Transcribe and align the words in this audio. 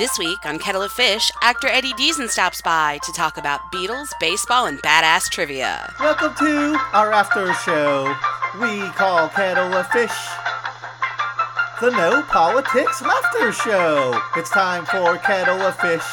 This 0.00 0.18
week 0.18 0.46
on 0.46 0.58
Kettle 0.58 0.80
of 0.80 0.92
Fish, 0.92 1.30
actor 1.42 1.68
Eddie 1.68 1.92
Deezen 1.92 2.30
stops 2.30 2.62
by 2.62 2.98
to 3.04 3.12
talk 3.12 3.36
about 3.36 3.60
Beatles, 3.70 4.08
baseball, 4.18 4.64
and 4.64 4.80
badass 4.80 5.28
trivia. 5.28 5.92
Welcome 6.00 6.32
to 6.36 6.80
our 6.94 7.12
after 7.12 7.52
show. 7.52 8.08
We 8.58 8.88
call 8.96 9.28
Kettle 9.28 9.74
of 9.74 9.86
Fish 9.88 10.16
the 11.82 11.90
No 11.90 12.22
Politics 12.22 13.02
Laughter 13.02 13.52
Show. 13.52 14.18
It's 14.36 14.48
time 14.48 14.86
for 14.86 15.18
Kettle 15.18 15.60
of 15.60 15.76
Fish. 15.76 16.08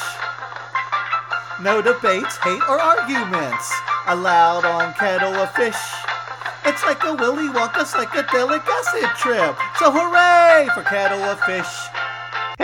No 1.62 1.82
debates, 1.82 2.36
hate, 2.44 2.68
or 2.68 2.82
arguments 2.82 3.74
allowed 4.08 4.66
on 4.66 4.94
Kettle 4.96 5.34
of 5.36 5.50
Fish. 5.56 5.80
It's 6.66 6.84
like 6.84 7.02
a 7.06 7.14
Willy 7.16 7.48
Wonka 7.48 7.88
psychedelic 7.88 8.68
acid 8.68 9.10
trip. 9.16 9.56
So 9.80 9.92
hooray 9.96 10.68
for 10.76 10.82
Kettle 10.84 11.24
of 11.24 11.40
Fish. 11.40 11.72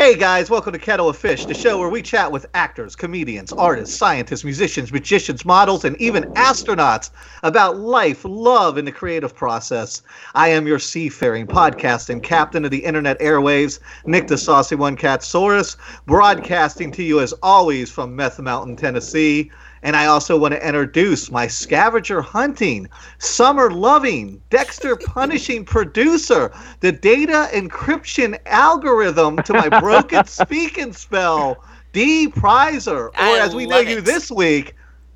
Hey 0.03 0.17
guys, 0.17 0.49
welcome 0.49 0.73
to 0.73 0.80
Kettle 0.80 1.07
of 1.07 1.16
Fish, 1.16 1.45
the 1.45 1.53
show 1.53 1.80
where 1.80 1.88
we 1.88 2.02
chat 2.02 2.30
with 2.30 2.45
actors, 2.53 2.94
comedians, 2.94 3.53
artists, 3.53 3.95
scientists, 3.95 4.44
musicians, 4.44 4.91
magicians, 4.91 5.45
models, 5.45 5.85
and 5.85 5.95
even 5.95 6.25
astronauts 6.35 7.11
about 7.41 7.77
life, 7.77 8.25
love, 8.25 8.75
and 8.75 8.85
the 8.85 8.91
creative 8.91 9.34
process. 9.34 10.02
I 10.35 10.49
am 10.49 10.67
your 10.67 10.77
seafaring 10.77 11.47
podcasting 11.47 12.21
captain 12.21 12.66
of 12.66 12.71
the 12.71 12.84
internet 12.84 13.17
airwaves, 13.21 13.80
Nick 14.05 14.27
the 14.27 14.38
Saucy 14.38 14.75
One 14.75 14.97
Catsaurus, 14.97 15.77
broadcasting 16.05 16.91
to 16.91 17.02
you 17.02 17.22
as 17.22 17.33
always 17.41 17.89
from 17.89 18.13
Meth 18.13 18.41
Mountain, 18.41 18.75
Tennessee. 18.75 19.52
And 19.83 19.97
I 19.97 20.05
also 20.05 20.37
want 20.37 20.53
to 20.53 20.65
introduce 20.65 21.29
my 21.29 21.45
scavenger 21.45 22.21
hunting, 22.21 22.87
summer 23.19 23.69
loving, 23.69 24.41
Dexter 24.49 24.95
punishing 24.95 25.65
producer, 25.65 26.51
the 26.79 26.91
data 26.91 27.49
encryption 27.53 28.39
algorithm 28.45 29.38
to 29.43 29.53
my 29.53 29.67
broken 29.80 30.25
speaking 30.25 30.93
spell, 30.93 31.63
D 31.91 32.30
Prizer, 32.30 33.09
or 33.09 33.11
I 33.17 33.39
as 33.39 33.53
we 33.53 33.66
know 33.66 33.75
love 33.75 33.88
you 33.88 34.02
this 34.02 34.31
week, 34.31 34.73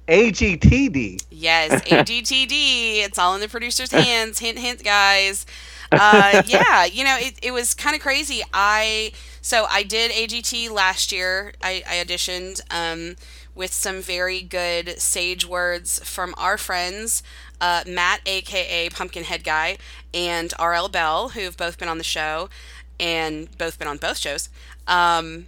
AGTD. 0.08 1.26
Yes, 1.32 1.82
AGTD. 1.86 3.06
it's 3.06 3.18
all 3.18 3.36
in 3.36 3.42
the 3.42 3.48
producer's 3.48 3.92
hands. 3.92 4.40
Hint, 4.40 4.58
hint, 4.58 4.84
guys. 4.84 5.46
Uh, 5.92 6.44
yeah, 6.46 6.86
you 6.86 7.04
know, 7.04 7.16
it, 7.18 7.36
it 7.42 7.52
was 7.52 7.74
kind 7.74 7.96
of 7.96 8.02
crazy. 8.02 8.42
I 8.54 9.12
so 9.42 9.66
I 9.70 9.84
did 9.84 10.12
AGT 10.12 10.70
last 10.72 11.12
year. 11.12 11.54
I, 11.62 11.84
I 11.88 12.04
auditioned 12.04 12.60
um, 12.70 13.16
with 13.58 13.74
some 13.74 14.02
very 14.02 14.42
good 14.42 15.00
sage 15.02 15.46
words 15.46 16.00
from 16.04 16.34
our 16.38 16.58
friends, 16.58 17.24
uh, 17.60 17.84
Matt, 17.88 18.22
aka 18.26 18.90
Pumpkinhead 18.90 19.44
Guy, 19.44 19.78
and 20.14 20.54
RL 20.60 20.88
Bell, 20.90 21.30
who 21.30 21.42
have 21.42 21.58
both 21.58 21.78
been 21.78 21.90
on 21.90 21.98
the 21.98 22.04
show 22.04 22.50
and 23.00 23.50
both 23.58 23.78
been 23.80 23.88
on 23.88 23.98
both 23.98 24.18
shows. 24.18 24.50
Um, 24.88 25.48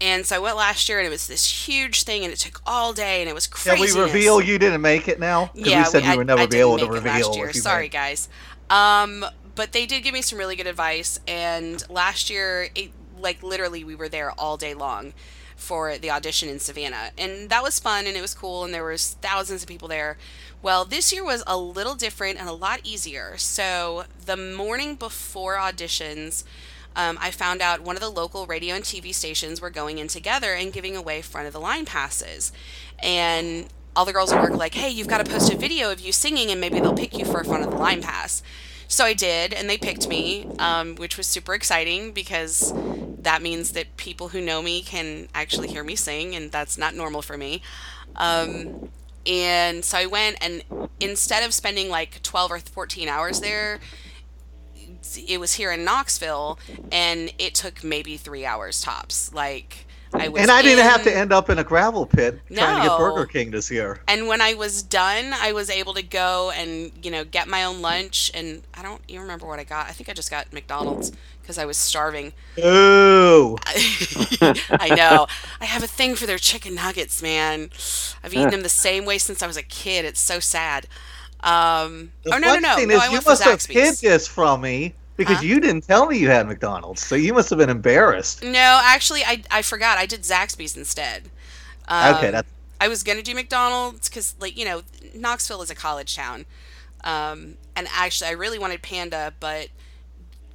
and 0.00 0.26
so 0.26 0.36
I 0.36 0.38
went 0.38 0.56
last 0.56 0.88
year, 0.88 0.98
and 0.98 1.06
it 1.06 1.10
was 1.10 1.26
this 1.26 1.66
huge 1.68 2.02
thing, 2.04 2.24
and 2.24 2.32
it 2.32 2.38
took 2.38 2.60
all 2.66 2.92
day, 2.92 3.20
and 3.20 3.28
it 3.28 3.34
was 3.34 3.46
Can 3.46 3.76
crazy. 3.76 3.96
we 3.96 4.02
reveal 4.04 4.40
you 4.40 4.58
didn't 4.58 4.80
make 4.82 5.08
it 5.08 5.18
now? 5.20 5.50
Yeah, 5.54 5.80
we 5.80 5.84
said 5.90 6.02
we- 6.02 6.08
I- 6.08 6.16
would 6.16 6.26
never 6.26 6.42
I 6.42 6.46
be 6.46 6.58
able 6.58 6.78
to 6.78 6.86
reveal. 6.86 7.28
last 7.28 7.36
year. 7.36 7.52
Sorry, 7.52 7.84
made- 7.84 7.92
guys. 7.92 8.28
Um, 8.70 9.24
but 9.54 9.72
they 9.72 9.86
did 9.86 10.02
give 10.02 10.12
me 10.14 10.22
some 10.22 10.38
really 10.38 10.56
good 10.56 10.66
advice, 10.66 11.20
and 11.28 11.82
last 11.88 12.28
year, 12.30 12.68
it, 12.74 12.90
like 13.18 13.42
literally, 13.42 13.84
we 13.84 13.94
were 13.94 14.08
there 14.08 14.32
all 14.32 14.56
day 14.56 14.74
long 14.74 15.14
for 15.56 15.98
the 15.98 16.10
audition 16.10 16.48
in 16.48 16.58
Savannah, 16.58 17.10
and 17.16 17.50
that 17.50 17.62
was 17.62 17.78
fun, 17.78 18.06
and 18.06 18.16
it 18.16 18.20
was 18.20 18.34
cool, 18.34 18.64
and 18.64 18.74
there 18.74 18.84
was 18.84 19.16
thousands 19.20 19.62
of 19.62 19.68
people 19.68 19.88
there. 19.88 20.16
Well, 20.62 20.84
this 20.84 21.12
year 21.12 21.24
was 21.24 21.42
a 21.46 21.58
little 21.58 21.94
different 21.94 22.38
and 22.38 22.48
a 22.48 22.52
lot 22.52 22.80
easier. 22.84 23.36
So 23.36 24.04
the 24.24 24.36
morning 24.36 24.94
before 24.94 25.56
auditions. 25.56 26.44
Um, 26.96 27.18
I 27.20 27.32
found 27.32 27.60
out 27.60 27.80
one 27.80 27.96
of 27.96 28.00
the 28.00 28.08
local 28.08 28.46
radio 28.46 28.76
and 28.76 28.84
TV 28.84 29.12
stations 29.12 29.60
were 29.60 29.68
going 29.68 29.98
in 29.98 30.06
together 30.06 30.54
and 30.54 30.72
giving 30.72 30.96
away 30.96 31.22
front 31.22 31.48
of 31.48 31.52
the 31.52 31.58
line 31.58 31.84
passes. 31.84 32.52
And 33.00 33.66
all 33.96 34.04
the 34.04 34.12
girls 34.12 34.32
at 34.32 34.40
work 34.40 34.50
were 34.50 34.56
like, 34.56 34.74
hey, 34.74 34.90
you've 34.90 35.08
got 35.08 35.24
to 35.24 35.30
post 35.30 35.52
a 35.52 35.56
video 35.56 35.90
of 35.90 36.00
you 36.00 36.12
singing 36.12 36.50
and 36.50 36.60
maybe 36.60 36.80
they'll 36.80 36.94
pick 36.94 37.18
you 37.18 37.24
for 37.24 37.40
a 37.40 37.44
front 37.44 37.64
of 37.64 37.70
the 37.70 37.76
line 37.76 38.00
pass. 38.00 38.42
So 38.88 39.04
I 39.04 39.14
did, 39.14 39.52
and 39.52 39.68
they 39.68 39.78
picked 39.78 40.08
me, 40.08 40.46
um, 40.58 40.94
which 40.96 41.16
was 41.16 41.26
super 41.26 41.54
exciting 41.54 42.12
because 42.12 42.72
that 43.24 43.42
means 43.42 43.72
that 43.72 43.96
people 43.96 44.28
who 44.28 44.40
know 44.40 44.62
me 44.62 44.82
can 44.82 45.28
actually 45.34 45.68
hear 45.68 45.84
me 45.84 45.96
sing, 45.96 46.34
and 46.34 46.50
that's 46.52 46.78
not 46.78 46.94
normal 46.94 47.22
for 47.22 47.36
me. 47.36 47.62
Um, 48.16 48.90
and 49.26 49.84
so 49.84 49.98
I 49.98 50.06
went, 50.06 50.36
and 50.40 50.62
instead 51.00 51.42
of 51.42 51.52
spending 51.52 51.88
like 51.88 52.22
12 52.22 52.50
or 52.52 52.58
14 52.60 53.08
hours 53.08 53.40
there, 53.40 53.80
it 55.26 55.38
was 55.38 55.54
here 55.54 55.72
in 55.72 55.84
Knoxville, 55.84 56.58
and 56.90 57.32
it 57.38 57.54
took 57.54 57.84
maybe 57.84 58.16
three 58.16 58.44
hours 58.44 58.80
tops. 58.80 59.32
Like 59.32 59.83
I 60.14 60.28
was, 60.28 60.42
And 60.42 60.50
I 60.50 60.62
didn't 60.62 60.84
have 60.84 61.02
to 61.04 61.14
end 61.14 61.32
up 61.32 61.50
in 61.50 61.58
a 61.58 61.64
gravel 61.64 62.06
pit 62.06 62.40
trying 62.52 62.82
to 62.82 62.88
get 62.88 62.98
Burger 62.98 63.26
King 63.26 63.50
this 63.50 63.70
year. 63.70 64.00
And 64.06 64.28
when 64.28 64.40
I 64.40 64.54
was 64.54 64.82
done, 64.82 65.32
I 65.34 65.52
was 65.52 65.68
able 65.68 65.94
to 65.94 66.02
go 66.02 66.50
and 66.52 66.92
you 67.02 67.10
know 67.10 67.24
get 67.24 67.48
my 67.48 67.64
own 67.64 67.82
lunch. 67.82 68.30
And 68.34 68.62
I 68.74 68.82
don't 68.82 69.02
even 69.08 69.22
remember 69.22 69.46
what 69.46 69.58
I 69.58 69.64
got. 69.64 69.88
I 69.88 69.92
think 69.92 70.08
I 70.08 70.12
just 70.12 70.30
got 70.30 70.52
McDonald's 70.52 71.12
because 71.42 71.58
I 71.58 71.64
was 71.64 71.76
starving. 71.76 72.32
Ooh. 72.58 73.56
I 73.66 74.94
know. 74.96 75.26
I 75.60 75.64
have 75.64 75.82
a 75.82 75.88
thing 75.88 76.14
for 76.14 76.26
their 76.26 76.38
chicken 76.38 76.74
nuggets, 76.76 77.22
man. 77.22 77.70
I've 78.22 78.32
eaten 78.32 78.50
them 78.50 78.62
the 78.62 78.68
same 78.68 79.04
way 79.04 79.18
since 79.18 79.42
I 79.42 79.46
was 79.46 79.56
a 79.56 79.62
kid. 79.62 80.04
It's 80.04 80.20
so 80.20 80.40
sad. 80.40 80.86
Um, 81.40 82.12
oh 82.26 82.38
no, 82.38 82.38
no, 82.38 82.54
no! 82.54 82.76
No, 82.76 82.78
is 82.78 83.00
I 83.00 83.06
you 83.06 83.12
went 83.12 83.24
for 83.24 83.30
must 83.30 83.42
have 83.42 83.62
hid 83.66 83.96
this 83.96 84.26
from 84.26 84.62
me 84.62 84.94
because 85.16 85.40
Huh? 85.40 85.42
you 85.42 85.60
didn't 85.60 85.82
tell 85.86 86.06
me 86.06 86.18
you 86.18 86.28
had 86.28 86.46
McDonald's, 86.46 87.02
so 87.02 87.14
you 87.14 87.34
must 87.34 87.50
have 87.50 87.58
been 87.58 87.70
embarrassed. 87.70 88.42
No, 88.42 88.80
actually, 88.82 89.24
I 89.24 89.42
I 89.50 89.62
forgot. 89.62 89.96
I 89.98 90.06
did 90.06 90.22
Zaxby's 90.22 90.76
instead. 90.76 91.30
Um, 91.88 92.04
okay, 92.04 92.30
that's 92.30 92.48
I 92.80 92.88
was 92.88 93.02
gonna 93.02 93.22
do 93.22 93.34
McDonald's 93.34 94.08
because, 94.08 94.34
like, 94.40 94.58
you 94.58 94.64
know, 94.64 94.82
Knoxville 95.14 95.62
is 95.62 95.70
a 95.70 95.74
college 95.74 96.16
town, 96.16 96.46
um, 97.04 97.56
and 97.76 97.88
actually, 97.92 98.28
I 98.30 98.32
really 98.32 98.58
wanted 98.58 98.82
Panda, 98.82 99.34
but 99.40 99.68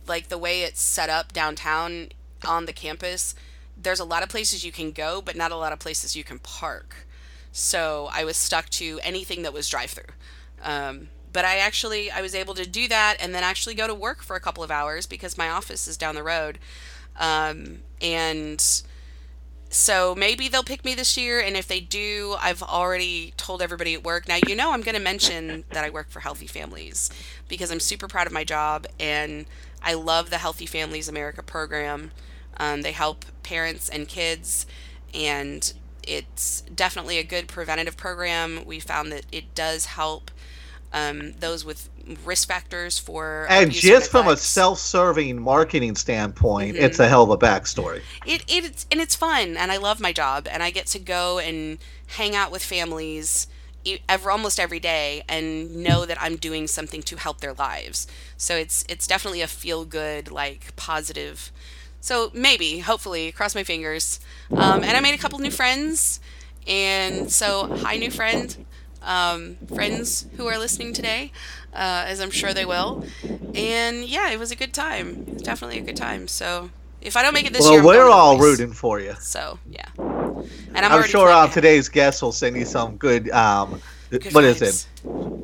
like 0.08 0.30
the 0.30 0.38
way 0.38 0.64
it's 0.64 0.82
set 0.82 1.10
up 1.10 1.34
downtown 1.34 2.10
on 2.46 2.66
the 2.66 2.74
campus, 2.74 3.36
there's 3.78 4.00
a 4.00 4.06
lot 4.06 4.24
of 4.24 4.30
places 4.30 4.66
you 4.66 4.72
can 4.72 4.92
go, 4.92 5.22
but 5.22 5.36
not 5.36 5.52
a 5.52 5.56
lot 5.58 5.74
of 5.74 5.80
places 5.80 6.16
you 6.16 6.24
can 6.24 6.40
park. 6.40 7.08
So 7.52 8.10
I 8.14 8.24
was 8.26 8.38
stuck 8.38 8.70
to 8.72 9.00
anything 9.04 9.44
that 9.44 9.54
was 9.54 9.70
drive-through. 9.70 10.14
Um, 10.62 11.10
but 11.32 11.46
I 11.46 11.58
actually 11.58 12.12
I 12.12 12.22
was 12.22 12.36
able 12.36 12.54
to 12.56 12.68
do 12.68 12.88
that 12.88 13.18
and 13.20 13.34
then 13.34 13.44
actually 13.44 13.76
go 13.76 13.88
to 13.88 13.94
work 13.94 14.24
for 14.24 14.36
a 14.36 14.40
couple 14.40 14.64
of 14.64 14.72
hours 14.72 15.06
because 15.06 15.38
my 15.38 15.50
office 15.50 15.88
is 15.88 15.98
down 15.98 16.16
the 16.16 16.24
road. 16.24 16.60
Um, 17.18 17.80
and 18.02 18.64
so 19.70 20.16
maybe 20.16 20.48
they'll 20.48 20.64
pick 20.64 20.84
me 20.84 20.96
this 20.96 21.16
year 21.16 21.40
and 21.40 21.56
if 21.56 21.68
they 21.68 21.80
do 21.80 22.36
i've 22.42 22.64
already 22.64 23.34
told 23.38 23.62
everybody 23.62 23.94
at 23.94 24.04
work. 24.04 24.28
Now 24.28 24.40
you 24.48 24.56
know 24.56 24.72
i'm 24.72 24.82
going 24.82 24.96
to 24.96 25.02
mention 25.02 25.64
that 25.70 25.86
i 25.86 25.90
work 25.90 26.10
for 26.10 26.22
healthy 26.22 26.48
families 26.48 27.10
because 27.48 27.72
i'm 27.72 27.80
super 27.80 28.08
proud 28.08 28.26
of 28.26 28.34
my 28.34 28.44
job 28.44 28.88
and 29.00 29.46
i 29.84 29.94
love 29.94 30.32
the 30.32 30.40
healthy 30.40 30.66
families 30.66 31.08
america 31.08 31.44
program. 31.44 32.12
Um, 32.58 32.82
they 32.82 32.92
help 32.92 33.26
parents 33.44 33.90
and 33.90 34.08
kids 34.08 34.66
and 35.14 35.72
it's 36.04 36.62
definitely 36.62 37.20
a 37.20 37.24
good 37.24 37.48
preventative 37.48 37.96
program. 37.96 38.66
We 38.66 38.80
found 38.80 39.12
that 39.12 39.26
it 39.32 39.54
does 39.54 39.86
help 39.86 40.32
um, 40.94 41.34
those 41.40 41.64
with 41.66 41.90
risk 42.26 42.48
factors 42.48 42.98
for 42.98 43.46
and 43.50 43.72
just 43.72 44.10
from 44.10 44.28
a 44.28 44.36
self-serving 44.36 45.40
marketing 45.40 45.96
standpoint, 45.96 46.76
Mhm. 46.76 46.82
it's 46.82 47.00
a 47.00 47.08
hell 47.08 47.24
of 47.24 47.30
a 47.30 47.38
backstory. 47.38 48.02
it, 48.26 48.44
it's 48.48 48.88
and 48.92 49.00
it's 49.00 49.16
fun 49.16 49.56
and 49.58 49.72
i 49.72 49.78
love 49.78 50.00
my 50.00 50.12
job 50.12 50.48
and 50.50 50.64
i 50.64 50.72
get 50.72 50.88
to 50.88 51.00
go 51.00 51.38
and 51.40 51.78
hang 52.18 52.36
out 52.36 52.52
with 52.52 52.64
families 52.64 53.46
ever 54.08 54.30
almost 54.32 54.60
every 54.60 54.80
day 54.80 55.24
and 55.30 55.76
know 55.78 56.06
that 56.06 56.18
i'm 56.22 56.36
doing 56.36 56.68
something 56.68 57.02
to 57.04 57.16
help 57.16 57.40
their 57.42 57.54
lives. 57.54 58.08
So 58.38 58.56
it's 58.56 58.84
it's 58.90 59.08
definitely 59.08 59.42
a 59.42 59.48
feel 59.48 59.86
good 59.86 60.32
like 60.32 60.76
positive. 60.76 61.52
So 62.02 62.30
maybe 62.34 62.80
hopefully 62.80 63.32
cross 63.32 63.56
my 63.56 63.64
fingers. 63.64 64.20
Um, 64.52 64.84
and 64.84 64.98
i 64.98 65.00
made 65.00 65.14
a 65.16 65.18
couple 65.18 65.40
new 65.40 65.52
friends 65.52 66.20
and 66.68 67.32
so 67.32 67.68
hi 67.84 67.96
new 67.98 68.12
friend 68.12 68.66
um, 69.10 69.56
friends 69.74 70.28
who 70.38 70.46
are 70.48 70.58
listening 70.60 70.94
today 70.94 71.32
uh, 71.74 72.06
as 72.06 72.20
i'm 72.22 72.30
sure 72.30 72.54
they 72.54 72.66
will 72.66 73.04
and 73.56 74.06
yeah 74.06 74.30
it 74.30 74.38
was 74.38 74.52
a 74.52 74.56
good 74.56 74.74
time 74.74 75.26
it 75.28 75.34
was 75.34 75.42
definitely 75.42 75.80
a 75.80 75.82
good 75.82 75.98
time 75.98 76.28
so 76.28 76.70
if 77.02 77.18
i 77.18 77.24
don't 77.24 77.34
make 77.34 77.46
it 77.46 77.54
this 77.54 77.64
well, 77.64 77.72
year 77.72 77.82
I'm 77.82 77.86
we're 77.88 78.10
all 78.10 78.38
Voice. 78.38 78.60
rooting 78.60 78.72
for 78.74 79.00
you. 79.00 79.16
so 79.20 79.58
yeah 79.70 79.90
and 79.98 80.86
i'm, 80.86 80.92
I'm, 80.92 81.04
sure 81.04 81.30
uh, 81.30 81.48
today's 81.48 81.90
guest 81.90 82.22
will 82.22 82.32
send 82.32 82.56
you 82.56 82.66
some 82.66 82.98
good. 82.98 83.30
Um, 83.32 83.82
good 84.12 84.32
what 84.34 84.44
is 84.44 84.62
it? 84.62 84.88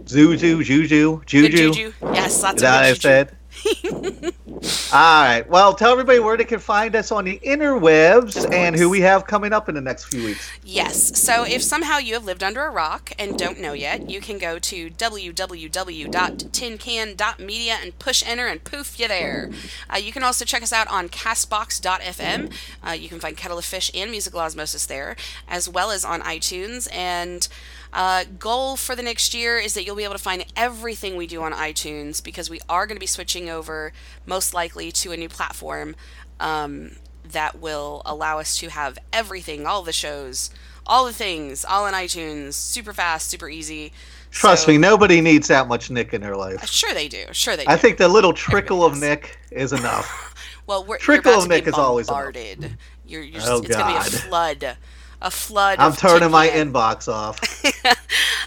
Zuzu, 0.05 0.63
Juju, 0.63 1.21
Juju. 1.25 1.73
juju 1.73 1.93
yes 2.13 2.37
Is 2.37 2.43
lots 2.43 2.61
that 2.61 2.91
of 2.91 2.97
what 2.97 3.05
I 3.05 3.23
good 3.23 3.37
All 4.93 5.23
right. 5.23 5.43
Well, 5.49 5.73
tell 5.73 5.91
everybody 5.91 6.19
where 6.19 6.37
they 6.37 6.45
can 6.45 6.59
find 6.59 6.95
us 6.95 7.11
on 7.11 7.25
the 7.25 7.39
interwebs 7.39 8.53
and 8.53 8.75
who 8.75 8.87
we 8.89 9.01
have 9.01 9.25
coming 9.25 9.53
up 9.53 9.67
in 9.69 9.75
the 9.75 9.81
next 9.81 10.05
few 10.05 10.23
weeks. 10.23 10.49
Yes. 10.63 11.19
So 11.19 11.43
if 11.43 11.63
somehow 11.63 11.97
you 11.97 12.13
have 12.13 12.25
lived 12.25 12.43
under 12.43 12.63
a 12.63 12.69
rock 12.69 13.11
and 13.17 13.37
don't 13.37 13.59
know 13.59 13.73
yet, 13.73 14.09
you 14.09 14.21
can 14.21 14.37
go 14.37 14.59
to 14.59 14.89
www.tincan.media 14.89 17.77
and 17.81 17.99
push 17.99 18.23
enter 18.25 18.47
and 18.47 18.63
poof, 18.63 18.99
you're 18.99 19.07
there. 19.07 19.49
Uh, 19.91 19.97
you 19.97 20.11
can 20.11 20.23
also 20.23 20.45
check 20.45 20.63
us 20.63 20.73
out 20.73 20.87
on 20.87 21.09
castbox.fm. 21.09 22.53
Uh, 22.85 22.91
you 22.91 23.09
can 23.09 23.19
find 23.19 23.35
Kettle 23.35 23.57
of 23.57 23.65
Fish 23.65 23.89
and 23.93 24.11
Musical 24.11 24.39
Osmosis 24.39 24.85
there, 24.85 25.15
as 25.47 25.67
well 25.67 25.91
as 25.91 26.05
on 26.05 26.21
iTunes. 26.21 26.87
And 26.93 27.47
uh, 27.95 28.25
goal 28.37 28.75
for 28.75 28.93
the 28.93 29.01
next 29.01 29.33
year 29.33 29.57
is 29.57 29.73
that 29.73 29.85
you'll 29.85 29.95
be 29.95 30.03
able 30.03 30.13
to 30.13 30.19
find 30.21 30.45
everything 30.57 31.15
we 31.15 31.25
do 31.25 31.41
on 31.41 31.53
iTunes 31.53 32.21
because 32.21 32.49
we 32.49 32.59
are 32.67 32.85
going 32.85 32.97
to 32.97 32.99
be 32.99 33.07
switching 33.07 33.49
over 33.49 33.93
most 34.25 34.53
likely 34.53 34.91
to 34.91 35.13
a 35.13 35.17
new 35.17 35.29
platform 35.29 35.95
um, 36.41 36.91
that 37.31 37.59
will 37.59 38.01
allow 38.05 38.37
us 38.37 38.57
to 38.57 38.69
have 38.69 38.99
everything, 39.13 39.65
all 39.65 39.81
the 39.81 39.93
shows, 39.93 40.49
all 40.85 41.05
the 41.05 41.13
things, 41.13 41.63
all 41.63 41.87
in 41.87 41.93
iTunes, 41.93 42.53
super 42.53 42.91
fast, 42.93 43.29
super 43.29 43.47
easy. 43.47 43.93
Trust 44.29 44.65
So- 44.65 44.73
me, 44.73 44.77
nobody 44.77 45.21
needs 45.21 45.47
that 45.47 45.69
much 45.69 45.89
Nick 45.89 46.13
in 46.13 46.19
their 46.19 46.35
life. 46.35 46.67
Sure 46.67 46.93
they 46.93 47.07
do. 47.07 47.23
Sure 47.31 47.55
they 47.55 47.63
do. 47.63 47.71
I 47.71 47.77
think 47.77 47.97
the 47.97 48.09
little 48.09 48.33
trickle 48.33 48.83
of. 48.83 48.99
Nick 48.99 49.39
is 49.51 49.71
enough. 49.71 50.35
well, 50.67 50.83
we're 50.83 50.97
trickle 50.97 51.31
of 51.39 51.47
Nick 51.47 51.65
is 51.65 51.73
always 51.75 52.09
enough. 52.09 52.35
You're, 53.07 53.21
you're 53.21 53.41
Oh, 53.45 53.59
it's 53.59 53.67
going 53.69 53.95
to 53.95 54.01
be 54.01 54.07
a 54.07 54.19
flood. 54.19 54.77
A 55.25 55.31
flood. 55.31 55.79
I'm 55.79 55.93
turning 55.93 56.29
my 56.29 56.47
inbox 56.47 57.11
off. 57.11 57.39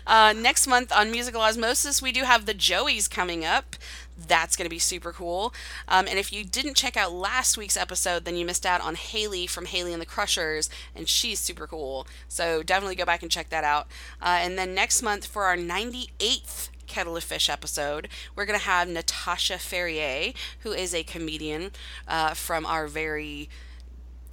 Uh, 0.08 0.32
next 0.32 0.66
month 0.66 0.90
on 0.90 1.10
Musical 1.10 1.42
Osmosis, 1.42 2.00
we 2.00 2.12
do 2.12 2.24
have 2.24 2.46
the 2.46 2.54
Joeys 2.54 3.10
coming 3.10 3.44
up. 3.44 3.76
That's 4.16 4.56
going 4.56 4.64
to 4.64 4.70
be 4.70 4.78
super 4.78 5.12
cool. 5.12 5.52
Um, 5.86 6.06
and 6.08 6.18
if 6.18 6.32
you 6.32 6.44
didn't 6.44 6.76
check 6.78 6.96
out 6.96 7.12
last 7.12 7.58
week's 7.58 7.76
episode, 7.76 8.24
then 8.24 8.34
you 8.34 8.46
missed 8.46 8.64
out 8.64 8.80
on 8.80 8.94
Haley 8.94 9.46
from 9.46 9.66
Haley 9.66 9.92
and 9.92 10.00
the 10.00 10.06
Crushers, 10.06 10.70
and 10.96 11.06
she's 11.10 11.38
super 11.38 11.66
cool. 11.66 12.06
So 12.26 12.62
definitely 12.62 12.96
go 12.96 13.04
back 13.04 13.20
and 13.20 13.30
check 13.30 13.50
that 13.50 13.64
out. 13.64 13.86
Uh, 14.22 14.38
and 14.40 14.56
then 14.56 14.74
next 14.74 15.02
month 15.02 15.26
for 15.26 15.44
our 15.44 15.58
98th 15.58 16.70
Kettle 16.86 17.18
of 17.18 17.22
Fish 17.22 17.50
episode, 17.50 18.08
we're 18.34 18.46
going 18.46 18.58
to 18.58 18.64
have 18.64 18.88
Natasha 18.88 19.58
Ferrier, 19.58 20.32
who 20.60 20.72
is 20.72 20.94
a 20.94 21.02
comedian 21.02 21.70
uh, 22.08 22.32
from 22.32 22.64
our 22.64 22.86
very 22.86 23.50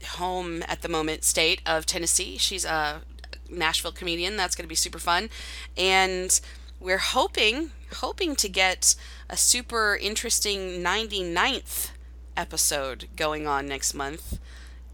home 0.04 0.64
at 0.68 0.82
the 0.82 0.90
moment 0.90 1.24
state 1.24 1.62
of 1.66 1.86
Tennessee. 1.86 2.38
She's 2.38 2.66
a 2.66 3.02
Nashville 3.50 3.92
comedian. 3.92 4.38
That's 4.38 4.56
going 4.56 4.66
to 4.66 4.70
be 4.70 4.76
super 4.76 5.00
fun. 5.00 5.30
And 5.78 6.40
we're 6.80 6.98
hoping 6.98 7.72
hoping 7.96 8.36
to 8.36 8.50
get 8.50 8.96
a 9.30 9.38
super 9.38 9.96
interesting 9.96 10.84
99th 10.84 11.92
episode 12.36 13.08
going 13.16 13.48
on 13.48 13.68
next 13.68 13.94
month. 13.94 14.40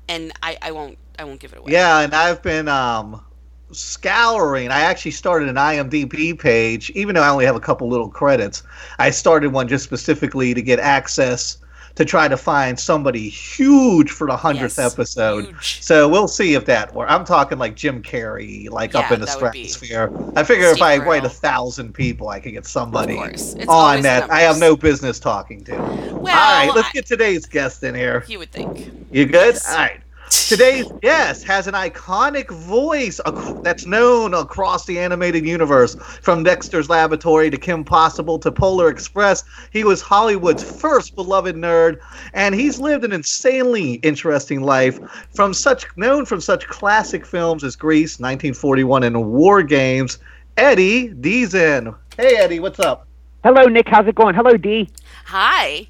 And 0.07 0.31
I, 0.43 0.57
I 0.61 0.71
won't 0.71 0.97
I 1.17 1.23
won't 1.23 1.39
give 1.39 1.53
it 1.53 1.59
away. 1.59 1.71
Yeah, 1.71 2.01
and 2.01 2.13
I've 2.13 2.41
been 2.41 2.67
um, 2.67 3.23
scouring. 3.71 4.69
I 4.69 4.81
actually 4.81 5.11
started 5.11 5.49
an 5.49 5.55
IMDb 5.55 6.37
page, 6.37 6.89
even 6.91 7.15
though 7.15 7.21
I 7.21 7.29
only 7.29 7.45
have 7.45 7.55
a 7.55 7.59
couple 7.61 7.87
little 7.87 8.09
credits. 8.09 8.63
I 8.99 9.11
started 9.11 9.53
one 9.53 9.67
just 9.67 9.83
specifically 9.83 10.53
to 10.53 10.61
get 10.61 10.79
access 10.79 11.57
to 11.95 12.05
try 12.05 12.27
to 12.27 12.37
find 12.37 12.79
somebody 12.79 13.27
huge 13.29 14.11
for 14.11 14.27
the 14.27 14.35
hundredth 14.37 14.77
Yes, 14.77 14.93
episode. 14.93 15.45
huge. 15.45 15.81
So 15.83 16.07
we'll 16.07 16.27
see 16.27 16.53
if 16.53 16.65
that 16.65 16.93
works. 16.93 17.11
I'm 17.11 17.25
talking 17.25 17.57
like 17.57 17.75
Jim 17.75 18.01
Carrey, 18.01 18.69
like 18.69 18.95
up 18.95 19.11
in 19.11 19.19
the 19.19 19.25
that 19.25 19.41
would 19.41 19.51
be- 19.51 19.67
stratosphere. 19.67 20.11
I 20.35 20.43
figure 20.43 20.67
if 20.67 20.81
I 20.81 20.97
write 20.97 21.25
a 21.25 21.29
thousand 21.29 21.93
people, 21.93 22.29
I 22.29 22.39
could 22.39 22.53
get 22.53 22.65
somebody 22.65 23.17
on 23.67 24.01
that 24.03 24.29
I 24.31 24.41
have 24.41 24.57
no 24.59 24.75
business 24.75 25.19
talking 25.19 25.63
to. 25.65 25.73
Well, 25.75 26.11
All 26.15 26.21
right, 26.67 26.71
let's 26.75 26.87
I- 26.89 26.91
get 26.93 27.05
today's 27.05 27.45
guest 27.45 27.83
in 27.83 27.95
here. 27.95 28.23
You 28.27 28.39
would 28.39 28.51
think. 28.51 28.91
You 29.11 29.25
good? 29.25 29.55
Yes. 29.55 29.69
All 29.69 29.77
right. 29.77 29.99
Today's 30.31 30.89
guest 31.01 31.45
has 31.45 31.67
an 31.67 31.73
iconic 31.73 32.49
voice 32.51 33.19
ac- 33.27 33.55
that's 33.63 33.85
known 33.85 34.33
across 34.33 34.85
the 34.85 34.97
animated 34.97 35.45
universe. 35.45 35.95
From 36.21 36.43
Dexter's 36.43 36.89
Laboratory 36.89 37.49
to 37.49 37.57
Kim 37.57 37.83
Possible 37.83 38.39
to 38.39 38.49
Polar 38.49 38.87
Express, 38.87 39.43
he 39.71 39.83
was 39.83 40.01
Hollywood's 40.01 40.63
first 40.63 41.15
beloved 41.15 41.57
nerd, 41.57 41.99
and 42.33 42.55
he's 42.55 42.79
lived 42.79 43.03
an 43.03 43.11
insanely 43.11 43.95
interesting 43.95 44.61
life. 44.61 44.99
From 45.35 45.53
such 45.53 45.85
known 45.97 46.25
from 46.25 46.39
such 46.39 46.65
classic 46.67 47.25
films 47.25 47.65
as 47.65 47.75
Grease, 47.75 48.19
1941, 48.19 49.03
and 49.03 49.31
War 49.31 49.61
Games. 49.61 50.17
Eddie 50.55 51.09
Deezen. 51.09 51.93
Hey 52.15 52.37
Eddie, 52.37 52.61
what's 52.61 52.79
up? 52.79 53.05
Hello, 53.43 53.63
Nick. 53.63 53.89
How's 53.89 54.07
it 54.07 54.15
going? 54.15 54.35
Hello, 54.35 54.55
Dee. 54.55 54.89
Hi. 55.25 55.87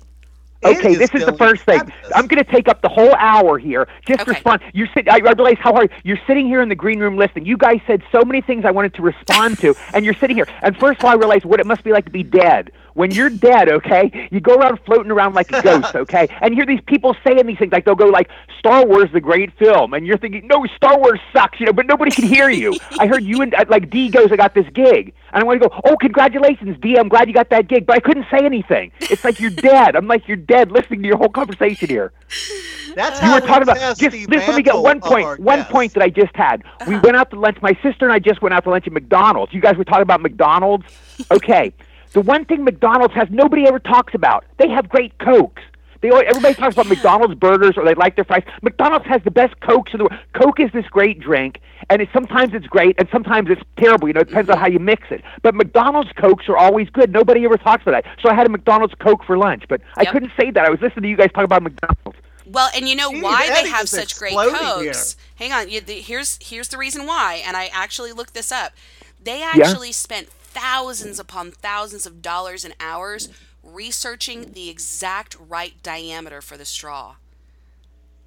Okay, 0.63 0.95
this 0.95 1.09
is 1.13 1.25
the 1.25 1.33
first 1.37 1.63
thing. 1.65 1.79
fabulous. 1.79 2.11
I'm 2.15 2.27
going 2.27 2.43
to 2.43 2.51
take 2.51 2.67
up 2.67 2.81
the 2.81 2.89
whole 2.89 3.13
hour 3.15 3.57
here. 3.57 3.87
Just 4.07 4.21
Okay. 4.21 4.31
respond. 4.31 4.61
You 4.73 4.87
sit. 4.93 5.09
I, 5.09 5.15
I 5.15 5.31
realize 5.31 5.57
how 5.59 5.73
hard 5.73 5.91
you're 6.03 6.19
sitting 6.27 6.45
here 6.47 6.61
in 6.61 6.69
the 6.69 6.75
green 6.75 6.99
room 6.99 7.17
listening. 7.17 7.45
You 7.45 7.57
guys 7.57 7.79
said 7.87 8.03
so 8.11 8.23
many 8.23 8.41
things 8.41 8.65
I 8.65 8.71
wanted 8.71 8.93
to 8.95 9.01
respond 9.01 9.59
to, 9.59 9.75
and 9.93 10.05
you're 10.05 10.15
sitting 10.19 10.35
here. 10.37 10.47
And 10.61 10.77
first 10.77 10.99
of 10.99 11.05
all, 11.05 11.11
I 11.11 11.15
realized 11.15 11.45
what 11.45 11.59
it 11.59 11.65
must 11.65 11.83
be 11.83 11.91
like 11.91 12.05
to 12.05 12.11
be 12.11 12.23
dead. 12.23 12.71
When 12.93 13.13
you're 13.13 13.29
dead, 13.29 13.69
okay, 13.69 14.27
you 14.31 14.41
go 14.41 14.55
around 14.55 14.79
floating 14.85 15.11
around 15.11 15.33
like 15.33 15.49
a 15.51 15.55
ghost, 15.61 15.95
okay, 15.95 16.27
and 16.41 16.51
you 16.51 16.57
hear 16.57 16.65
these 16.65 16.83
people 16.87 17.15
saying 17.25 17.45
these 17.47 17.57
things 17.57 17.71
like 17.71 17.85
they'll 17.85 17.95
go 17.95 18.07
like 18.07 18.29
Star 18.59 18.85
Wars, 18.85 19.09
the 19.13 19.21
great 19.21 19.49
film, 19.57 19.93
and 19.93 20.05
you're 20.05 20.17
thinking, 20.17 20.45
no, 20.45 20.65
Star 20.75 20.99
Wars 20.99 21.19
sucks, 21.31 21.57
you 21.61 21.65
know, 21.67 21.71
but 21.73 21.85
nobody 21.85 22.11
can 22.11 22.25
hear 22.25 22.49
you. 22.49 22.77
I 22.97 23.07
heard 23.07 23.23
you 23.23 23.41
and 23.41 23.53
uh, 23.55 23.63
like 23.69 23.89
D 23.89 24.09
goes, 24.09 24.27
I 24.33 24.35
got 24.35 24.53
this 24.53 24.65
gig, 24.73 25.13
and 25.31 25.41
I 25.41 25.45
want 25.45 25.61
to 25.61 25.69
go, 25.69 25.81
oh, 25.85 25.95
congratulations, 25.95 26.77
D, 26.81 26.97
I'm 26.99 27.07
glad 27.07 27.29
you 27.29 27.33
got 27.33 27.49
that 27.51 27.69
gig, 27.69 27.85
but 27.85 27.95
I 27.95 28.01
couldn't 28.01 28.25
say 28.29 28.45
anything. 28.45 28.91
It's 29.09 29.23
like 29.23 29.39
you're 29.39 29.49
dead. 29.51 29.95
I'm 29.95 30.07
like 30.07 30.27
you're 30.27 30.35
dead 30.51 30.71
listening 30.71 31.01
to 31.01 31.07
your 31.07 31.17
whole 31.17 31.29
conversation 31.29 31.87
here. 31.87 32.11
That's 32.95 33.21
You 33.21 33.27
how 33.27 33.35
were 33.35 33.47
talking 33.47 33.63
about 33.63 33.77
just, 33.77 34.01
let 34.01 34.55
me 34.55 34.61
get 34.61 34.75
one 34.75 34.99
point. 34.99 35.39
One 35.39 35.63
point 35.65 35.93
that 35.93 36.03
I 36.03 36.09
just 36.09 36.35
had. 36.35 36.61
We 36.85 36.95
uh-huh. 36.95 37.01
went 37.05 37.15
out 37.15 37.29
to 37.31 37.39
lunch. 37.39 37.57
My 37.61 37.73
sister 37.81 38.03
and 38.03 38.11
I 38.11 38.19
just 38.19 38.41
went 38.41 38.53
out 38.53 38.65
to 38.65 38.69
lunch 38.69 38.85
at 38.85 38.91
McDonald's. 38.91 39.53
You 39.53 39.61
guys 39.61 39.77
were 39.77 39.85
talking 39.85 40.01
about 40.01 40.21
McDonald's. 40.21 40.85
Okay, 41.29 41.71
the 42.13 42.21
one 42.21 42.45
thing 42.45 42.63
McDonald's 42.63 43.13
has 43.13 43.27
nobody 43.29 43.67
ever 43.67 43.77
talks 43.77 44.15
about. 44.15 44.43
They 44.57 44.67
have 44.69 44.89
great 44.89 45.15
cokes. 45.19 45.61
They 46.01 46.09
always, 46.09 46.27
everybody 46.27 46.55
talks 46.55 46.75
about 46.75 46.87
McDonald's 46.87 47.35
burgers 47.35 47.77
or 47.77 47.85
they 47.85 47.93
like 47.93 48.15
their 48.15 48.25
fries. 48.25 48.43
McDonald's 48.61 49.05
has 49.05 49.21
the 49.23 49.31
best 49.31 49.59
cokes 49.61 49.93
in 49.93 49.99
the 49.99 50.03
world. 50.05 50.19
Coke 50.33 50.59
is 50.59 50.71
this 50.73 50.85
great 50.87 51.19
drink, 51.19 51.59
and 51.89 52.01
it, 52.01 52.09
sometimes 52.11 52.53
it's 52.53 52.65
great 52.67 52.95
and 52.97 53.07
sometimes 53.11 53.49
it's 53.49 53.61
terrible. 53.77 54.07
You 54.07 54.15
know, 54.15 54.21
it 54.21 54.27
depends 54.27 54.49
on 54.49 54.57
how 54.57 54.67
you 54.67 54.79
mix 54.79 55.03
it. 55.11 55.23
But 55.43 55.55
McDonald's 55.55 56.11
cokes 56.13 56.49
are 56.49 56.57
always 56.57 56.89
good. 56.89 57.11
Nobody 57.11 57.45
ever 57.45 57.57
talks 57.57 57.83
about 57.83 58.03
that. 58.03 58.17
So 58.21 58.29
I 58.29 58.33
had 58.33 58.47
a 58.47 58.49
McDonald's 58.49 58.95
Coke 58.95 59.23
for 59.23 59.37
lunch, 59.37 59.63
but 59.69 59.81
I 59.95 60.05
couldn't 60.05 60.31
say 60.39 60.51
that. 60.51 60.65
I 60.65 60.69
was 60.69 60.81
listening 60.81 61.03
to 61.03 61.09
you 61.09 61.17
guys 61.17 61.31
talk 61.33 61.43
about 61.43 61.61
McDonald's. 61.61 62.19
Well, 62.45 62.69
and 62.75 62.89
you 62.89 62.95
know 62.95 63.11
Jeez, 63.11 63.21
why 63.21 63.47
they 63.47 63.69
have 63.69 63.87
such 63.87 64.17
great 64.17 64.33
exploding 64.33 64.87
cokes. 64.87 65.15
Hang 65.35 65.53
on, 65.53 65.69
you, 65.69 65.79
the, 65.81 65.93
here's 65.93 66.37
here's 66.41 66.67
the 66.67 66.77
reason 66.77 67.05
why, 67.05 67.41
and 67.45 67.55
I 67.55 67.67
actually 67.67 68.11
looked 68.11 68.33
this 68.33 68.51
up. 68.51 68.73
They 69.23 69.43
actually 69.43 69.91
spent 69.91 70.29
thousands 70.29 71.19
upon 71.19 71.51
thousands 71.51 72.05
of 72.05 72.21
dollars 72.21 72.65
and 72.65 72.73
hours 72.79 73.29
researching 73.63 74.53
the 74.53 74.69
exact 74.69 75.35
right 75.39 75.81
diameter 75.83 76.41
for 76.41 76.57
the 76.57 76.65
straw. 76.65 77.15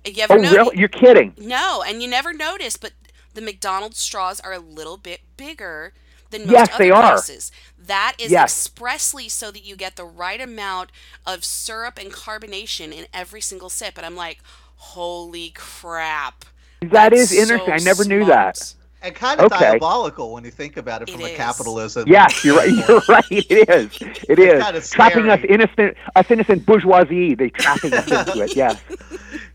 You 0.04 0.22
ever 0.22 0.36
Oh, 0.36 0.38
know? 0.38 0.56
really? 0.56 0.78
You're 0.78 0.88
kidding. 0.88 1.36
No, 1.36 1.82
and 1.86 2.02
you 2.02 2.08
never 2.08 2.32
notice, 2.32 2.76
but 2.76 2.92
the 3.34 3.40
McDonald's 3.40 3.98
straws 3.98 4.40
are 4.40 4.52
a 4.52 4.58
little 4.58 4.96
bit 4.96 5.22
bigger 5.36 5.92
than 6.30 6.46
most 6.46 6.68
Yes, 6.68 6.70
other 6.70 6.86
they 6.86 6.90
are. 6.90 7.28
places. 7.30 7.50
That 7.78 8.14
is 8.18 8.34
Yes. 8.34 8.36
expressly 8.36 9.28
so 9.28 9.50
that 9.50 9.64
you 9.64 9.76
get 9.76 9.96
the 9.96 10.04
right 10.04 10.40
amount 10.40 10.90
of 11.26 11.44
syrup 11.44 11.98
and 11.98 12.12
carbonation 12.12 12.92
in 12.92 13.06
every 13.12 13.40
single 13.40 13.70
sip. 13.70 13.96
And 13.96 14.06
I'm 14.06 14.16
like, 14.16 14.40
holy 14.76 15.50
crap. 15.50 16.44
That 16.82 17.12
That's 17.12 17.14
is 17.14 17.32
interesting. 17.32 17.72
so 17.72 17.74
I 17.74 17.78
never 17.80 18.04
knew 18.04 18.24
that. 18.26 18.74
Smart. 19.04 19.06
And 19.06 19.14
kind 19.14 19.40
of 19.40 19.52
Okay. 19.52 19.72
diabolical 19.72 20.32
when 20.32 20.44
you 20.44 20.50
think 20.50 20.76
about 20.76 21.02
it 21.02 21.10
from 21.10 21.20
It 21.20 21.24
a 21.24 21.30
is. 21.32 21.36
capitalism. 21.36 22.04
Yes, 22.08 22.44
you're 22.44 22.56
right. 22.56 22.70
You're 22.88 23.02
right. 23.08 23.24
It 23.30 23.68
is. 23.68 23.98
It 24.28 24.38
is 24.38 24.62
kinda 24.64 24.80
trapping 24.80 25.28
us 25.30 25.40
innocent, 25.48 25.96
us 26.16 26.30
innocent 26.30 26.66
bourgeoisie. 26.66 27.34
They 27.34 27.50
trapping 27.50 27.92
us 27.92 28.10
into 28.10 28.42
it. 28.42 28.56
Yes. 28.56 28.80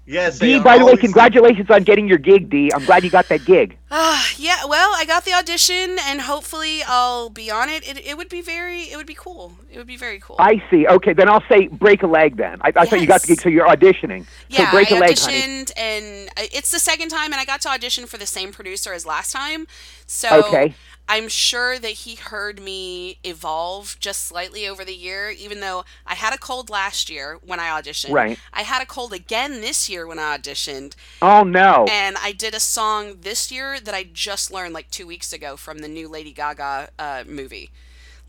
Yes. 0.10 0.40
D, 0.40 0.60
by 0.60 0.80
the 0.80 0.86
way, 0.86 0.92
always- 0.94 1.00
congratulations 1.02 1.70
on 1.70 1.84
getting 1.84 2.08
your 2.08 2.18
gig, 2.18 2.50
Dee. 2.50 2.72
I'm 2.74 2.84
glad 2.84 3.04
you 3.04 3.12
got 3.12 3.28
that 3.30 3.46
gig. 3.46 3.78
Ah, 3.92 4.24
yeah, 4.38 4.66
well, 4.66 4.92
I 4.96 5.04
got 5.06 5.26
the 5.26 5.34
audition 5.34 5.98
and 6.06 6.22
hopefully 6.22 6.84
I'll 6.88 7.32
be 7.32 7.50
on 7.50 7.70
it. 7.70 7.88
it. 7.90 7.98
It 8.06 8.18
would 8.18 8.30
be 8.30 8.40
very, 8.42 8.82
it 8.84 8.96
would 8.98 9.08
be 9.08 9.16
cool. 9.16 9.54
It 9.72 9.80
would 9.80 9.88
be 9.88 9.98
very 9.98 10.20
cool. 10.20 10.36
I 10.38 10.62
see. 10.70 10.86
Okay, 10.86 11.12
then 11.14 11.28
I'll 11.28 11.44
say 11.50 11.68
break 11.70 12.04
a 12.04 12.08
leg. 12.08 12.38
Then 12.38 12.60
I, 12.62 12.72
I 12.76 12.86
thought 12.86 13.02
you 13.02 13.08
got 13.08 13.22
the 13.22 13.28
gig, 13.30 13.42
so 13.42 13.50
you're 13.50 13.68
auditioning. 13.68 14.28
Yeah, 14.48 14.66
so 14.66 14.72
break 14.78 14.92
I 14.92 14.98
a 14.98 15.00
leg, 15.00 15.18
honey. 15.18 15.42
auditioned, 15.42 15.72
and 15.76 16.30
it's 16.38 16.70
the 16.70 16.78
second 16.78 17.10
time, 17.10 17.32
and 17.34 17.42
I 17.42 17.46
got 17.46 17.62
to 17.62 17.70
audition 17.70 18.06
for 18.06 18.18
the 18.18 18.28
same 18.28 18.52
producer 18.52 18.94
as 18.94 19.08
last 19.08 19.32
time. 19.32 19.66
So 20.06 20.44
Okay. 20.46 20.76
I'm 21.10 21.28
sure 21.28 21.80
that 21.80 21.92
he 21.92 22.14
heard 22.16 22.62
me 22.62 23.18
evolve 23.24 23.98
just 24.00 24.26
slightly 24.28 24.68
over 24.68 24.86
the 24.86 24.94
year, 24.96 25.32
even 25.32 25.60
though 25.60 25.84
I 26.06 26.14
had 26.14 26.34
a 26.34 26.38
cold 26.38 26.70
last 26.70 27.10
year 27.10 27.40
when 27.44 27.60
I 27.60 27.68
auditioned. 27.70 28.12
Right. 28.12 28.38
I 28.54 28.62
had 28.62 28.82
a 28.84 28.86
cold 28.86 29.12
again 29.12 29.60
this 29.60 29.90
year 29.90 30.06
when 30.06 30.20
I 30.20 30.38
auditioned, 30.38 30.94
Oh 31.22 31.44
no. 31.44 31.88
and 31.90 32.16
I 32.22 32.32
did 32.32 32.54
a 32.54 32.60
song 32.60 33.18
this 33.22 33.52
year 33.52 33.80
that 33.80 33.96
I 33.96 34.04
just 34.04 34.52
learned 34.52 34.74
like 34.76 34.92
two 34.92 35.08
weeks 35.08 35.34
ago 35.34 35.58
from 35.58 35.80
the 35.80 35.88
new 35.88 36.08
Lady 36.08 36.32
Gaga 36.32 36.90
uh, 37.00 37.24
movie. 37.28 37.72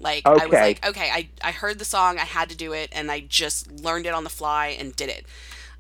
Like 0.00 0.22
I 0.26 0.46
was 0.46 0.52
like, 0.52 0.87
okay, 0.88 1.10
I, 1.12 1.28
I 1.44 1.50
heard 1.52 1.78
the 1.78 1.84
song, 1.84 2.18
I 2.18 2.25
had 2.25 2.49
to 2.49 2.56
do 2.56 2.72
it, 2.72 2.88
and 2.92 3.10
I 3.10 3.20
just 3.20 3.70
learned 3.70 4.06
it 4.06 4.14
on 4.14 4.25
the 4.25 4.30
fly 4.30 4.68
and 4.68 4.96
did 4.96 5.10
it. 5.10 5.26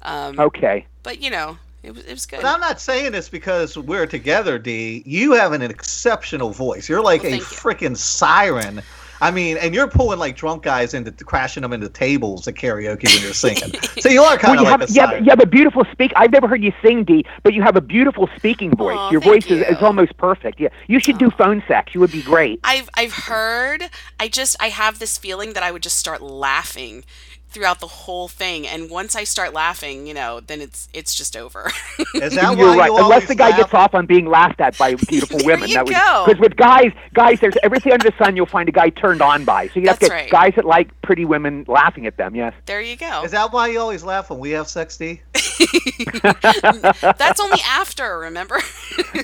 Um, 0.02 0.38
Okay. 0.38 0.84
But 1.02 1.22
you 1.22 1.30
know, 1.30 1.56
it 1.82 1.94
was 1.94 2.04
it 2.04 2.12
was 2.12 2.26
good. 2.26 2.42
But 2.42 2.48
I'm 2.48 2.60
not 2.60 2.80
saying 2.80 3.12
this 3.12 3.28
because 3.28 3.76
we're 3.78 4.06
together, 4.06 4.58
D. 4.58 5.02
You 5.06 5.32
have 5.32 5.52
an 5.52 5.62
exceptional 5.62 6.50
voice. 6.50 6.88
You're 6.88 7.02
like 7.02 7.22
Well, 7.22 7.34
a 7.34 7.38
freaking 7.38 7.96
siren. 7.96 8.82
I 9.22 9.30
mean, 9.30 9.58
and 9.58 9.74
you're 9.74 9.86
pulling 9.86 10.18
like 10.18 10.34
drunk 10.34 10.62
guys 10.62 10.94
into 10.94 11.10
crashing 11.12 11.60
them 11.60 11.74
into 11.74 11.90
tables 11.90 12.48
at 12.48 12.54
karaoke 12.54 13.04
when 13.04 13.22
you're 13.22 13.34
singing. 13.34 13.78
so 14.00 14.08
you 14.08 14.22
are 14.22 14.38
kind 14.38 14.56
Well, 14.56 14.60
of 14.60 14.66
you 14.66 14.70
like 14.70 14.80
have, 14.80 14.88
a 14.88 14.92
you, 14.92 15.00
have, 15.00 15.10
siren. 15.10 15.24
you 15.24 15.30
have 15.30 15.40
a 15.40 15.46
beautiful 15.46 15.84
speak. 15.92 16.10
I've 16.16 16.32
never 16.32 16.48
heard 16.48 16.62
you 16.64 16.72
sing, 16.80 17.04
Dee, 17.04 17.26
but 17.42 17.52
you 17.52 17.60
have 17.62 17.76
a 17.76 17.82
beautiful 17.82 18.30
speaking 18.36 18.74
voice. 18.74 18.96
Aw, 18.96 19.10
Your 19.10 19.20
voice 19.20 19.44
is, 19.44 19.58
you. 19.58 19.64
is 19.64 19.82
almost 19.82 20.16
perfect. 20.16 20.58
Yeah, 20.58 20.68
you 20.86 20.98
should 21.00 21.18
do 21.18 21.30
phone 21.30 21.62
sex. 21.68 21.92
You 21.94 22.00
would 22.00 22.12
be 22.12 22.22
great. 22.22 22.60
I've 22.64 22.88
I've 22.94 23.12
heard. 23.12 23.90
I 24.18 24.28
just 24.28 24.56
I 24.58 24.68
have 24.70 24.98
this 25.00 25.18
feeling 25.18 25.52
that 25.52 25.62
I 25.62 25.70
would 25.70 25.82
just 25.82 25.98
start 25.98 26.22
laughing 26.22 27.04
throughout 27.50 27.80
the 27.80 27.86
whole 27.86 28.28
thing, 28.28 28.66
and 28.66 28.88
once 28.90 29.16
I 29.16 29.24
start 29.24 29.52
laughing, 29.52 30.06
you 30.06 30.14
know, 30.14 30.40
then 30.40 30.60
it's 30.60 30.88
it's 30.94 31.14
just 31.14 31.36
over. 31.36 31.70
Is 32.14 32.34
that 32.34 32.56
You're 32.56 32.68
why 32.68 32.76
right. 32.76 32.86
you 32.90 32.96
Unless 32.98 33.28
the 33.28 33.34
guy 33.34 33.48
laugh? 33.50 33.58
gets 33.60 33.74
off 33.74 33.94
on 33.94 34.06
being 34.06 34.26
laughed 34.26 34.60
at 34.60 34.76
by 34.78 34.94
beautiful 34.94 35.38
There 35.44 35.46
women. 35.46 35.68
you 35.68 35.74
that 35.74 35.86
go. 35.86 36.24
because 36.26 36.40
with 36.40 36.56
guys, 36.56 36.92
guys, 37.14 37.40
there's 37.40 37.56
everything 37.62 37.92
under 37.92 38.10
the 38.10 38.16
sun. 38.16 38.36
You'll 38.36 38.46
find 38.46 38.68
a 38.68 38.72
guy 38.72 38.90
turned 38.90 39.20
on 39.22 39.44
by. 39.44 39.68
So 39.68 39.80
you 39.80 39.88
have 39.88 39.98
to 39.98 40.08
That's 40.08 40.10
get 40.10 40.14
right. 40.14 40.30
guys 40.30 40.52
that 40.56 40.64
like 40.64 40.88
pretty 41.02 41.24
women 41.24 41.64
laughing 41.68 42.06
at 42.06 42.16
them. 42.16 42.34
Yes. 42.34 42.54
there 42.66 42.80
you 42.80 42.96
go. 42.96 43.22
Is 43.24 43.32
that 43.32 43.52
why 43.52 43.68
you 43.68 43.80
always 43.80 44.04
laugh 44.04 44.30
when 44.30 44.38
we 44.38 44.50
have 44.50 44.68
sex, 44.68 44.96
D? 44.96 45.20
That's 46.22 47.40
only 47.40 47.60
after, 47.66 48.18
remember? 48.18 48.58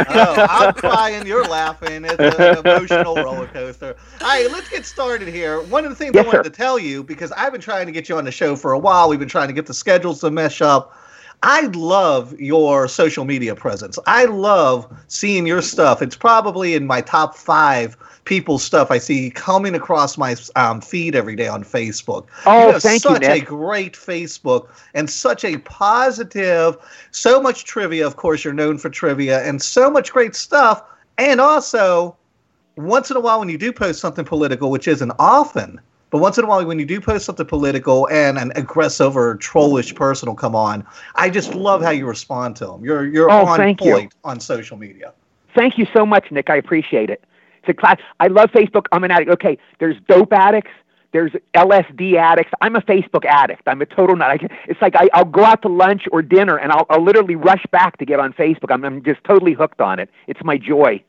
Oh, 0.08 0.46
I'm 0.50 0.74
crying, 0.74 1.26
you're 1.26 1.44
laughing. 1.44 2.04
It's 2.04 2.18
an 2.38 2.58
emotional 2.58 3.14
roller 3.16 3.46
coaster. 3.48 3.96
All 4.20 4.26
right, 4.28 4.50
let's 4.50 4.68
get 4.68 4.84
started 4.86 5.28
here. 5.28 5.60
One 5.62 5.84
of 5.84 5.90
the 5.90 5.96
things 5.96 6.12
Yes, 6.14 6.24
I 6.24 6.26
wanted 6.28 6.38
sir. 6.38 6.42
to 6.44 6.50
tell 6.50 6.78
you, 6.78 7.02
because 7.02 7.32
I've 7.32 7.52
been 7.52 7.60
trying 7.60 7.86
to 7.86 7.92
get 7.92 8.08
you 8.08 8.15
on 8.16 8.24
the 8.24 8.32
show 8.32 8.56
for 8.56 8.72
a 8.72 8.78
while, 8.78 9.08
we've 9.08 9.18
been 9.18 9.28
trying 9.28 9.48
to 9.48 9.54
get 9.54 9.66
the 9.66 9.74
schedules 9.74 10.20
to 10.20 10.30
mesh 10.30 10.60
up. 10.60 10.96
I 11.42 11.66
love 11.74 12.38
your 12.40 12.88
social 12.88 13.24
media 13.24 13.54
presence. 13.54 13.98
I 14.06 14.24
love 14.24 14.90
seeing 15.08 15.46
your 15.46 15.62
stuff. 15.62 16.02
It's 16.02 16.16
probably 16.16 16.74
in 16.74 16.86
my 16.86 17.02
top 17.02 17.36
five 17.36 17.96
people's 18.24 18.64
stuff 18.64 18.90
I 18.90 18.98
see 18.98 19.30
coming 19.30 19.74
across 19.74 20.18
my 20.18 20.36
um, 20.56 20.80
feed 20.80 21.14
every 21.14 21.36
day 21.36 21.46
on 21.46 21.62
Facebook. 21.62 22.26
Oh, 22.44 22.72
you 22.72 22.80
thank 22.80 23.04
you, 23.04 23.10
such 23.10 23.22
a 23.22 23.40
great 23.40 23.94
Facebook 23.94 24.68
and 24.94 25.08
such 25.08 25.44
a 25.44 25.58
positive, 25.58 26.76
so 27.12 27.40
much 27.40 27.64
trivia. 27.64 28.06
Of 28.06 28.16
course, 28.16 28.42
you're 28.44 28.54
known 28.54 28.78
for 28.78 28.90
trivia 28.90 29.44
and 29.44 29.62
so 29.62 29.90
much 29.90 30.12
great 30.12 30.34
stuff. 30.34 30.82
And 31.18 31.40
also, 31.40 32.16
once 32.76 33.10
in 33.10 33.16
a 33.16 33.20
while, 33.20 33.38
when 33.38 33.48
you 33.48 33.58
do 33.58 33.72
post 33.72 34.00
something 34.00 34.24
political, 34.24 34.70
which 34.70 34.88
isn't 34.88 35.12
often, 35.18 35.80
but 36.10 36.18
once 36.18 36.38
in 36.38 36.44
a 36.44 36.46
while, 36.46 36.64
when 36.64 36.78
you 36.78 36.86
do 36.86 37.00
post 37.00 37.24
something 37.26 37.46
political 37.46 38.08
and 38.08 38.38
an 38.38 38.52
aggressive 38.56 39.16
or 39.16 39.36
trollish 39.36 39.94
person 39.94 40.28
will 40.28 40.36
come 40.36 40.54
on, 40.54 40.86
I 41.16 41.30
just 41.30 41.54
love 41.54 41.82
how 41.82 41.90
you 41.90 42.06
respond 42.06 42.56
to 42.56 42.66
them. 42.66 42.84
You're 42.84 43.06
you're 43.06 43.30
Oh, 43.30 43.44
on 43.46 43.56
thank 43.58 43.80
you. 43.82 43.92
point 43.92 44.14
on 44.24 44.38
social 44.40 44.76
media. 44.76 45.12
Thank 45.54 45.78
you 45.78 45.86
so 45.94 46.04
much, 46.06 46.30
Nick. 46.30 46.50
I 46.50 46.56
appreciate 46.56 47.10
it. 47.10 47.24
It's 47.60 47.68
a 47.70 47.74
class. 47.74 47.98
I 48.20 48.28
love 48.28 48.50
Facebook. 48.50 48.86
I'm 48.92 49.02
an 49.04 49.10
addict. 49.10 49.30
Okay, 49.30 49.58
there's 49.80 49.96
dope 50.08 50.32
addicts. 50.32 50.70
There's 51.12 51.32
LSD 51.54 52.16
addicts. 52.16 52.52
I'm 52.60 52.76
a 52.76 52.82
Facebook 52.82 53.24
addict. 53.24 53.62
I'm 53.66 53.80
a 53.80 53.86
total 53.86 54.16
nut. 54.16 54.30
I 54.30 54.48
it's 54.68 54.82
like 54.82 54.94
I, 54.96 55.08
I'll 55.14 55.24
go 55.24 55.44
out 55.44 55.62
to 55.62 55.68
lunch 55.68 56.02
or 56.12 56.20
dinner 56.20 56.58
and 56.58 56.70
I'll, 56.70 56.84
I'll 56.90 57.02
literally 57.02 57.36
rush 57.36 57.64
back 57.70 57.96
to 57.98 58.04
get 58.04 58.20
on 58.20 58.32
Facebook. 58.34 58.70
I'm, 58.70 58.84
I'm 58.84 59.02
just 59.02 59.24
totally 59.24 59.54
hooked 59.54 59.80
on 59.80 59.98
it. 59.98 60.10
It's 60.26 60.40
my 60.44 60.58
joy. 60.58 61.02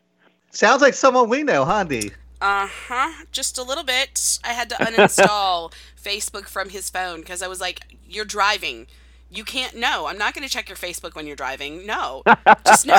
Sounds 0.52 0.82
like 0.82 0.94
someone 0.94 1.28
we 1.30 1.44
know, 1.44 1.66
huh, 1.66 1.84
D? 1.84 2.12
Uh 2.40 2.68
huh. 2.68 3.26
Just 3.32 3.58
a 3.58 3.64
little 3.64 3.84
bit. 3.84 4.40
I 4.44 4.54
had 4.54 4.70
to 4.70 4.76
uninstall 4.76 5.74
Facebook 6.02 6.48
from 6.48 6.70
his 6.70 6.90
phone 6.90 7.22
because 7.22 7.42
I 7.42 7.48
was 7.48 7.60
like, 7.60 7.82
"You're 8.08 8.26
driving. 8.26 8.88
You 9.30 9.44
can't. 9.44 9.76
No, 9.76 10.06
I'm 10.08 10.18
not 10.18 10.34
going 10.34 10.48
to 10.48 10.50
check 10.54 10.70
your 10.70 10.78
Facebook 10.78 11.16
when 11.16 11.28
you're 11.28 11.36
driving. 11.36 11.86
No, 11.86 12.24
just 12.66 12.86
no. 12.86 12.98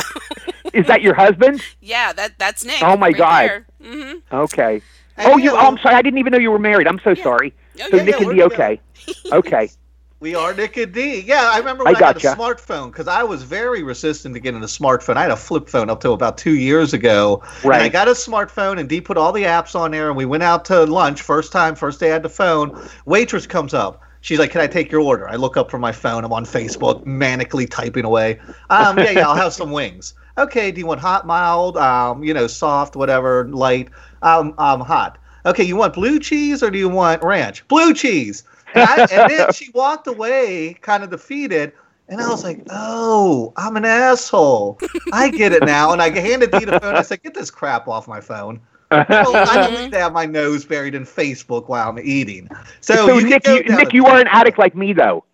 Is 0.74 0.86
that 0.88 1.00
your 1.02 1.14
husband? 1.14 1.62
yeah, 1.80 2.12
that 2.12 2.38
that's 2.38 2.64
Nick. 2.64 2.82
Oh, 2.82 2.96
my 2.96 3.12
God. 3.12 3.64
Mm-hmm. 3.82 4.34
Okay. 4.34 4.82
Hey, 5.16 5.24
Oh, 5.32 5.36
you. 5.38 5.52
Oh, 5.52 5.56
I'm 5.56 5.78
sorry. 5.78 5.94
I 5.94 6.02
didn't 6.02 6.18
even 6.18 6.32
know 6.32 6.38
you 6.38 6.50
were 6.50 6.58
married. 6.58 6.86
I'm 6.86 7.00
so 7.02 7.14
sorry. 7.14 7.54
Oh, 7.80 7.88
So 7.90 7.96
yeah, 7.96 8.02
Nick 8.02 8.14
yeah, 8.14 8.16
and 8.18 8.26
we're 8.26 8.34
D. 8.34 8.40
together. 8.42 8.54
Okay. 8.64 8.80
Okay. 9.32 9.70
We 10.20 10.34
are 10.34 10.52
Nick 10.52 10.76
and 10.76 10.92
D. 10.92 11.20
Yeah, 11.20 11.48
I 11.52 11.58
remember 11.58 11.86
I 11.86 11.92
when 11.92 11.96
I, 11.96 12.00
got 12.00 12.16
a 12.16 12.18
smartphone 12.18 12.90
because 12.90 13.06
I 13.06 13.22
was 13.22 13.44
very 13.44 13.84
resistant 13.84 14.34
to 14.34 14.40
getting 14.40 14.60
a 14.64 14.66
smartphone. 14.66 15.16
I 15.16 15.22
had 15.22 15.30
a 15.30 15.36
flip 15.36 15.68
phone 15.68 15.88
up 15.88 16.00
till 16.00 16.12
about 16.12 16.36
two 16.36 16.56
years 16.56 16.92
ago. 16.92 17.40
And 17.62 17.84
I 17.84 17.88
got 17.88 18.08
a 18.08 18.12
smartphone 18.12 18.80
and 18.80 18.88
D 18.88 19.00
put 19.00 19.16
all 19.16 19.30
the 19.30 19.44
apps 19.44 19.76
on 19.76 19.92
there 19.92 20.08
and 20.08 20.16
we 20.16 20.24
went 20.24 20.42
out 20.42 20.64
to 20.66 20.84
lunch. 20.86 21.22
First 21.22 21.52
time, 21.52 21.76
first 21.76 22.00
day 22.00 22.10
I 22.10 22.14
had 22.14 22.24
the 22.24 22.28
phone. 22.28 22.70
Waitress 23.06 23.46
comes 23.46 23.74
up. 23.74 24.02
She's 24.20 24.40
like, 24.40 24.50
"Can 24.50 24.60
I 24.60 24.66
take 24.66 24.90
your 24.90 25.02
order?" 25.02 25.28
I 25.28 25.36
look 25.36 25.56
up 25.56 25.70
from 25.70 25.80
my 25.80 25.92
phone. 25.92 26.24
I'm 26.24 26.32
on 26.32 26.44
Facebook, 26.44 27.04
manically 27.04 27.70
typing 27.70 28.04
away. 28.04 28.40
Um, 28.70 28.98
yeah, 28.98 29.10
yeah, 29.10 29.28
I'll 29.28 29.36
have 29.36 29.52
some 29.52 29.70
wings. 29.70 30.14
Okay, 30.38 30.70
do 30.70 30.78
you 30.78 30.86
want 30.86 31.00
hot, 31.00 31.26
mild, 31.26 31.76
um, 31.76 32.22
you 32.22 32.32
know, 32.32 32.46
soft, 32.46 32.94
whatever, 32.94 33.48
light? 33.48 33.88
Um, 34.22 34.54
um, 34.58 34.78
hot. 34.78 35.18
Okay, 35.44 35.64
you 35.64 35.74
want 35.74 35.94
blue 35.94 36.20
cheese 36.20 36.62
or 36.62 36.70
do 36.70 36.78
you 36.78 36.88
want 36.88 37.24
ranch? 37.24 37.66
Blue 37.66 37.92
cheese. 37.92 38.44
And, 38.74 38.88
I, 38.88 39.06
and 39.10 39.30
then 39.30 39.52
she 39.54 39.70
walked 39.70 40.06
away, 40.06 40.74
kind 40.80 41.02
of 41.02 41.10
defeated. 41.10 41.72
And 42.10 42.20
I 42.22 42.28
was 42.28 42.42
like, 42.42 42.62
"Oh, 42.70 43.52
I'm 43.56 43.76
an 43.76 43.84
asshole. 43.84 44.78
I 45.12 45.28
get 45.30 45.52
it 45.52 45.64
now." 45.64 45.92
And 45.92 46.00
I 46.00 46.08
handed 46.08 46.50
Dee 46.52 46.64
the 46.64 46.80
phone. 46.80 46.94
I 46.94 47.02
said, 47.02 47.22
"Get 47.22 47.34
this 47.34 47.50
crap 47.50 47.86
off 47.86 48.08
my 48.08 48.20
phone. 48.20 48.60
I 48.90 49.04
don't, 49.04 49.74
need 49.82 49.92
to 49.92 49.98
have 49.98 50.14
my 50.14 50.24
nose 50.24 50.64
buried 50.64 50.94
in 50.94 51.04
Facebook 51.04 51.68
while 51.68 51.90
I'm 51.90 51.98
eating." 51.98 52.48
So, 52.80 52.94
So, 52.94 53.18
you 53.18 53.28
Nick, 53.28 53.46
you, 53.46 53.62
Nick, 53.64 53.92
you 53.92 54.06
are 54.06 54.18
an 54.18 54.26
addict 54.28 54.58
like 54.58 54.74
me, 54.74 54.94
though. 54.94 55.24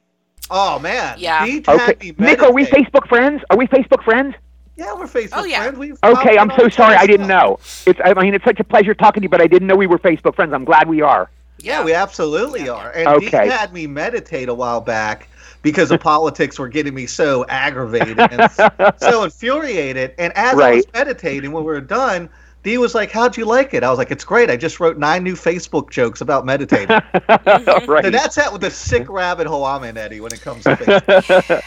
Oh 0.51 0.79
man, 0.81 1.17
Yeah. 1.19 1.47
Dee 1.47 1.63
Okay. 1.67 2.13
Nick, 2.19 2.43
are 2.43 2.53
we. 2.53 2.65
Facebook 2.65 3.09
friends? 3.09 3.43
Are 3.51 3.57
we 3.57 3.69
Facebook 3.69 4.03
friends? 4.03 4.35
Yeah, 4.77 4.93
we're 4.95 5.07
Facebook 5.07 5.35
Oh, 5.35 5.45
yeah. 5.45 5.63
friends. 5.63 5.79
We've 5.79 5.97
Okay, 6.03 6.37
I'm 6.37 6.51
so 6.51 6.57
about 6.57 6.73
sorry. 6.73 6.97
I 6.97 7.07
didn't 7.07 7.29
know. 7.29 7.61
It's. 7.87 8.01
I 8.05 8.13
mean, 8.15 8.35
it's 8.35 8.45
such 8.45 8.59
a 8.59 8.65
pleasure 8.65 8.95
talking 8.95 9.21
to 9.21 9.25
you, 9.27 9.29
but 9.31 9.41
I 9.41 9.47
didn't 9.47 9.69
know 9.69 9.77
we 9.77 9.87
were 9.87 9.99
Facebook 10.01 10.35
friends. 10.35 10.53
I'm 10.53 10.65
glad 10.65 10.89
we 10.89 11.01
are. 11.03 11.31
Yeah, 11.65 11.85
we 11.85 11.95
absolutely 11.95 12.65
Yeah, 12.65 12.73
are. 12.73 12.91
And 12.93 13.09
Okay. 13.09 13.31
Dee 13.31 13.51
had 13.51 13.73
me 13.73 13.87
meditate 13.87 14.49
a 14.49 14.55
while 14.55 14.81
back 14.81 15.29
because 15.63 15.89
the 15.89 15.99
politics 16.13 16.59
were 16.59 16.69
getting 16.69 16.95
me 16.95 17.07
so 17.07 17.45
aggravated 17.47 18.19
and 18.19 18.51
so 18.99 19.23
infuriated. 19.25 20.15
And 20.19 20.33
as 20.37 20.59
I 20.59 20.77
was 20.77 20.87
meditating, 20.93 21.53
when 21.53 21.65
we 21.65 21.73
were 21.73 21.81
done, 21.81 22.29
Dee 22.63 22.79
was 22.79 22.95
like, 22.95 23.11
"How'd 23.11 23.37
you 23.37 23.45
like 23.45 23.75
it?" 23.75 23.83
I 23.83 23.91
was 23.91 23.99
like, 23.99 24.11
"It's 24.11 24.25
great. 24.25 24.51
I 24.51 24.57
just 24.57 24.81
wrote 24.81 24.97
nine 24.97 25.23
new 25.23 25.35
Facebook 25.35 25.91
jokes 25.91 26.23
about 26.23 26.47
meditating." 26.47 26.89
right. 27.29 28.05
So 28.05 28.11
that's 28.11 28.37
that 28.37 28.51
with 28.51 28.63
the 28.63 28.71
sick 28.71 29.09
rabbit 29.11 29.47
hole 29.47 29.65
I'm 29.65 29.85
in, 29.85 29.99
Eddie, 29.99 30.21
when 30.21 30.33
it 30.33 30.41
comes 30.41 30.65
to 30.65 30.75
Facebook. 30.77 31.63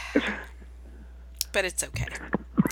But 1.51 1.65
it's 1.65 1.83
okay. 1.83 2.07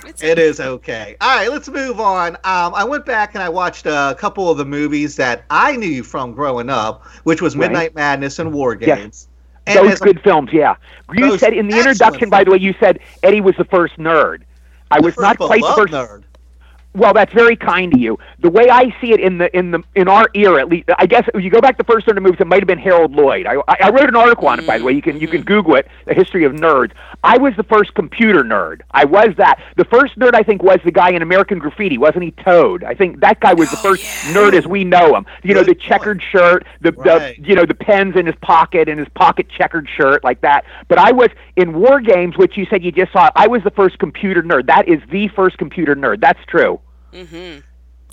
It's 0.04 0.22
It 0.22 0.38
is 0.38 0.60
okay. 0.60 1.16
All 1.20 1.36
right, 1.36 1.50
let's 1.50 1.68
move 1.68 2.00
on. 2.00 2.36
Um, 2.36 2.74
I 2.74 2.84
went 2.84 3.06
back 3.06 3.34
and 3.34 3.42
I 3.42 3.48
watched 3.48 3.86
a 3.86 4.16
couple 4.18 4.50
of 4.50 4.58
the 4.58 4.64
movies 4.64 5.16
that 5.16 5.44
I 5.50 5.76
knew 5.76 6.02
from 6.02 6.32
growing 6.32 6.68
up, 6.70 7.04
which 7.24 7.40
was 7.42 7.56
Right. 7.56 7.70
Midnight 7.70 7.94
Madness 7.94 8.38
and 8.38 8.52
War 8.52 8.76
Yes. 8.80 8.98
Games. 8.98 9.28
And 9.66 9.78
Those 9.80 9.92
as 9.94 9.98
good 10.00 10.20
films, 10.22 10.50
yeah. 10.52 10.76
You 11.12 11.36
said 11.38 11.52
in 11.52 11.66
the 11.66 11.74
excellent 11.74 12.00
introduction, 12.00 12.30
by 12.30 12.44
the 12.44 12.52
way, 12.52 12.58
you 12.58 12.74
said 12.78 13.00
Eddie 13.24 13.40
was 13.40 13.56
the 13.56 13.64
first 13.64 13.98
nerd. 13.98 14.42
I 14.92 15.00
was 15.00 15.16
not 15.18 15.38
quite 15.38 15.62
the 15.62 15.74
first. 15.76 15.92
nerd. 15.92 16.22
Well, 16.94 17.12
that's 17.12 17.32
very 17.34 17.56
kind 17.56 17.92
of 17.92 18.00
you. 18.00 18.18
The 18.38 18.48
way 18.48 18.70
I 18.70 18.84
see 19.02 19.12
it 19.12 19.20
in 19.20 19.36
the 19.36 19.54
in 19.54 19.72
the 19.72 19.82
in 19.94 20.08
our 20.08 20.30
era, 20.34 20.60
at 20.60 20.68
least, 20.70 20.88
I 20.98 21.04
guess 21.04 21.28
if 21.34 21.42
you 21.42 21.50
go 21.50 21.60
back 21.60 21.76
to 21.76 21.82
the 21.82 21.92
first 21.92 22.06
nerd 22.06 22.22
movies, 22.22 22.40
it 22.40 22.46
might 22.46 22.60
have 22.60 22.66
been 22.68 22.78
Harold 22.78 23.12
Lloyd. 23.12 23.44
I, 23.46 23.56
I 23.68 23.76
I 23.82 23.90
wrote 23.90 24.08
an 24.08 24.16
article 24.16 24.48
on 24.48 24.60
it, 24.60 24.66
by 24.66 24.78
the 24.78 24.84
way. 24.84 24.92
You 24.92 25.02
can 25.02 25.20
you 25.20 25.28
can 25.28 25.42
Google 25.42 25.74
it. 25.74 25.88
The 26.06 26.14
history 26.14 26.44
of 26.44 26.52
nerds. 26.52 26.92
I 27.26 27.38
was 27.38 27.54
the 27.56 27.64
first 27.64 27.92
computer 27.94 28.42
nerd. 28.44 28.82
I 28.92 29.04
was 29.04 29.30
that. 29.36 29.60
The 29.76 29.84
first 29.84 30.16
nerd 30.18 30.34
I 30.34 30.42
think 30.44 30.62
was 30.62 30.78
the 30.84 30.92
guy 30.92 31.10
in 31.10 31.22
American 31.22 31.58
Graffiti, 31.58 31.98
wasn't 31.98 32.22
he? 32.22 32.30
Toad. 32.30 32.84
I 32.84 32.94
think 32.94 33.20
that 33.20 33.40
guy 33.40 33.52
was 33.52 33.68
the 33.70 33.76
Oh, 33.78 33.82
first 33.82 34.04
yeah. 34.04 34.32
nerd 34.32 34.54
as 34.54 34.66
we 34.66 34.84
know 34.84 35.16
him. 35.16 35.26
You 35.42 35.54
know, 35.54 35.64
the 35.64 35.74
checkered 35.74 36.22
shirt, 36.22 36.64
the, 36.80 36.92
Right. 36.92 37.36
the 37.36 37.48
you 37.48 37.54
know 37.56 37.66
the 37.66 37.74
pens 37.74 38.14
in 38.16 38.26
his 38.26 38.36
pocket 38.42 38.88
and 38.88 38.98
his 39.00 39.08
pocket 39.16 39.48
checkered 39.48 39.88
shirt 39.88 40.22
like 40.22 40.40
that. 40.42 40.64
But 40.88 40.98
I 40.98 41.10
was 41.12 41.28
in 41.56 41.74
War 41.78 42.00
Games, 42.00 42.36
which 42.38 42.56
you 42.56 42.64
said 42.70 42.84
you 42.84 42.92
just 42.92 43.12
saw. 43.12 43.28
I 43.34 43.48
was 43.48 43.62
the 43.64 43.72
first 43.72 43.98
computer 43.98 44.42
nerd. 44.42 44.66
That 44.66 44.88
is 44.88 45.00
the 45.10 45.26
first 45.28 45.58
computer 45.58 45.96
nerd. 45.96 46.20
That's 46.20 46.40
true. 46.46 46.80
Mm-hmm. 47.12 47.60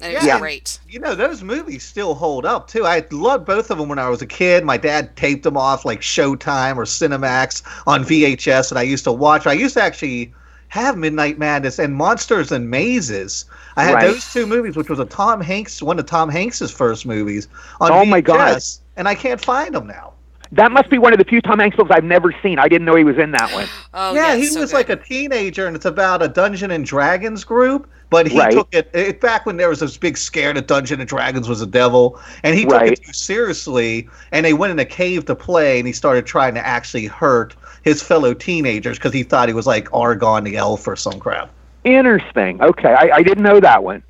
And 0.04 0.12
it 0.12 0.18
was 0.18 0.26
Yeah. 0.26 0.40
great. 0.40 0.80
You 0.90 1.00
know, 1.00 1.16
those 1.16 1.42
movies 1.44 1.84
still 1.84 2.14
hold 2.14 2.46
up 2.46 2.68
too. 2.68 2.86
I 2.86 3.06
loved 3.10 3.46
both 3.46 3.72
of 3.72 3.78
them 3.78 3.88
when 3.88 4.00
I 4.00 4.10
was 4.10 4.22
a 4.22 4.26
kid. 4.26 4.66
My 4.66 4.76
dad 4.78 5.16
taped 5.16 5.44
them 5.44 5.56
off 5.56 5.86
like 5.86 6.02
Showtime 6.02 6.76
or 6.76 6.84
Cinemax 6.84 7.62
on 7.88 8.04
VHS, 8.04 8.70
and 8.70 8.78
I 8.78 8.84
used 8.84 9.06
to 9.06 9.12
watch. 9.14 9.48
I 9.48 9.54
used 9.54 9.76
to 9.76 9.82
actually 9.82 10.34
have 10.68 10.98
Midnight 10.98 11.38
Madness 11.40 11.80
and 11.80 11.96
Monsters 11.96 12.52
and 12.52 12.70
Mazes. 12.70 13.46
I 13.78 13.84
had 13.86 13.94
Right. 13.94 14.08
those 14.08 14.32
two 14.34 14.46
movies, 14.46 14.76
which 14.76 14.90
was 14.90 15.00
a 15.00 15.06
Tom 15.06 15.40
Hanks, 15.40 15.82
one 15.82 16.00
of 16.00 16.06
Tom 16.06 16.30
Hanks's 16.30 16.72
first 16.72 17.06
movies 17.06 17.48
on 17.80 17.92
Oh, 17.92 18.02
VHS, 18.02 18.10
my 18.10 18.22
God. 18.22 18.62
and 18.98 19.08
I 19.08 19.16
can't 19.16 19.44
find 19.44 19.74
them 19.74 19.88
now. 19.88 20.12
That 20.54 20.72
must 20.72 20.90
be 20.90 21.00
one 21.00 21.14
of 21.14 21.20
the 21.20 21.26
few 21.26 21.42
Tom 21.42 21.60
Hanks 21.60 21.76
films 21.76 21.90
I've 21.92 22.04
never 22.04 22.34
seen. 22.44 22.60
I 22.60 22.68
didn't 22.68 22.86
know 22.86 22.96
he 22.96 23.04
was 23.04 23.18
in 23.18 23.32
that 23.32 23.52
one. 23.54 23.68
Oh, 23.96 24.16
yeah, 24.16 24.36
he 24.36 24.48
so 24.48 24.60
was 24.62 24.72
good. 24.72 24.78
like 24.78 24.90
a 24.90 24.96
teenager, 24.96 25.68
and 25.68 25.76
it's 25.76 25.86
about 25.86 26.24
a 26.24 26.28
Dungeon 26.28 26.72
and 26.72 26.84
Dragons 26.84 27.44
group. 27.44 27.88
But 28.10 28.28
he 28.28 28.40
Right. 28.40 28.52
took 28.52 28.68
it, 28.72 28.90
it 28.94 29.22
back 29.22 29.46
when 29.46 29.56
there 29.58 29.70
was 29.70 29.82
this 29.82 29.98
big 29.98 30.18
scare 30.18 30.52
that 30.54 30.66
Dungeon 30.68 31.00
and 31.00 31.08
Dragons 31.08 31.48
was 31.48 31.62
a 31.62 31.68
devil, 31.68 32.20
and 32.42 32.56
he 32.56 32.64
took 32.64 32.74
Right. 32.74 32.92
it 32.94 33.04
too 33.04 33.14
seriously. 33.14 34.08
And 34.32 34.44
they 34.46 34.54
went 34.54 34.72
in 34.72 34.80
a 34.80 34.86
cave 34.86 35.26
to 35.26 35.36
play, 35.36 35.78
and 35.78 35.86
he 35.86 35.94
started 35.94 36.26
trying 36.26 36.56
to 36.56 36.66
actually 36.66 37.06
hurt 37.06 37.56
his 37.84 38.02
fellow 38.02 38.34
teenagers 38.34 38.98
because 38.98 39.14
he 39.14 39.22
thought 39.22 39.48
he 39.48 39.54
was 39.54 39.68
like 39.68 39.88
Argon 39.94 40.44
the 40.44 40.58
elf 40.58 40.88
or 40.88 40.96
some 40.96 41.20
crap. 41.20 41.50
Interesting. 41.84 42.62
Okay, 42.62 42.94
I, 42.94 43.18
I 43.18 43.24
didn't 43.24 43.44
know 43.44 43.60
that 43.60 43.84
one. 43.84 44.02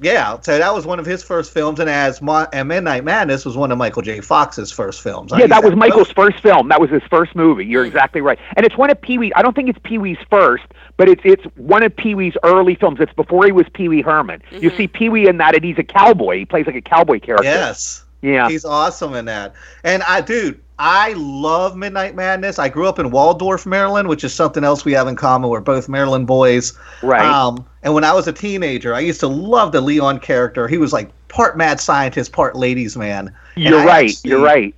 Yeah, 0.00 0.40
so 0.40 0.58
that 0.58 0.74
was 0.74 0.86
one 0.86 0.98
of 0.98 1.06
his 1.06 1.22
first 1.22 1.52
films, 1.52 1.80
and 1.80 1.90
as 1.90 2.22
Mo- 2.22 2.46
and 2.52 2.68
Midnight 2.68 3.04
Madness 3.04 3.44
was 3.44 3.56
one 3.56 3.72
of 3.72 3.78
Michael 3.78 4.02
J. 4.02 4.20
Fox's 4.20 4.70
first 4.70 5.00
films. 5.00 5.32
I 5.32 5.40
Yeah, 5.40 5.46
that 5.48 5.62
was 5.62 5.72
have 5.72 5.78
Michael's 5.78 6.12
both. 6.12 6.32
first 6.32 6.42
film. 6.42 6.68
That 6.68 6.80
was 6.80 6.90
his 6.90 7.02
first 7.10 7.34
movie. 7.34 7.66
You're 7.66 7.84
mm. 7.84 7.88
exactly 7.88 8.20
right, 8.20 8.38
and 8.56 8.64
it's 8.64 8.76
one 8.76 8.90
of 8.90 9.00
Pee 9.00 9.18
Wee. 9.18 9.32
I 9.34 9.42
don't 9.42 9.56
think 9.56 9.68
it's 9.68 9.78
Pee 9.82 9.98
Wee's 9.98 10.18
first, 10.30 10.64
but 10.96 11.08
it's 11.08 11.22
it's 11.24 11.44
one 11.56 11.82
of 11.82 11.96
Pee 11.96 12.14
Wee's 12.14 12.36
early 12.44 12.74
films. 12.74 13.00
It's 13.00 13.12
before 13.12 13.44
he 13.44 13.52
was 13.52 13.66
Pee 13.74 13.88
Wee 13.88 14.02
Herman. 14.02 14.42
You 14.50 14.68
mm-hmm. 14.68 14.76
see 14.76 14.88
Pee 14.88 15.08
Wee 15.08 15.28
in 15.28 15.38
that, 15.38 15.54
and 15.54 15.64
he's 15.64 15.78
a 15.78 15.84
cowboy. 15.84 16.38
He 16.38 16.44
plays 16.44 16.66
like 16.66 16.76
a 16.76 16.80
cowboy 16.80 17.20
character. 17.20 17.44
Yes. 17.44 18.04
Yeah. 18.22 18.48
He's 18.48 18.64
awesome 18.64 19.14
in 19.14 19.26
that. 19.26 19.54
And 19.84 20.02
I, 20.02 20.20
dude, 20.20 20.60
I 20.78 21.14
love 21.14 21.76
Midnight 21.76 22.14
Madness. 22.14 22.58
I 22.58 22.68
grew 22.68 22.86
up 22.86 23.00
in 23.00 23.10
Waldorf, 23.10 23.66
Maryland, 23.66 24.08
which 24.08 24.22
is 24.22 24.32
something 24.32 24.62
else 24.62 24.84
we 24.84 24.92
have 24.92 25.08
in 25.08 25.16
common. 25.16 25.50
We're 25.50 25.60
both 25.60 25.88
Maryland 25.88 26.26
boys. 26.26 26.78
Right. 27.02 27.24
Um, 27.24 27.66
and 27.82 27.94
when 27.94 28.04
I 28.04 28.12
was 28.12 28.28
a 28.28 28.32
teenager, 28.32 28.94
I 28.94 29.00
used 29.00 29.20
to 29.20 29.26
love 29.26 29.72
the 29.72 29.80
Leon 29.80 30.20
character. 30.20 30.68
He 30.68 30.78
was 30.78 30.92
like 30.92 31.10
part 31.28 31.56
mad 31.56 31.80
scientist, 31.80 32.32
part 32.32 32.54
ladies 32.54 32.96
man. 32.96 33.34
And 33.56 33.64
You're 33.64 33.80
I 33.80 33.86
right. 33.86 34.24
You're 34.24 34.42
right. 34.42 34.74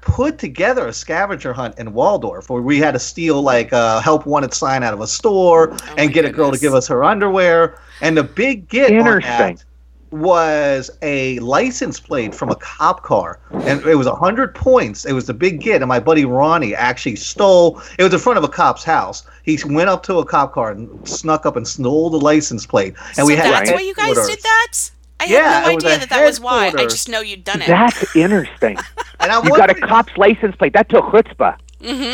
Put 0.00 0.38
together 0.38 0.86
a 0.88 0.92
scavenger 0.92 1.52
hunt 1.52 1.78
in 1.78 1.94
Waldorf 1.94 2.50
where 2.50 2.60
we 2.60 2.78
had 2.78 2.92
to 2.92 2.98
steal 2.98 3.40
like 3.40 3.72
a 3.72 4.02
help 4.02 4.26
wanted 4.26 4.52
sign 4.52 4.82
out 4.82 4.92
of 4.92 5.00
a 5.00 5.06
store 5.06 5.70
Oh 5.72 5.94
and 5.96 6.12
get 6.12 6.24
a 6.24 6.30
girl 6.30 6.50
to 6.50 6.58
give 6.58 6.74
us 6.74 6.88
her 6.88 7.04
underwear. 7.04 7.78
And 8.00 8.16
the 8.16 8.24
big 8.24 8.68
get 8.68 8.90
on 8.90 8.98
Interesting. 8.98 9.56
that 9.56 9.64
was 10.14 10.90
a 11.02 11.38
license 11.40 11.98
plate 12.00 12.34
from 12.34 12.50
a 12.50 12.56
cop 12.56 13.02
car, 13.02 13.40
and 13.52 13.84
it 13.86 13.94
was 13.96 14.06
hundred 14.06 14.54
points. 14.54 15.04
It 15.04 15.12
was 15.12 15.26
the 15.26 15.34
big 15.34 15.60
get, 15.60 15.82
and 15.82 15.88
my 15.88 16.00
buddy 16.00 16.24
Ronnie 16.24 16.74
actually 16.74 17.16
stole. 17.16 17.80
It 17.98 18.04
was 18.04 18.12
in 18.12 18.20
front 18.20 18.38
of 18.38 18.44
a 18.44 18.48
cop's 18.48 18.84
house. 18.84 19.24
He 19.42 19.58
went 19.64 19.90
up 19.90 20.02
to 20.04 20.18
a 20.18 20.24
cop 20.24 20.52
car 20.52 20.70
and 20.72 21.06
snuck 21.08 21.46
up 21.46 21.56
and 21.56 21.66
stole 21.66 22.10
the 22.10 22.18
license 22.20 22.66
plate. 22.66 22.94
And 23.06 23.16
so 23.16 23.26
we 23.26 23.36
had 23.36 23.52
that's 23.52 23.70
why 23.72 23.80
you 23.80 23.94
guys 23.94 24.14
did 24.26 24.42
that? 24.42 24.72
I 25.20 25.26
Yeah, 25.26 25.60
had 25.60 25.66
no 25.66 25.72
idea 25.76 25.98
that 25.98 26.08
that 26.10 26.24
was 26.24 26.40
why. 26.40 26.72
I 26.76 26.86
just 26.86 27.08
know 27.08 27.20
you'd 27.20 27.44
done 27.44 27.62
it. 27.62 27.66
That's 27.68 28.04
interesting. 28.16 28.76
And 29.20 29.30
I'm 29.32 29.44
you 29.44 29.50
got 29.56 29.70
a 29.70 29.74
cop's 29.74 30.16
license 30.16 30.56
plate. 30.56 30.72
That 30.72 30.88
took 30.88 31.04
chutzpah. 31.06 31.56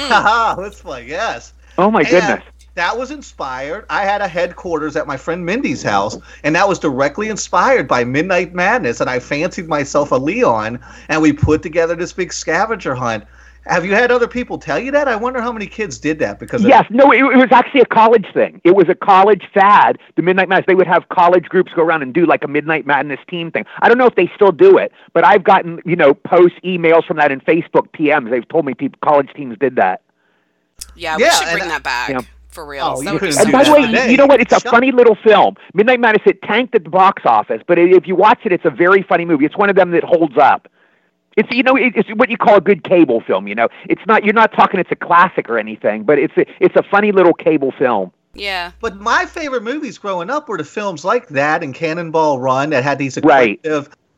Haha, 0.09 0.61
that's 0.61 0.85
like 0.85 1.07
yes. 1.07 1.53
Oh 1.79 1.91
my 1.91 2.01
And 2.01 2.09
goodness. 2.11 2.43
That 2.81 2.97
was 2.97 3.11
inspired. 3.11 3.85
I 3.91 4.05
had 4.07 4.23
a 4.23 4.27
headquarters 4.27 4.97
at 4.97 5.07
my 5.07 5.19
friend 5.19 5.45
Mindy's 5.45 5.83
house, 5.83 6.17
and 6.45 6.57
that 6.57 6.67
was 6.67 6.79
directly 6.79 7.29
inspired 7.29 7.87
by 7.87 8.05
Midnight 8.05 8.55
Madness. 8.55 9.03
And 9.03 9.11
I 9.11 9.19
fancied 9.19 9.69
myself 9.69 10.13
a 10.13 10.15
Leon, 10.17 10.81
and 11.11 11.21
we 11.21 11.31
put 11.35 11.63
together 11.63 11.95
this 11.95 12.15
big 12.15 12.33
scavenger 12.33 12.95
hunt. 12.95 13.25
Have 13.67 13.85
you 13.85 13.93
had 13.93 14.11
other 14.11 14.27
people 14.27 14.57
tell 14.57 14.79
you 14.79 14.91
that? 14.93 15.09
I 15.09 15.17
wonder 15.17 15.43
how 15.43 15.53
many 15.53 15.67
kids 15.67 15.99
did 15.99 16.19
that 16.21 16.41
because 16.41 16.65
of- 16.65 16.71
Yes, 16.71 16.87
no, 16.89 17.13
it, 17.13 17.19
it 17.19 17.37
was 17.37 17.53
actually 17.53 17.83
a 17.83 17.85
college 17.85 18.25
thing. 18.33 18.63
It 18.65 18.75
was 18.75 18.89
a 18.89 18.95
college 18.95 19.45
fad. 19.53 19.99
The 20.17 20.23
Midnight 20.23 20.49
Madness. 20.49 20.65
They 20.67 20.75
would 20.75 20.87
have 20.87 21.07
college 21.11 21.51
groups 21.51 21.71
go 21.75 21.83
around 21.83 22.01
and 22.01 22.15
do 22.15 22.25
like 22.25 22.43
a 22.45 22.49
Midnight 22.49 22.87
Madness 22.87 23.21
team 23.29 23.51
thing. 23.51 23.67
I 23.83 23.89
don't 23.91 23.99
know 23.99 24.07
if 24.07 24.15
they 24.15 24.31
still 24.35 24.53
do 24.53 24.79
it, 24.79 24.91
but 25.13 25.23
I've 25.27 25.45
gotten 25.45 25.83
you 25.85 25.97
know 25.97 26.15
post 26.15 26.55
emails 26.65 27.05
from 27.05 27.19
that 27.19 27.31
in 27.31 27.43
Facebook 27.43 27.91
PMs. 27.93 28.31
They've 28.31 28.49
told 28.49 28.65
me 28.65 28.73
people 28.73 28.99
college 29.05 29.29
teams 29.37 29.59
did 29.61 29.77
that. 29.77 30.01
Yeah, 30.97 31.19
we 31.19 31.25
Yeah, 31.25 31.31
should 31.33 31.51
bring 31.53 31.65
I- 31.65 31.69
that 31.69 31.83
back 31.83 32.09
Yeah. 32.09 32.21
For 32.51 32.67
real. 32.67 32.85
Oh, 32.97 33.03
that 33.03 33.05
you 33.05 33.13
would 33.13 33.21
be 33.21 33.27
couldn't 33.29 33.35
so 33.35 33.43
And 33.45 33.53
by 33.53 33.65
the 33.65 33.73
way, 33.73 33.87
today. 33.87 34.11
you 34.11 34.17
know 34.17 34.27
what? 34.27 34.41
It's 34.41 34.53
a 34.53 34.61
Shut- 34.61 34.71
funny 34.73 34.93
little 34.93 35.15
film. 35.17 35.57
Midnight 35.75 36.01
Madness. 36.01 36.23
It 36.27 36.43
tanked 36.43 36.75
at 36.75 36.85
the 36.85 36.91
box 36.91 37.23
office, 37.25 37.63
but 37.67 37.79
if 37.79 38.07
you 38.07 38.15
watch 38.17 38.41
it, 38.45 38.53
it's 38.53 38.65
a 38.65 38.71
very 38.71 39.03
funny 39.03 39.25
movie. 39.25 39.45
It's 39.45 39.57
one 39.57 39.71
of 39.71 39.77
them 39.77 39.91
that 39.93 40.05
holds 40.05 40.37
up. 40.37 40.69
It's 41.37 41.49
you 41.53 41.63
know 41.63 41.77
it's 41.77 42.09
what 42.17 42.29
you 42.29 42.37
call 42.37 42.57
a 42.57 42.61
good 42.61 42.83
cable 42.85 43.21
film. 43.21 43.47
You 43.47 43.55
know, 43.55 43.69
it's 43.89 44.03
not 44.07 44.25
you're 44.25 44.35
not 44.35 44.53
talking 44.53 44.81
it's 44.81 44.91
a 44.91 44.97
classic 44.97 45.49
or 45.49 45.59
anything, 45.59 46.03
but 46.03 46.19
it's 46.19 46.37
a, 46.37 46.45
it's 46.59 46.75
a 46.77 46.83
funny 46.83 47.13
little 47.13 47.33
cable 47.35 47.73
film. 47.79 48.11
Yeah. 48.35 48.73
But 48.81 48.97
my 49.01 49.27
favorite 49.27 49.63
movies 49.63 49.97
growing 49.99 50.29
up 50.31 50.49
were 50.49 50.59
the 50.59 50.65
films 50.65 51.05
like 51.05 51.29
that 51.29 51.63
and 51.65 51.75
Cannonball 51.75 52.39
Run 52.41 52.71
that 52.71 52.83
had 52.85 52.99
these 52.99 53.19
Right. 53.23 53.61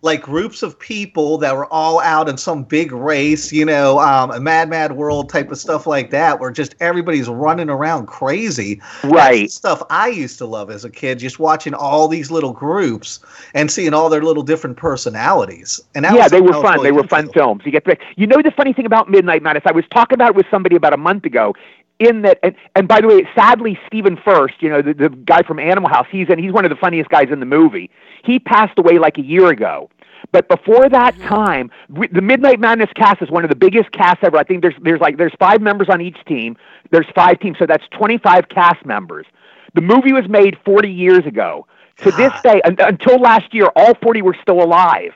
Like 0.03 0.21
groups 0.21 0.65
of 0.65 0.77
people 0.79 1.39
that 1.39 1.57
were 1.57 1.73
all 1.73 2.01
out 2.01 2.29
in 2.29 2.37
some 2.37 2.65
big 2.65 2.91
race, 2.91 3.53
you 3.53 3.65
know, 3.65 4.01
um, 4.01 4.33
a 4.33 4.41
Mad 4.41 4.69
Mad 4.69 4.93
World 4.93 5.29
type 5.29 5.51
of 5.53 5.59
stuff 5.59 5.87
like 5.87 6.11
that, 6.11 6.41
where 6.41 6.51
just 6.51 6.75
everybody's 6.81 7.29
running 7.29 7.71
around 7.71 8.07
crazy. 8.07 8.83
Right. 9.05 9.49
Stuff 9.49 9.81
I 9.91 10.09
used 10.09 10.39
to 10.39 10.47
love 10.47 10.71
as 10.71 10.85
a 10.85 10.91
kid, 10.91 11.21
just 11.21 11.39
watching 11.39 11.73
all 11.73 12.09
these 12.09 12.33
little 12.33 12.53
groups 12.53 13.21
and 13.55 13.71
seeing 13.71 13.95
all 13.95 14.09
their 14.09 14.23
little 14.23 14.43
different 14.43 14.77
personalities. 14.77 15.81
And 15.95 16.05
that 16.05 16.15
yeah, 16.15 16.25
was 16.25 16.33
they 16.33 16.41
were 16.41 16.53
fun. 16.53 16.75
really 16.79 16.89
They 16.89 16.93
were 16.93 17.07
fun 17.07 17.31
films. 17.33 17.63
You 17.65 17.71
get 17.71 17.85
the, 17.85 17.97
you 18.17 18.27
know 18.27 18.43
the 18.43 18.51
funny 18.51 18.73
thing 18.73 18.87
about 18.87 19.09
Midnight 19.09 19.43
Madness. 19.43 19.63
I 19.67 19.73
was 19.73 19.85
talking 19.93 20.17
about 20.17 20.31
it 20.31 20.35
with 20.35 20.47
somebody 20.51 20.75
about 20.75 20.93
a 20.93 20.99
month 20.99 21.25
ago. 21.25 21.55
In 22.03 22.23
that, 22.23 22.39
and, 22.43 22.55
and 22.75 22.89
by 22.89 23.01
the 23.01 23.07
way, 23.07 23.29
sadly, 23.35 23.79
Stephen 23.87 24.19
Furst, 24.25 24.55
you 24.61 24.69
know 24.69 24.83
the, 24.83 24.93
the 24.93 25.09
guy 25.09 25.43
from 25.43 25.59
Animal 25.59 25.89
House, 25.89 26.07
he's 26.11 26.29
in. 26.29 26.39
He's 26.39 26.53
one 26.53 26.65
of 26.65 26.71
the 26.71 26.77
funniest 26.77 27.11
guys 27.11 27.29
in 27.31 27.39
the 27.39 27.47
movie. 27.47 27.91
He 28.25 28.39
passed 28.39 28.79
away 28.79 28.99
like 28.99 29.19
a 29.19 29.23
year 29.23 29.49
ago. 29.49 29.89
But 30.33 30.49
before 30.49 30.89
that 30.89 31.19
time, 31.21 31.71
we, 31.89 32.09
the 32.09 32.23
Midnight 32.23 32.59
Madness 32.59 32.91
cast 32.97 33.23
is 33.23 33.31
one 33.31 33.45
of 33.45 33.51
the 33.51 33.57
biggest 33.57 33.93
casts 33.93 34.25
ever. 34.25 34.37
I 34.37 34.43
think 34.43 34.63
there's 34.63 34.75
there's 34.83 35.01
like 35.01 35.17
there's 35.17 35.35
five 35.39 35.61
members 35.61 35.89
on 35.89 36.01
each 36.01 36.19
team. 36.27 36.57
There's 36.91 37.07
five 37.15 37.39
teams, 37.39 37.59
so 37.59 37.67
that's 37.67 37.85
25 37.93 38.49
cast 38.49 38.85
members. 38.85 39.27
The 39.75 39.81
movie 39.81 40.13
was 40.13 40.29
made 40.29 40.59
40 40.65 40.91
years 40.91 41.25
ago. 41.25 41.67
To 41.99 42.11
this 42.11 42.33
day, 42.43 42.61
un- 42.65 42.77
until 42.81 43.21
last 43.21 43.55
year, 43.55 43.67
all 43.77 43.95
40 44.03 44.23
were 44.23 44.37
still 44.43 44.63
alive 44.63 45.13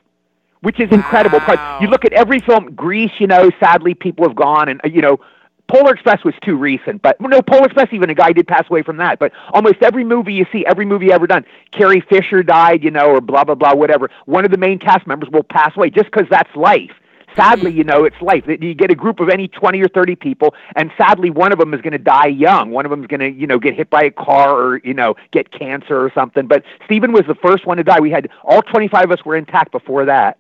which 0.62 0.81
is 0.81 0.90
incredible. 0.90 1.38
Wow. 1.46 1.79
you 1.81 1.87
look 1.87 2.05
at 2.05 2.12
every 2.12 2.40
film, 2.40 2.75
Grease, 2.75 3.12
you 3.20 3.29
know, 3.29 3.51
sadly 3.61 3.94
people 3.94 4.27
have 4.27 4.35
gone, 4.35 4.68
and 4.68 4.81
uh, 4.85 4.88
you 4.88 5.01
know, 5.01 5.20
Polar 5.68 5.94
Express 5.94 6.24
was 6.24 6.35
too 6.42 6.57
recent. 6.57 7.02
But 7.02 7.20
no, 7.20 7.42
Polar 7.42 7.66
Express 7.66 7.88
even 7.92 8.11
a 8.11 8.14
guy 8.14 8.33
did 8.33 8.46
pass 8.46 8.64
away 8.70 8.83
from 8.83 8.96
that. 8.98 9.18
But 9.18 9.33
almost 9.52 9.76
every 9.83 10.05
movie 10.05 10.35
you 10.35 10.46
see, 10.52 10.64
every 10.66 10.87
movie 10.87 11.12
ever 11.12 11.26
done, 11.26 11.44
Carrie 11.72 12.02
Fisher 12.09 12.42
died, 12.42 12.85
you 12.85 12.90
know, 12.90 13.11
or 13.11 13.20
blah 13.20 13.44
blah 13.44 13.55
blah, 13.55 13.74
whatever. 13.74 14.11
One 14.26 14.44
of 14.44 14.50
the 14.50 14.59
main 14.59 14.79
cast 14.79 15.07
members 15.07 15.29
will 15.31 15.42
pass 15.42 15.76
away 15.76 15.90
just 15.90 16.11
because 16.11 16.26
that's 16.31 16.55
life. 16.55 16.92
Sadly, 17.35 17.70
you 17.70 17.85
know, 17.85 18.05
it's 18.05 18.16
life. 18.22 18.44
You 18.46 18.72
get 18.72 18.90
a 18.90 18.94
group 18.94 19.20
of 19.20 19.29
any 19.29 19.46
20 19.48 19.83
or 19.83 19.88
30 19.88 20.16
people, 20.16 20.55
and 20.74 20.90
sadly, 20.96 21.29
one 21.29 21.52
of 21.52 21.59
them 21.59 21.74
is 21.74 21.83
going 21.83 21.92
to 21.92 21.98
die 21.98 22.29
young. 22.29 22.70
One 22.70 22.87
of 22.87 22.90
them 22.90 23.02
is 23.02 23.09
going 23.09 23.20
to, 23.20 23.31
you 23.31 23.46
know, 23.46 23.59
get 23.59 23.74
hit 23.74 23.90
by 23.90 24.05
a 24.05 24.11
car 24.11 24.57
or, 24.57 24.81
you 24.85 24.94
know, 24.94 25.16
get 25.33 25.52
cancer 25.52 25.98
or 26.00 26.11
something. 26.14 26.46
But 26.46 26.62
Stephen 26.87 27.12
was 27.12 27.24
the 27.29 27.35
first 27.35 27.66
one 27.66 27.76
to 27.76 27.85
die. 27.85 28.00
We 28.00 28.11
had 28.11 28.31
all 28.42 28.62
25 28.62 29.05
of 29.05 29.11
us 29.11 29.24
were 29.24 29.37
intact 29.37 29.70
before 29.70 30.07
that. 30.07 30.38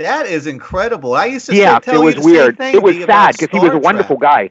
That 0.00 0.26
is 0.26 0.46
incredible. 0.46 1.14
I 1.14 1.26
used 1.26 1.46
to 1.46 1.54
Yeah, 1.54 1.78
say, 1.80 1.92
tell 1.92 2.02
it 2.02 2.04
was 2.04 2.14
you 2.14 2.20
the 2.22 2.22
same 2.22 2.32
weird. 2.32 2.56
thing, 2.56 2.74
It 2.74 2.82
was 2.82 2.96
Dee, 2.96 3.04
sad 3.04 3.36
because 3.38 3.50
he 3.50 3.58
was 3.58 3.74
a 3.74 3.78
wonderful 3.78 4.16
Trek. 4.16 4.50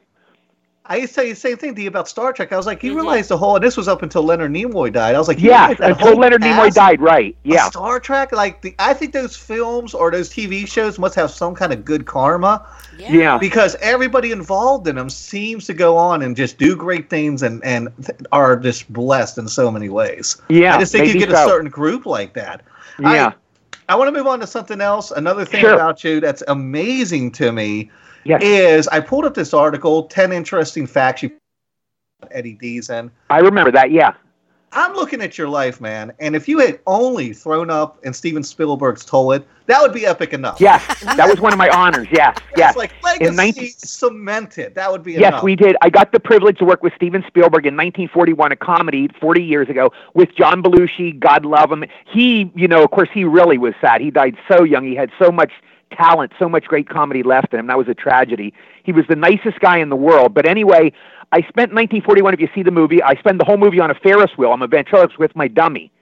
I 0.86 0.96
used 0.96 1.14
to 1.14 1.20
say 1.20 1.30
the 1.30 1.36
same 1.36 1.56
thing 1.56 1.74
to 1.76 1.82
you 1.82 1.88
about 1.88 2.08
Star 2.08 2.32
Trek. 2.32 2.52
I 2.52 2.56
was 2.56 2.66
like, 2.66 2.82
you 2.82 2.90
mm-hmm. 2.90 3.00
realize 3.00 3.28
the 3.28 3.36
whole, 3.38 3.54
and 3.56 3.64
this 3.64 3.76
was 3.76 3.86
up 3.86 4.02
until 4.02 4.22
Leonard 4.24 4.52
Nimoy 4.52 4.92
died. 4.92 5.14
I 5.14 5.18
was 5.18 5.28
like, 5.28 5.40
yeah, 5.40 5.68
Yes, 5.70 5.78
until 5.80 6.08
whole 6.08 6.16
Leonard 6.18 6.42
Nimoy 6.42 6.72
died, 6.72 7.00
right? 7.00 7.36
Yeah, 7.44 7.68
Star 7.70 8.00
Trek, 8.00 8.32
like 8.32 8.62
the, 8.62 8.74
I 8.78 8.92
think 8.94 9.12
those 9.12 9.36
films 9.36 9.92
or 9.94 10.10
those 10.10 10.30
TV 10.30 10.66
shows 10.68 10.98
must 10.98 11.14
have 11.16 11.30
some 11.30 11.54
kind 11.54 11.72
of 11.72 11.84
good 11.84 12.06
karma 12.06 12.66
Yeah. 12.98 13.12
yeah, 13.12 13.38
because 13.38 13.76
everybody 13.80 14.30
involved 14.32 14.86
in 14.88 14.96
them 14.96 15.10
seems 15.10 15.66
to 15.66 15.74
go 15.74 15.96
on 15.96 16.22
and 16.22 16.36
just 16.36 16.58
do 16.58 16.74
great 16.76 17.08
things 17.10 17.42
and 17.42 17.62
and 17.64 17.88
th- 18.04 18.18
are 18.32 18.56
just 18.56 18.92
blessed 18.92 19.38
in 19.38 19.46
so 19.48 19.70
many 19.70 19.88
ways. 19.88 20.40
yeah. 20.48 20.74
I 20.76 20.80
just 20.80 20.90
think 20.92 21.06
you 21.12 21.18
get 21.20 21.30
so. 21.30 21.44
a 21.44 21.48
certain 21.48 21.70
group 21.70 22.04
like 22.06 22.34
that. 22.34 22.62
Yeah, 22.98 23.28
I 23.28 23.34
want 23.96 24.08
to 24.08 24.18
move 24.18 24.26
on 24.26 24.40
to 24.40 24.46
something 24.46 24.80
else. 24.80 25.10
Another 25.10 25.44
thing 25.44 25.60
Sure. 25.60 25.74
about 25.74 26.04
you 26.04 26.20
that's 26.20 26.42
amazing 26.48 27.32
to 27.32 27.52
me 27.52 27.90
yes. 28.24 28.42
is 28.42 28.88
I 28.88 29.00
pulled 29.00 29.24
up 29.24 29.34
this 29.34 29.52
article, 29.54 30.04
10 30.04 30.32
interesting 30.32 30.86
facts 30.86 31.22
you 31.22 31.32
Eddie 32.30 32.56
Deezen. 32.56 33.10
I 33.30 33.38
remember 33.38 33.70
that. 33.72 33.90
Yeah, 33.90 34.12
I'm 34.72 34.94
looking 34.94 35.20
at 35.20 35.36
your 35.36 35.48
life, 35.48 35.80
man, 35.80 36.12
and 36.20 36.36
if 36.36 36.46
you 36.48 36.60
had 36.60 36.78
only 36.86 37.32
thrown 37.32 37.70
up 37.70 37.98
in 38.04 38.12
Steven 38.12 38.44
Spielberg's 38.44 39.04
Toilet, 39.04 39.44
that 39.66 39.82
would 39.82 39.92
be 39.92 40.06
epic 40.06 40.32
enough. 40.32 40.60
yes, 40.60 40.86
that 41.02 41.28
was 41.28 41.40
one 41.40 41.52
of 41.52 41.58
my 41.58 41.68
honors. 41.70 42.06
Yes, 42.12 42.36
yes. 42.56 42.70
It's 42.70 42.78
like 42.78 42.92
legacy 43.02 43.28
In 43.30 43.34
19 43.36 43.70
cemented. 43.78 44.74
That 44.76 44.92
would 44.92 45.02
be 45.02 45.12
Yes, 45.14 45.28
enough. 45.30 45.42
we 45.42 45.56
did. 45.56 45.76
I 45.82 45.90
got 45.90 46.12
the 46.12 46.20
privilege 46.20 46.58
to 46.58 46.64
work 46.64 46.82
with 46.84 46.92
Steven 46.94 47.24
Spielberg 47.26 47.66
in 47.66 47.74
1941, 47.74 48.52
a 48.52 48.56
comedy 48.56 49.08
40 49.20 49.42
years 49.42 49.68
ago 49.68 49.90
with 50.14 50.34
John 50.36 50.62
Belushi. 50.62 51.18
God 51.18 51.44
love 51.44 51.72
him. 51.72 51.84
He, 52.06 52.52
you 52.54 52.68
know, 52.68 52.84
of 52.84 52.90
course, 52.92 53.08
he 53.12 53.24
really 53.24 53.58
was 53.58 53.74
sad. 53.80 54.00
He 54.00 54.10
died 54.12 54.36
so 54.48 54.62
young. 54.62 54.84
He 54.84 54.94
had 54.94 55.10
so 55.18 55.32
much 55.32 55.50
talent, 55.92 56.32
so 56.38 56.48
much 56.48 56.66
great 56.66 56.88
comedy 56.88 57.24
left 57.24 57.52
in 57.52 57.58
him. 57.58 57.66
That 57.66 57.78
was 57.78 57.88
a 57.88 57.94
tragedy. 57.94 58.54
He 58.84 58.92
was 58.92 59.04
the 59.08 59.16
nicest 59.16 59.58
guy 59.58 59.78
in 59.78 59.88
the 59.88 59.96
world. 59.96 60.32
But 60.32 60.46
anyway, 60.46 60.92
I 61.32 61.40
spent 61.42 61.72
1941. 61.72 62.34
If 62.34 62.40
you 62.40 62.48
see 62.54 62.62
the 62.62 62.70
movie, 62.70 63.02
I 63.02 63.14
spend 63.14 63.40
the 63.40 63.44
whole 63.44 63.56
movie 63.56 63.80
on 63.80 63.90
a 63.90 63.94
Ferris 63.94 64.30
wheel. 64.36 64.52
I'm 64.52 64.62
a 64.62 64.66
ventriloquist 64.66 65.18
with 65.18 65.34
my 65.36 65.48
dummy. 65.48 65.92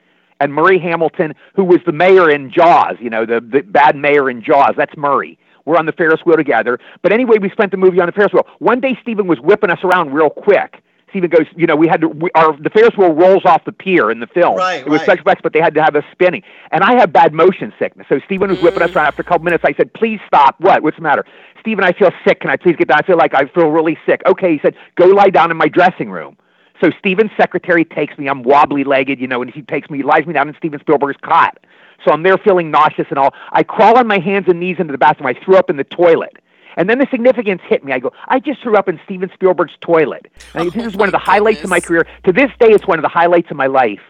And 0.41 0.55
Murray 0.55 0.79
Hamilton, 0.79 1.35
who 1.55 1.65
was 1.65 1.79
the 1.85 1.93
mayor 1.93 2.31
in 2.31 2.51
Jaws, 2.51 2.95
you 3.01 3.11
know, 3.11 3.27
the, 3.27 3.41
the 3.41 3.63
bad 3.63 3.97
mayor 3.97 4.31
in 4.31 4.43
Jaws, 4.43 4.75
that's 4.77 4.97
Murray 4.97 5.39
we're 5.69 5.77
on 5.77 5.87
the 5.87 5.93
Ferris 5.93 6.21
wheel 6.25 6.37
together. 6.37 6.81
But 7.03 7.13
anyway, 7.13 7.37
we 7.39 7.51
spent 7.51 7.71
the 7.71 7.77
movie 7.77 8.01
on 8.01 8.07
the 8.07 8.13
Ferris 8.13 8.33
wheel. 8.33 8.47
One 8.59 8.81
day, 8.81 8.97
Stephen 9.03 9.27
was 9.27 9.39
whipping 9.39 9.71
us 9.71 9.79
around 9.85 10.15
real 10.15 10.31
quick. 10.31 10.83
Steven 11.11 11.31
goes, 11.31 11.47
you 11.57 11.67
know, 11.67 11.77
we 11.77 11.89
had 11.89 12.01
to, 12.03 12.09
we, 12.09 12.31
our 12.35 12.57
the 12.57 12.71
Ferris 12.71 12.97
wheel 12.97 13.13
rolls 13.13 13.45
off 13.45 13.65
the 13.65 13.73
pier 13.73 14.11
in 14.11 14.21
the 14.21 14.27
film. 14.27 14.57
Right, 14.57 14.81
it 14.81 14.89
was 14.89 15.01
right. 15.01 15.07
special 15.07 15.23
effects, 15.23 15.41
but 15.43 15.53
they 15.53 15.61
had 15.61 15.75
to 15.75 15.83
have 15.83 15.97
us 15.97 16.05
spinning. 16.13 16.43
And 16.71 16.83
I 16.85 16.99
have 16.99 17.13
bad 17.13 17.33
motion 17.33 17.73
sickness, 17.79 18.07
so 18.09 18.21
Steven 18.25 18.51
was 18.51 18.61
whipping 18.61 18.83
us 18.83 18.95
around. 18.95 19.07
After 19.07 19.23
a 19.23 19.25
couple 19.25 19.45
minutes, 19.45 19.65
I 19.65 19.75
said, 19.75 19.93
"Please 19.95 20.21
stop. 20.27 20.57
What? 20.61 20.83
What's 20.83 20.97
the 20.97 21.03
matter?" 21.03 21.25
Steven, 21.61 21.85
I 21.85 21.93
feel 21.93 22.11
sick. 22.27 22.41
Can 22.41 22.51
I 22.51 22.57
please 22.57 22.77
get 22.77 22.89
down? 22.89 22.99
I 23.03 23.07
feel 23.07 23.17
like 23.17 23.35
I 23.35 23.47
feel 23.47 23.69
really 23.69 23.99
sick. 24.07 24.23
Okay, 24.27 24.53
he 24.53 24.61
said, 24.61 24.75
"Go 24.97 25.07
lie 25.07 25.31
down 25.31 25.51
in 25.51 25.57
my 25.57 25.69
dressing 25.69 26.11
room." 26.11 26.37
So 26.81 26.91
Steven's 26.99 27.31
secretary 27.37 27.85
takes 27.85 28.17
me. 28.19 28.29
I'm 28.29 28.43
wobbly 28.43 28.85
legged, 28.85 29.21
you 29.21 29.27
know, 29.27 29.43
and 29.43 29.51
he 29.51 29.63
takes 29.63 29.91
me, 29.91 29.99
he 29.99 30.05
lies 30.05 30.27
me 30.27 30.33
down 30.33 30.49
in 30.49 30.55
Steven 30.57 30.79
Spielberg's 30.79 31.19
cot. 31.23 31.59
So 32.05 32.13
I'm 32.13 32.23
there 32.23 32.39
feeling 32.39 32.71
nauseous 32.71 33.07
and 33.11 33.19
all. 33.19 33.35
I 33.53 33.65
crawl 33.65 33.99
on 33.99 34.07
my 34.07 34.21
hands 34.21 34.47
and 34.49 34.61
knees 34.61 34.77
into 34.79 34.93
the 34.93 34.99
bathroom. 34.99 35.27
I 35.27 35.35
threw 35.45 35.57
up 35.57 35.69
in 35.69 35.77
the 35.77 35.85
toilet. 35.85 36.37
And 36.79 36.89
then 36.89 36.99
the 36.99 37.07
significance 37.11 37.61
hit 37.69 37.85
me. 37.85 37.93
I 37.93 37.99
go, 37.99 38.13
I 38.29 38.39
just 38.39 38.63
threw 38.63 38.77
up 38.77 38.89
in 38.89 38.99
Steven 39.05 39.31
Spielberg's 39.35 39.75
toilet. 39.81 40.29
And 40.55 40.71
this 40.73 40.85
Oh 40.85 40.87
is 40.87 40.97
one 40.97 41.09
of 41.09 41.13
the 41.13 41.19
my 41.27 41.35
highlights 41.35 41.63
of 41.65 41.69
my 41.69 41.81
career. 41.81 42.07
To 42.25 42.33
this 42.33 42.51
day, 42.61 42.69
it's 42.69 42.87
one 42.87 42.99
of 42.99 43.03
the 43.03 43.09
highlights 43.09 43.51
of 43.51 43.57
my 43.57 43.67
life. 43.67 44.01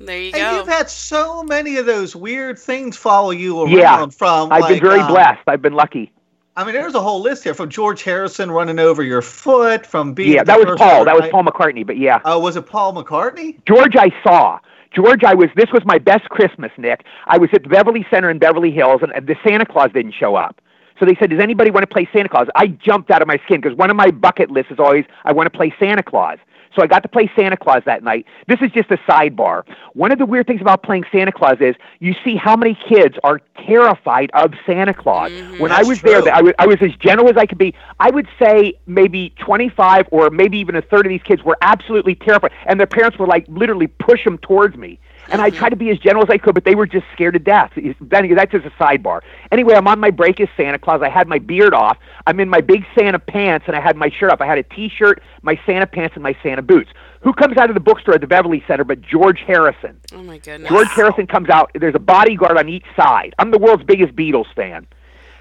There 0.00 0.18
you 0.18 0.32
go. 0.32 0.38
And 0.38 0.56
you've 0.56 0.68
had 0.68 0.88
so 0.88 1.42
many 1.42 1.76
of 1.76 1.86
those 1.86 2.16
weird 2.16 2.58
things 2.58 2.96
follow 2.96 3.30
you 3.30 3.60
around 3.62 3.72
Yeah, 3.72 4.06
from 4.08 4.50
I've 4.52 4.62
like, 4.62 4.80
been 4.80 4.88
very 4.88 5.00
um, 5.00 5.08
blessed. 5.12 5.42
I've 5.46 5.60
been 5.62 5.74
lucky. 5.74 6.10
I 6.56 6.64
mean, 6.64 6.74
there's 6.74 6.94
a 6.94 7.00
whole 7.00 7.20
list 7.20 7.44
here 7.44 7.54
from 7.54 7.68
George 7.68 8.02
Harrison 8.02 8.50
running 8.50 8.78
over 8.80 9.02
your 9.02 9.22
foot, 9.22 9.86
from 9.86 10.14
being 10.14 10.32
Yeah, 10.32 10.42
the 10.42 10.46
that 10.46 10.58
was 10.58 10.66
first 10.66 10.78
Paul. 10.78 10.96
one, 10.98 11.06
That 11.06 11.14
was? 11.14 11.30
Paul 11.30 11.44
McCartney. 11.44 11.86
But 11.86 11.98
yeah. 11.98 12.20
Oh, 12.24 12.38
was 12.40 12.56
it 12.56 12.66
Paul 12.66 12.94
McCartney? 12.94 13.58
George, 13.66 13.96
I 13.96 14.10
saw. 14.24 14.58
George, 14.94 15.22
I 15.24 15.34
was. 15.34 15.50
This 15.56 15.70
was 15.72 15.84
my 15.84 15.98
best 15.98 16.28
Christmas, 16.30 16.72
Nick. 16.78 17.04
I 17.26 17.36
was 17.38 17.50
at 17.52 17.62
the 17.64 17.68
Beverly 17.68 18.06
Center 18.10 18.30
in 18.30 18.38
Beverly 18.38 18.70
Hills, 18.70 19.02
and 19.02 19.26
the 19.26 19.36
Santa 19.46 19.66
Claus 19.66 19.90
didn't 19.92 20.14
show 20.14 20.34
up. 20.34 20.60
So 20.98 21.06
they 21.06 21.14
said, 21.16 21.30
"Does 21.30 21.40
anybody 21.40 21.70
want 21.70 21.82
to 21.82 21.92
play 21.92 22.08
Santa 22.12 22.28
Claus?" 22.28 22.48
I 22.54 22.68
jumped 22.68 23.10
out 23.10 23.22
of 23.22 23.28
my 23.28 23.38
skin 23.44 23.60
because 23.60 23.76
one 23.76 23.90
of 23.90 23.96
my 23.96 24.10
bucket 24.10 24.50
lists 24.50 24.72
is 24.72 24.78
always, 24.78 25.04
"I 25.24 25.32
want 25.32 25.50
to 25.50 25.56
play 25.56 25.74
Santa 25.78 26.02
Claus." 26.02 26.38
So 26.74 26.82
I 26.82 26.86
got 26.86 27.02
to 27.02 27.08
play 27.08 27.30
Santa 27.34 27.56
Claus 27.56 27.82
that 27.86 28.02
night. 28.02 28.26
This 28.46 28.60
is 28.60 28.70
just 28.70 28.90
a 28.90 28.98
sidebar. 28.98 29.64
One 29.94 30.12
of 30.12 30.18
the 30.18 30.26
weird 30.26 30.46
things 30.46 30.60
about 30.60 30.82
playing 30.82 31.04
Santa 31.10 31.32
Claus 31.32 31.56
is 31.60 31.74
you 31.98 32.14
see 32.24 32.36
how 32.36 32.56
many 32.56 32.78
kids 32.88 33.16
are 33.24 33.40
terrified 33.66 34.30
of 34.34 34.52
Santa 34.66 34.94
Claus. 34.94 35.32
Mm-hmm. 35.32 35.58
When 35.60 35.72
I 35.72 35.82
was 35.82 36.00
there. 36.02 36.22
I 36.32 36.40
was, 36.40 36.52
I 36.58 36.66
was 36.66 36.76
as 36.80 36.94
gentle 36.96 37.28
as 37.28 37.36
I 37.36 37.46
could 37.46 37.58
be. 37.58 37.74
I 37.98 38.10
would 38.10 38.28
say 38.40 38.74
maybe 38.86 39.34
25 39.40 40.08
or 40.10 40.30
maybe 40.30 40.58
even 40.58 40.76
a 40.76 40.82
third 40.82 41.06
of 41.06 41.10
these 41.10 41.22
kids 41.22 41.42
were 41.42 41.58
absolutely 41.62 42.14
terrified, 42.14 42.52
and 42.66 42.78
their 42.78 42.86
parents 42.86 43.18
were 43.18 43.26
like 43.26 43.46
literally 43.48 43.86
push 43.86 44.24
them 44.24 44.38
towards 44.38 44.76
me. 44.76 45.00
And 45.30 45.42
I 45.42 45.50
tried 45.50 45.70
to 45.70 45.76
be 45.76 45.90
as 45.90 45.98
gentle 45.98 46.22
as 46.22 46.30
I 46.30 46.38
could, 46.38 46.54
but 46.54 46.64
they 46.64 46.74
were 46.74 46.86
just 46.86 47.06
scared 47.12 47.34
to 47.34 47.38
death. 47.38 47.72
That's 48.00 48.52
just 48.52 48.66
a 48.66 48.70
sidebar. 48.70 49.20
Anyway, 49.52 49.74
I'm 49.74 49.86
on 49.86 50.00
my 50.00 50.10
break 50.10 50.40
as 50.40 50.48
Santa 50.56 50.78
Claus. 50.78 51.02
I 51.02 51.08
had 51.08 51.28
my 51.28 51.38
beard 51.38 51.74
off. 51.74 51.98
I'm 52.26 52.40
in 52.40 52.48
my 52.48 52.60
big 52.60 52.84
Santa 52.98 53.18
pants, 53.18 53.64
and 53.66 53.76
I 53.76 53.80
had 53.80 53.96
my 53.96 54.10
shirt 54.10 54.30
off. 54.30 54.40
I 54.40 54.46
had 54.46 54.58
a 54.58 54.62
T-shirt, 54.62 55.22
my 55.42 55.60
Santa 55.66 55.86
pants, 55.86 56.14
and 56.14 56.22
my 56.22 56.36
Santa 56.42 56.62
boots. 56.62 56.90
Who 57.20 57.32
comes 57.32 57.56
out 57.56 57.68
of 57.68 57.74
the 57.74 57.80
bookstore 57.80 58.14
at 58.14 58.20
the 58.20 58.26
Beverly 58.26 58.62
Center 58.66 58.84
but 58.84 59.02
George 59.02 59.40
Harrison? 59.40 60.00
oh 60.14 60.22
my 60.22 60.38
goodness. 60.38 60.68
George 60.68 60.88
Harrison 60.88 61.26
comes 61.26 61.48
out. 61.48 61.70
There's 61.74 61.94
a 61.94 62.00
bodyguard 62.00 62.56
on 62.56 62.68
each 62.68 62.86
side. 62.96 63.34
I'm 63.38 63.50
the 63.50 63.58
world's 63.58 63.84
biggest 63.84 64.14
Beatles 64.14 64.52
fan. 64.54 64.86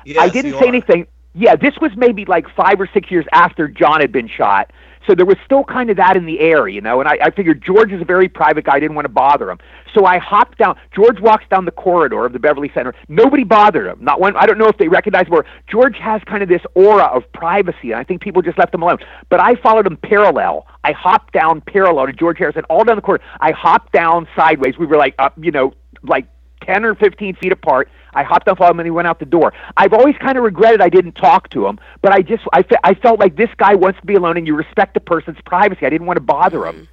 Yes, 0.04 0.18
I 0.20 0.30
didn't 0.30 0.54
you 0.54 0.60
say 0.60 0.66
are. 0.66 0.70
anything. 0.70 1.08
Yeah, 1.34 1.56
this 1.56 1.78
was 1.80 1.92
maybe 1.96 2.26
like 2.26 2.50
five 2.56 2.82
or 2.82 2.90
six 2.92 3.12
years 3.12 3.26
after 3.32 3.68
John 3.68 4.02
had 4.02 4.12
been 4.12 4.28
shot. 4.28 4.72
So 5.06 5.16
there 5.16 5.26
was 5.26 5.38
still 5.46 5.64
kind 5.64 5.90
of 5.90 5.98
that 5.98 6.18
in 6.18 6.26
the 6.26 6.40
air, 6.40 6.68
you 6.68 6.82
know, 6.82 7.00
and 7.00 7.08
I, 7.08 7.18
I 7.22 7.32
figured 7.32 7.64
George 7.64 7.94
is 7.94 8.02
a 8.02 8.06
very 8.06 8.28
private 8.28 8.66
guy. 8.66 8.76
I 8.76 8.80
didn't 8.80 8.96
want 8.96 9.06
to 9.06 9.10
bother 9.10 9.50
him. 9.50 9.60
So 9.98 10.06
I 10.06 10.20
hopped 10.20 10.60
down. 10.60 10.76
George 10.94 11.20
walks 11.20 11.46
down 11.50 11.66
the 11.66 11.72
corridor 11.72 12.24
of 12.26 12.34
the 12.34 12.38
Beverly 12.38 12.70
Center. 12.76 12.94
Nobody 13.08 13.44
bothered 13.44 13.88
him. 13.88 13.98
Not 14.00 14.20
one. 14.22 14.38
I 14.38 14.46
don't 14.46 14.60
know 14.60 14.68
if 14.68 14.78
they 14.78 14.88
recognized 14.88 15.30
or 15.32 15.44
George 15.68 15.98
has 15.98 16.22
kind 16.28 16.44
of 16.44 16.50
this 16.50 16.62
aura 16.76 17.06
of 17.06 17.24
privacy, 17.34 17.92
and 17.92 17.96
I 17.96 18.04
think 18.04 18.22
people 18.22 18.44
just 18.44 18.60
left 18.60 18.76
him 18.76 18.84
alone. 18.84 19.00
But 19.30 19.40
I 19.40 19.56
followed 19.56 19.88
him 19.88 19.98
parallel. 19.98 20.68
I 20.84 20.92
hopped 20.92 21.34
down 21.34 21.62
parallel 21.62 22.06
to 22.06 22.14
George 22.14 22.38
Harrison, 22.38 22.64
all 22.70 22.84
down 22.84 22.96
the 22.96 23.02
corridor. 23.02 23.24
I 23.42 23.52
hopped 23.52 23.92
down 23.92 24.28
sideways. 24.36 24.78
We 24.78 24.86
were 24.86 24.98
like 24.98 25.16
up, 25.18 25.34
you 25.42 25.50
know, 25.50 25.74
like 26.04 26.28
10 26.62 26.86
or 26.86 26.94
15 26.94 27.36
feet 27.38 27.52
apart. 27.52 27.90
I 28.14 28.22
hopped 28.22 28.48
off 28.50 28.60
him 28.60 28.80
and 28.80 28.86
he 28.86 28.92
went 28.92 29.08
out 29.08 29.20
the 29.20 29.26
door. 29.26 29.52
I've 29.78 29.94
always 29.94 30.16
kind 30.18 30.38
of 30.38 30.44
regretted 30.44 30.82
I 30.82 30.90
didn't 30.90 31.14
talk 31.14 31.50
to 31.52 31.66
him, 31.66 31.80
but 32.04 32.12
I 32.14 32.22
just 32.22 32.44
I, 32.54 32.62
fe- 32.62 32.78
I 32.84 32.94
felt 32.94 33.20
like 33.20 33.36
this 33.36 33.50
guy 33.58 33.74
wants 33.74 34.00
to 34.00 34.06
be 34.06 34.16
alone 34.16 34.38
and 34.38 34.46
you 34.46 34.56
respect 34.56 34.96
a 34.98 35.00
person's 35.00 35.38
privacy. 35.46 35.86
I 35.86 35.90
didn't 35.90 36.08
want 36.08 36.18
to 36.18 36.22
bother 36.22 36.68
him. 36.68 36.76
Hmm. 36.76 36.84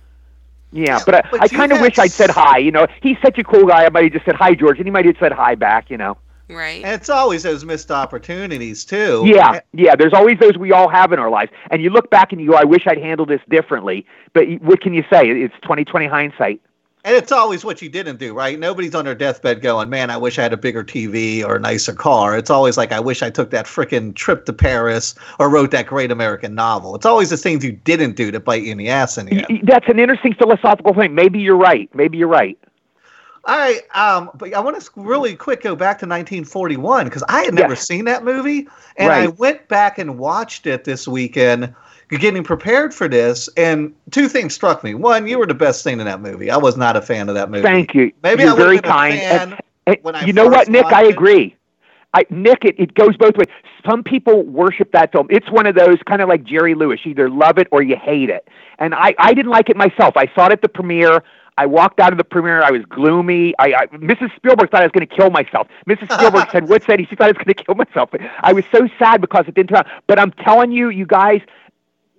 Yeah, 0.75 0.99
but 1.07 1.15
I, 1.15 1.29
but 1.31 1.41
I 1.41 1.45
you 1.45 1.57
kind 1.57 1.73
of 1.73 1.81
wish 1.81 1.99
I'd 1.99 2.11
said 2.11 2.31
hi. 2.31 2.59
You 2.59 2.73
know, 2.73 2.87
he's 3.01 3.17
such 3.23 3.39
a 3.39 3.45
cool 3.45 3.65
guy. 3.65 3.85
I 3.85 3.89
might 3.91 4.05
have 4.05 4.13
just 4.13 4.25
said 4.25 4.35
hi, 4.35 4.55
George, 4.55 4.79
and 4.79 4.87
he 4.87 4.91
might 4.91 5.05
have 5.07 5.17
said 5.21 5.33
hi 5.33 5.55
back. 5.55 5.89
You 5.89 5.97
know. 5.97 6.17
Right. 6.49 6.85
And 6.85 6.93
it's 6.93 7.09
always 7.09 7.45
those 7.45 7.65
missed 7.65 7.91
opportunities 7.91 8.85
too. 8.85 9.23
Yeah, 9.25 9.61
yeah. 9.73 9.97
There's 9.97 10.13
always 10.13 10.39
those 10.39 10.59
we 10.59 10.73
all 10.73 10.89
have 10.89 11.13
in 11.13 11.19
our 11.19 11.31
lives, 11.31 11.53
and 11.71 11.81
you 11.81 11.91
look 11.91 12.11
back 12.11 12.33
and 12.33 12.41
you 12.41 12.51
go, 12.51 12.57
"I 12.57 12.65
wish 12.65 12.87
I'd 12.87 12.99
handled 12.99 13.29
this 13.29 13.41
differently." 13.49 14.05
But 14.33 14.47
what 14.61 14.81
can 14.81 14.93
you 14.93 15.05
say? 15.11 15.31
It's 15.31 15.55
2020 15.63 16.07
hindsight. 16.07 16.61
And 17.07 17.15
it's 17.15 17.33
always 17.33 17.67
what 17.67 17.83
you 17.83 17.91
didn't 17.91 18.17
do, 18.17 18.33
right? 18.33 18.59
Nobody's 18.59 18.95
on 18.95 19.05
their 19.05 19.15
deathbed 19.15 19.61
going, 19.61 19.91
"Man, 19.91 20.09
I 20.09 20.17
wish 20.17 20.39
I 20.39 20.43
had 20.43 20.55
a 20.55 20.57
bigger 20.57 20.83
TV 20.83 21.45
or 21.45 21.57
a 21.57 21.61
nicer 21.61 21.93
car." 21.93 22.37
It's 22.39 22.49
always 22.49 22.79
like, 22.79 22.93
"I 22.93 23.01
wish 23.01 23.23
I 23.23 23.29
took 23.29 23.51
that 23.51 23.67
frickin' 23.67 24.15
trip 24.15 24.47
to 24.47 24.55
Paris 24.55 25.15
or 25.39 25.51
wrote 25.51 25.71
that 25.73 25.87
great 25.87 26.11
American 26.11 26.55
novel." 26.55 26.95
It's 26.95 27.05
always 27.05 27.29
the 27.29 27.37
things 27.37 27.63
you 27.63 27.73
didn't 27.73 28.17
do 28.17 28.31
that 28.31 28.47
bite 28.47 28.63
you 28.63 28.73
in 28.73 28.79
the 28.79 28.89
ass 28.89 29.19
in 29.19 29.27
the 29.27 29.45
end. 29.47 29.61
That's 29.65 29.87
an 29.87 29.99
interesting 29.99 30.33
philosophical 30.33 30.95
thing. 30.95 31.15
Maybe 31.15 31.41
you're 31.41 31.57
right. 31.59 31.91
Maybe 31.95 32.17
you're 32.17 32.27
right. 32.27 32.57
All 33.47 33.59
right, 33.59 33.83
um, 33.95 34.31
but 34.39 34.55
I 34.55 34.61
want 34.61 34.81
to 34.81 34.91
really 34.97 35.37
quick 35.37 35.63
go 35.63 35.77
back 35.77 35.99
to 35.99 36.07
1941 36.07 37.05
because 37.05 37.23
I 37.29 37.43
had 37.43 37.53
never 37.53 37.75
Yeah. 37.75 37.79
seen 37.79 38.07
that 38.07 38.25
movie, 38.25 38.67
and 38.97 39.13
I 39.13 39.27
went 39.27 39.69
back 39.69 39.99
and 39.99 40.19
watched 40.19 40.67
it 40.67 40.85
this 40.85 41.07
weekend, 41.07 41.75
getting 42.19 42.45
prepared 42.45 42.95
for 42.95 43.09
this. 43.09 43.49
And 43.57 43.95
two 44.11 44.29
things 44.29 44.55
struck 44.55 44.85
me: 44.85 44.95
one, 44.95 45.27
you 45.27 45.39
were 45.39 45.47
the 45.47 45.55
best 45.55 45.85
thing 45.85 46.01
in 46.01 46.07
that 46.07 46.21
movie. 46.21 46.51
I 46.51 46.57
was 46.57 46.77
not 46.77 46.97
a 46.97 47.03
fan 47.03 47.29
of 47.29 47.35
that 47.35 47.51
movie. 47.51 47.63
Thank 47.63 47.95
you. 47.95 48.13
Maybe 48.23 48.43
You're 48.43 48.53
I 48.53 48.57
very 48.57 48.81
kind. 48.81 49.19
And- 49.19 49.59
and 49.87 49.99
you 50.27 50.33
know 50.33 50.49
what, 50.49 50.69
Nick? 50.69 50.87
I 50.87 51.05
it. 51.05 51.11
agree. 51.11 51.55
I, 52.15 52.25
Nick, 52.31 52.65
it, 52.65 52.77
it 52.79 52.95
goes 52.95 53.17
both 53.17 53.37
ways. 53.37 53.49
Some 53.85 54.03
people 54.03 54.45
worship 54.45 54.93
that 54.93 55.13
film. 55.13 55.27
It's 55.31 55.51
one 55.51 55.67
of 55.67 55.75
those 55.75 55.99
kind 56.07 56.23
of 56.23 56.29
like 56.29 56.45
Jerry 56.45 56.75
Lewis. 56.75 57.01
You 57.05 57.11
either 57.11 57.29
love 57.29 57.59
it 57.59 57.69
or 57.71 57.83
you 57.83 57.97
hate 57.97 58.31
it. 58.31 58.49
And 58.79 58.95
I, 58.95 59.15
I 59.19 59.35
didn't 59.35 59.51
like 59.51 59.69
it 59.69 59.77
myself. 59.77 60.17
I 60.17 60.27
saw 60.35 60.47
it 60.47 60.53
at 60.53 60.63
the 60.63 60.69
premiere. 60.69 61.23
I 61.59 61.67
walked 61.67 62.01
out 62.01 62.13
of 62.13 62.19
the 62.19 62.25
premiere. 62.25 62.63
I 62.63 62.71
was 62.71 62.85
gloomy. 62.89 63.55
I, 63.59 63.75
I 63.75 63.87
Mrs. 63.89 64.35
Spielberg 64.35 64.71
thought 64.71 64.81
I 64.81 64.87
was 64.87 64.93
going 64.93 65.07
to 65.07 65.15
kill 65.15 65.31
myself. 65.31 65.69
Mrs. 65.89 66.13
Spielberg 66.19 66.51
said, 66.51 66.69
"What's 66.69 66.87
that?" 66.87 66.99
She 66.99 67.15
thought 67.15 67.27
I 67.29 67.33
was 67.33 67.37
going 67.37 67.55
to 67.55 67.63
kill 67.63 67.75
myself. 67.75 68.11
I 68.41 68.53
was 68.53 68.65
so 68.73 68.89
sad 68.99 69.21
because 69.21 69.45
it 69.47 69.55
didn't 69.55 69.69
turn 69.69 69.79
out. 69.79 69.87
But 70.07 70.19
I'm 70.19 70.33
telling 70.33 70.73
you, 70.73 70.89
you 70.89 71.07
guys, 71.07 71.43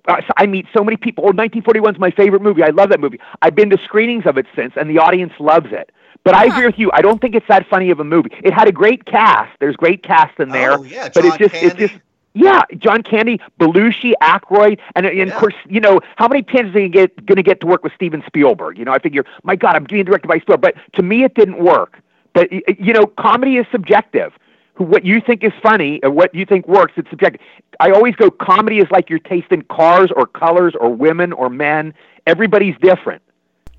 I 0.08 0.46
meet 0.46 0.68
so 0.76 0.84
many 0.84 0.98
people. 0.98 1.24
Oh, 1.24 1.34
1941 1.34 1.96
is 1.96 2.00
my 2.00 2.12
favorite 2.12 2.42
movie. 2.42 2.64
I 2.64 2.70
love 2.70 2.90
that 2.90 3.00
movie. 3.00 3.20
I've 3.42 3.56
been 3.56 3.70
to 3.72 3.78
screenings 3.84 4.26
of 4.26 4.38
it 4.38 4.46
since, 4.56 4.74
and 4.76 4.90
the 4.90 5.00
audience 5.00 5.34
loves 5.40 5.72
it. 5.72 5.92
But 6.24 6.34
I 6.34 6.46
agree 6.46 6.66
with 6.66 6.80
you. 6.80 6.90
I 6.94 7.02
don't 7.02 7.22
think 7.22 7.36
it's 7.36 7.48
that 7.48 7.68
funny 7.68 7.92
of 7.92 8.00
a 8.00 8.04
movie. 8.04 8.30
It 8.44 8.52
had 8.54 8.68
a 8.68 8.72
great 8.72 9.06
cast. 9.06 9.52
There's 9.60 9.76
great 9.76 10.02
cast 10.02 10.40
in 10.40 10.50
there. 10.50 10.74
Oh, 10.80 10.84
yeah, 10.84 11.10
but 11.14 11.24
John 11.24 11.34
it 11.34 11.38
just 11.38 11.54
it's 11.56 11.76
Candy. 11.76 11.88
just 11.88 12.00
yeah, 12.34 12.64
John 12.80 13.02
Candy, 13.02 13.40
Belushi, 13.60 14.14
Aykroyd, 14.22 14.80
and, 14.96 15.06
and 15.06 15.16
Yeah. 15.16 15.24
of 15.24 15.34
course, 15.40 15.54
you 15.70 15.80
know 15.80 16.02
how 16.18 16.28
many 16.28 16.42
chances 16.44 16.76
are 16.76 16.82
you 16.82 16.90
get 16.90 17.26
going 17.26 17.38
to 17.38 17.44
get 17.44 17.62
to 17.62 17.68
work 17.68 17.84
with 17.84 17.94
Steven 17.94 18.24
Spielberg? 18.28 18.78
You 18.78 18.86
know, 18.86 18.92
I 18.92 19.00
figure, 19.00 19.24
my 19.44 19.56
God, 19.56 19.76
I'm 19.76 19.86
being 19.86 20.04
directed 20.04 20.28
by 20.28 20.40
Spielberg. 20.40 20.62
But 20.62 20.76
to 20.96 21.04
me, 21.04 21.24
it 21.24 21.36
didn't 21.36 21.60
work. 21.64 22.00
But 22.34 22.52
you 22.52 22.92
know, 22.92 23.06
comedy 23.06 23.58
is 23.58 23.66
subjective. 23.72 24.34
Who- 24.76 24.86
What 24.86 25.06
you 25.06 25.22
think 25.22 25.44
is 25.44 25.54
funny 25.62 26.00
or 26.04 26.12
what 26.12 26.34
you 26.36 26.46
think 26.46 26.68
works, 26.68 26.94
it's 26.98 27.10
subjective. 27.10 27.42
I 27.80 27.92
always 27.92 28.16
go, 28.16 28.30
comedy 28.32 28.80
is 28.80 28.90
like 28.92 29.10
your 29.10 29.20
taste 29.20 29.48
in 29.52 29.64
cars 29.64 30.12
or 30.16 30.26
colors 30.26 30.74
or 30.80 30.90
women 30.90 31.34
or 31.34 31.50
men. 31.50 31.94
Everybody's 32.28 32.76
different. 32.82 33.22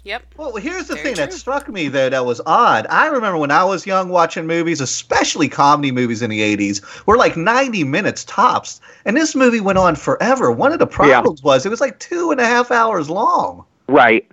Yep. 0.04 0.22
Well, 0.36 0.54
here's 0.54 0.86
the 0.86 0.94
Very 0.94 1.06
thing 1.06 1.14
that 1.16 1.32
struck 1.32 1.68
me 1.68 1.88
though 1.88 2.08
that 2.08 2.24
was 2.24 2.40
odd. 2.46 2.86
I 2.88 3.08
remember 3.08 3.38
when 3.38 3.50
I 3.50 3.64
was 3.64 3.84
young 3.86 4.08
watching 4.08 4.46
movies, 4.46 4.80
especially 4.80 5.48
comedy 5.48 5.90
movies 5.90 6.22
in 6.22 6.30
the 6.30 6.40
80s, 6.40 6.80
were 7.06 7.16
like 7.16 7.36
90 7.36 7.82
minutes 7.82 8.24
tops. 8.24 8.80
And 9.04 9.16
this 9.16 9.34
movie 9.34 9.60
went 9.60 9.78
on 9.78 9.96
forever. 9.96 10.52
One 10.52 10.72
of 10.72 10.78
the 10.78 10.86
problems 10.86 11.42
was 11.42 11.66
it 11.66 11.70
was 11.70 11.80
like 11.80 11.98
two 11.98 12.30
and 12.30 12.40
a 12.40 12.46
half 12.46 12.70
hours 12.70 13.10
long. 13.10 13.64
Right. 13.88 14.30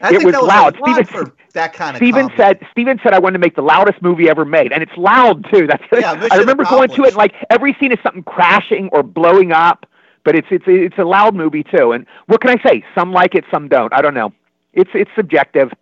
I 0.00 0.08
It 0.08 0.10
think 0.10 0.24
was 0.24 0.36
was 0.36 0.46
loud. 0.46 0.76
Steven- 0.82 1.32
that 1.56 1.72
kind 1.72 1.96
of 1.96 1.98
Steven 1.98 2.30
said 2.36 2.60
Steven 2.70 3.00
said 3.02 3.14
I 3.14 3.18
wanted 3.18 3.34
to 3.34 3.38
make 3.38 3.56
the 3.56 3.62
loudest 3.62 4.02
movie 4.02 4.28
ever 4.28 4.44
made, 4.44 4.72
and 4.72 4.82
it's 4.82 4.96
loud 4.96 5.46
too. 5.50 5.66
That's 5.66 5.82
Yeah, 5.92 6.28
I 6.30 6.36
remember 6.36 6.64
going 6.64 6.90
to 6.90 7.04
it 7.04 7.14
like 7.14 7.34
every 7.50 7.74
scene 7.80 7.92
is 7.92 7.98
something 8.02 8.22
crashing 8.22 8.90
or 8.92 9.02
blowing 9.02 9.52
up, 9.52 9.86
but 10.22 10.36
it's 10.36 10.46
it's 10.50 10.64
it's 10.66 10.98
a 10.98 11.04
loud 11.04 11.34
movie 11.34 11.64
too. 11.64 11.92
And 11.92 12.06
what 12.26 12.40
can 12.42 12.50
I 12.50 12.62
say? 12.62 12.84
Some 12.94 13.12
like 13.12 13.34
it, 13.34 13.44
some 13.50 13.68
don't. 13.68 13.92
I 13.92 14.02
don't 14.02 14.14
know. 14.14 14.32
It's 14.74 14.90
it's 14.92 15.10
subjective, 15.16 15.72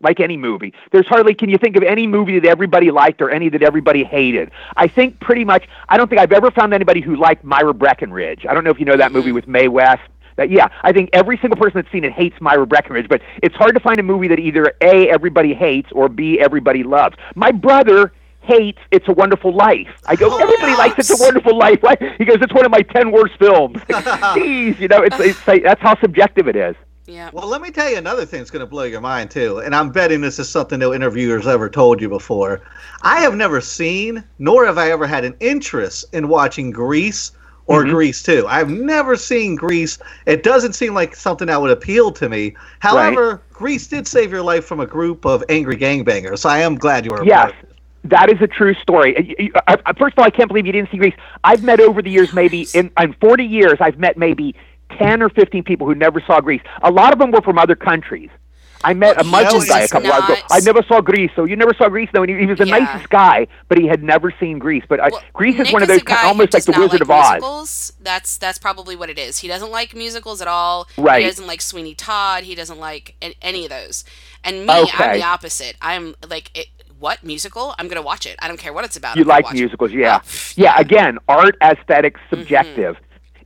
like 0.00 0.20
any 0.20 0.36
movie. 0.36 0.72
There's 0.92 1.08
hardly 1.08 1.34
can 1.34 1.48
you 1.50 1.58
think 1.58 1.76
of 1.76 1.82
any 1.82 2.06
movie 2.06 2.38
that 2.38 2.48
everybody 2.48 2.90
liked 2.90 3.20
or 3.20 3.30
any 3.30 3.48
that 3.48 3.62
everybody 3.62 4.04
hated. 4.04 4.50
I 4.76 4.86
think 4.86 5.18
pretty 5.20 5.44
much 5.44 5.66
I 5.88 5.96
don't 5.96 6.08
think 6.08 6.20
I've 6.20 6.32
ever 6.32 6.50
found 6.50 6.72
anybody 6.72 7.00
who 7.00 7.16
liked 7.16 7.44
Myra 7.44 7.74
Breckinridge. 7.74 8.46
I 8.48 8.54
don't 8.54 8.64
know 8.64 8.70
if 8.70 8.78
you 8.78 8.86
know 8.86 8.96
that 8.96 9.12
movie 9.12 9.28
mm-hmm. 9.28 9.34
with 9.34 9.48
Mae 9.48 9.68
West. 9.68 10.02
That 10.40 10.50
yeah, 10.50 10.68
I 10.84 10.90
think 10.90 11.10
every 11.12 11.36
single 11.36 11.58
person 11.58 11.82
that's 11.82 11.92
seen 11.92 12.02
it 12.02 12.12
hates 12.12 12.34
Myra 12.40 12.66
Breckinridge, 12.66 13.10
but 13.10 13.20
it's 13.42 13.54
hard 13.56 13.74
to 13.74 13.80
find 13.80 13.98
a 13.98 14.02
movie 14.02 14.26
that 14.28 14.38
either 14.38 14.72
A 14.80 15.10
everybody 15.10 15.52
hates 15.52 15.90
or 15.92 16.08
B 16.08 16.40
everybody 16.40 16.82
loves. 16.82 17.14
My 17.34 17.52
brother 17.52 18.14
hates 18.40 18.78
It's 18.90 19.06
a 19.08 19.12
Wonderful 19.12 19.54
Life. 19.54 20.00
I 20.06 20.16
go, 20.16 20.30
Oh, 20.32 20.38
everybody 20.42 20.74
likes 20.76 20.98
It's 20.98 21.20
a 21.20 21.22
Wonderful 21.22 21.58
Life. 21.58 21.82
Right? 21.82 22.00
He 22.16 22.24
goes, 22.24 22.38
it's 22.40 22.54
one 22.54 22.64
of 22.64 22.70
my 22.70 22.80
ten 22.80 23.12
worst 23.12 23.34
films. 23.38 23.76
Jeez, 23.90 24.78
you 24.80 24.88
know, 24.88 25.02
it's, 25.02 25.20
it's 25.20 25.46
like, 25.46 25.62
that's 25.62 25.82
how 25.82 26.00
subjective 26.00 26.48
it 26.48 26.56
is. 26.56 26.74
Yeah. 27.04 27.28
Well, 27.34 27.46
let 27.46 27.60
me 27.60 27.70
tell 27.70 27.90
you 27.90 27.98
another 27.98 28.24
thing 28.24 28.40
that's 28.40 28.50
going 28.50 28.60
to 28.60 28.66
blow 28.66 28.84
your 28.84 29.02
mind 29.02 29.30
too, 29.30 29.58
and 29.58 29.74
I'm 29.74 29.90
betting 29.90 30.22
this 30.22 30.38
is 30.38 30.48
something 30.48 30.78
no 30.78 30.94
interviewers 30.94 31.46
ever 31.46 31.68
told 31.68 32.00
you 32.00 32.08
before. 32.08 32.62
I 33.02 33.20
have 33.20 33.34
never 33.34 33.60
seen, 33.60 34.24
nor 34.38 34.64
have 34.64 34.78
I 34.78 34.90
ever 34.90 35.06
had 35.06 35.26
an 35.26 35.36
interest 35.40 36.06
in 36.14 36.28
watching 36.28 36.70
Grease 36.70 37.32
or 37.70 37.84
Mhm. 37.84 37.90
Grease 37.90 38.20
2. 38.22 38.46
I've 38.48 38.68
never 38.68 39.14
seen 39.14 39.54
Grease. 39.54 39.96
It 40.26 40.42
doesn't 40.42 40.72
seem 40.72 40.92
like 40.92 41.14
something 41.14 41.46
that 41.46 41.60
would 41.60 41.70
appeal 41.70 42.10
to 42.10 42.28
me. 42.28 42.54
However, 42.80 43.42
Grease 43.52 43.86
did 43.86 44.08
save 44.08 44.32
your 44.32 44.42
life 44.42 44.64
from 44.64 44.80
a 44.80 44.86
group 44.86 45.24
of 45.24 45.44
angry 45.48 45.76
gangbangers. 45.76 46.38
So 46.40 46.48
I 46.48 46.58
am 46.58 46.74
glad 46.74 47.04
you 47.04 47.12
were 47.12 47.24
Yes. 47.24 47.52
That 48.02 48.28
is 48.28 48.40
a 48.40 48.46
true 48.48 48.74
story. 48.74 49.50
Uh, 49.54 49.76
uh, 49.86 49.92
First 49.98 50.14
of 50.14 50.20
all, 50.20 50.24
I 50.24 50.30
can't 50.30 50.48
believe 50.48 50.66
you 50.66 50.72
didn't 50.72 50.90
see 50.90 50.96
Grease. 50.96 51.14
I've 51.44 51.62
met 51.62 51.80
over 51.80 52.02
the 52.02 52.10
years, 52.10 52.32
maybe 52.32 52.66
in, 52.74 52.90
in 52.98 53.12
40 53.20 53.44
years, 53.44 53.76
I've 53.78 53.98
met 53.98 54.16
maybe 54.16 54.54
10 54.98 55.22
or 55.22 55.28
15 55.28 55.62
people 55.62 55.86
who 55.86 55.94
never 55.94 56.20
saw 56.26 56.40
Grease. 56.40 56.62
A 56.82 56.90
lot 56.90 57.12
of 57.12 57.18
them 57.18 57.30
were 57.30 57.42
from 57.42 57.58
other 57.58 57.76
countries. 57.76 58.30
I 58.82 58.94
met 58.94 59.16
Well, 59.16 59.20
a 59.20 59.24
he 59.24 59.30
Muslim 59.30 59.66
guy 59.66 59.80
a 59.80 59.84
is 59.84 59.90
couple 59.90 60.10
hours 60.10 60.24
ago. 60.24 60.40
I 60.50 60.60
never 60.60 60.82
saw 60.82 61.00
Grease, 61.00 61.30
so 61.36 61.44
you 61.44 61.56
never 61.56 61.74
saw 61.74 61.88
Grease. 61.88 62.08
No, 62.14 62.22
and 62.22 62.30
he, 62.30 62.38
he 62.38 62.46
was 62.46 62.58
the 62.58 62.66
Yeah. 62.66 62.78
nicest 62.78 63.10
guy, 63.10 63.46
but 63.68 63.78
he 63.78 63.86
had 63.86 64.02
never 64.02 64.32
seen 64.40 64.58
Grease. 64.58 64.84
But 64.88 65.00
I, 65.00 65.08
Well, 65.10 65.22
Grease 65.34 65.54
is 65.56 65.64
Nick 65.64 65.72
one 65.72 65.82
of 65.82 65.88
those 65.88 66.02
kind, 66.02 66.20
who 66.20 66.26
almost 66.28 66.54
like 66.54 66.64
the 66.64 66.72
not 66.72 66.80
Wizard 66.80 67.06
like 67.08 67.38
of 67.38 67.44
Oz. 67.44 67.92
That's 68.00 68.38
that's 68.38 68.58
probably 68.58 68.96
what 68.96 69.10
it 69.10 69.18
is. 69.18 69.38
He 69.40 69.48
doesn't 69.48 69.70
like 69.70 69.94
musicals 69.94 70.40
at 70.40 70.48
all. 70.48 70.88
Right. 70.96 71.22
He 71.22 71.28
doesn't 71.28 71.46
like 71.46 71.60
Sweeney 71.60 71.94
Todd. 71.94 72.44
He 72.44 72.54
doesn't 72.54 72.78
like 72.78 73.14
any 73.42 73.64
of 73.64 73.70
those. 73.70 74.04
And 74.42 74.66
me, 74.66 74.72
I'm 74.72 75.18
the 75.18 75.24
opposite. 75.24 75.76
I'm 75.82 76.14
like, 76.28 76.50
it, 76.58 76.68
what 76.98 77.22
musical? 77.24 77.74
I'm 77.78 77.88
gonna 77.88 78.02
watch 78.02 78.26
it. 78.26 78.36
I 78.40 78.48
don't 78.48 78.58
care 78.58 78.72
what 78.72 78.84
it's 78.84 78.96
about. 78.96 79.16
You 79.16 79.22
I'm 79.22 79.28
like 79.28 79.44
watch 79.44 79.54
it. 79.54 79.58
musicals, 79.60 79.90
oh. 79.92 79.96
yeah. 79.96 80.20
Oh, 80.24 80.28
yeah, 80.56 80.78
again, 80.78 81.18
art, 81.28 81.56
aesthetics, 81.62 82.20
mm-hmm. 82.20 82.36
subjective. 82.36 82.96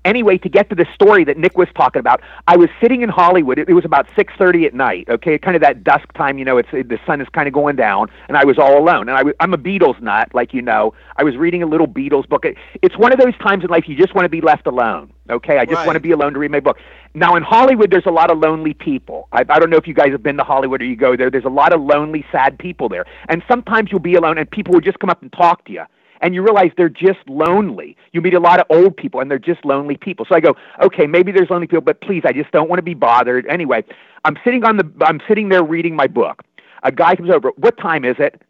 Anyway, 0.05 0.37
to 0.39 0.49
get 0.49 0.69
to 0.69 0.75
the 0.75 0.87
story 0.95 1.25
that 1.25 1.39
Nick 1.39 1.57
was 1.57 1.69
talking 1.75 2.01
about, 2.01 2.21
I 2.47 2.57
was 2.57 2.69
sitting 2.81 3.01
in 3.03 3.09
Hollywood. 3.09 3.59
It, 3.59 3.69
it 3.69 3.75
was 3.75 3.85
about 3.85 4.07
6:30 4.17 4.67
at 4.67 4.75
night. 4.75 5.09
Okay, 5.09 5.39
kind 5.39 5.57
of 5.57 5.63
that 5.63 5.83
dusk 5.83 6.13
time. 6.13 6.39
You 6.39 6.45
know, 6.45 6.59
it's 6.59 6.71
the 6.71 6.99
sun 7.07 7.21
is 7.21 7.29
kind 7.31 7.49
of 7.49 7.55
going 7.55 7.77
down, 7.77 8.09
and 8.29 8.37
I 8.37 8.45
was 8.45 8.59
all 8.59 8.79
alone. 8.79 9.09
And 9.09 9.17
I 9.17 9.23
was, 9.23 9.35
I'm 9.41 9.55
a 9.55 9.59
Beatles 9.59 10.01
nut, 10.01 10.29
like 10.35 10.53
you 10.53 10.63
know. 10.63 10.93
I 11.17 11.23
was 11.25 11.37
reading 11.37 11.63
a 11.63 11.67
little 11.67 11.89
Beatles 11.89 12.29
book. 12.29 12.45
It, 12.45 12.57
it's 12.83 12.99
one 12.99 13.13
of 13.13 13.19
those 13.19 13.37
times 13.39 13.65
in 13.65 13.71
life 13.71 13.85
you 13.89 13.97
just 13.97 14.15
want 14.15 14.27
to 14.27 14.29
be 14.29 14.41
left 14.41 14.67
alone. 14.67 15.13
Okay, 15.31 15.57
I 15.59 15.65
just 15.65 15.77
Right. 15.77 15.87
want 15.87 15.97
to 15.97 16.01
be 16.01 16.11
alone 16.13 16.35
to 16.35 16.39
read 16.39 16.51
my 16.51 16.61
book. 16.61 16.77
Now 17.15 17.35
in 17.37 17.43
Hollywood, 17.43 17.91
there's 17.91 18.07
a 18.07 18.11
lot 18.11 18.31
of 18.31 18.39
lonely 18.39 18.75
people. 18.75 19.29
I, 19.33 19.41
I 19.49 19.59
don't 19.59 19.71
know 19.71 19.79
if 19.79 19.87
you 19.87 19.95
guys 19.95 20.11
have 20.11 20.23
been 20.23 20.37
to 20.37 20.45
Hollywood 20.45 20.83
or 20.83 20.85
you 20.85 20.97
go 20.97 21.17
there. 21.17 21.31
There's 21.31 21.45
a 21.47 21.49
lot 21.49 21.73
of 21.73 21.81
lonely, 21.81 22.27
sad 22.31 22.59
people 22.59 22.89
there, 22.91 23.07
and 23.29 23.43
sometimes 23.49 23.91
you'll 23.91 24.01
be 24.01 24.15
alone, 24.17 24.37
and 24.37 24.51
people 24.51 24.75
will 24.75 24.81
just 24.83 24.99
come 24.99 25.09
up 25.09 25.23
and 25.23 25.33
talk 25.33 25.65
to 25.67 25.73
you 25.73 25.85
and 26.25 26.35
you 26.35 26.43
realize 26.43 26.71
they're 26.77 26.89
just 26.89 27.21
lonely. 27.29 27.97
You 28.13 28.21
meet 28.21 28.35
a 28.35 28.41
lot 28.41 28.59
of 28.59 28.67
old 28.71 28.97
people, 28.97 29.21
and 29.21 29.31
they're 29.31 29.39
just 29.39 29.65
lonely 29.65 29.97
people. 29.97 30.25
So 30.29 30.35
I 30.35 30.41
go, 30.41 30.57
okay, 30.83 31.07
maybe 31.07 31.31
there's 31.31 31.51
lonely 31.51 31.69
people, 31.69 31.83
but 31.83 32.01
please, 32.01 32.23
I 32.25 32.33
just 32.33 32.51
don't 32.51 32.69
want 32.69 32.79
to 32.79 32.83
be 32.83 32.95
bothered. 32.95 33.47
Anyway, 33.47 33.85
I'm 34.25 34.37
sitting 34.43 34.65
on 34.65 34.79
the, 34.79 34.91
I'm 35.03 35.21
sitting 35.29 35.51
there 35.51 35.63
reading 35.63 35.95
my 35.95 36.07
book. 36.09 36.43
A 36.83 36.91
guy 36.91 37.15
comes 37.15 37.31
over. 37.31 37.51
What 37.57 37.77
time 37.79 38.05
is 38.05 38.17
it? 38.19 38.43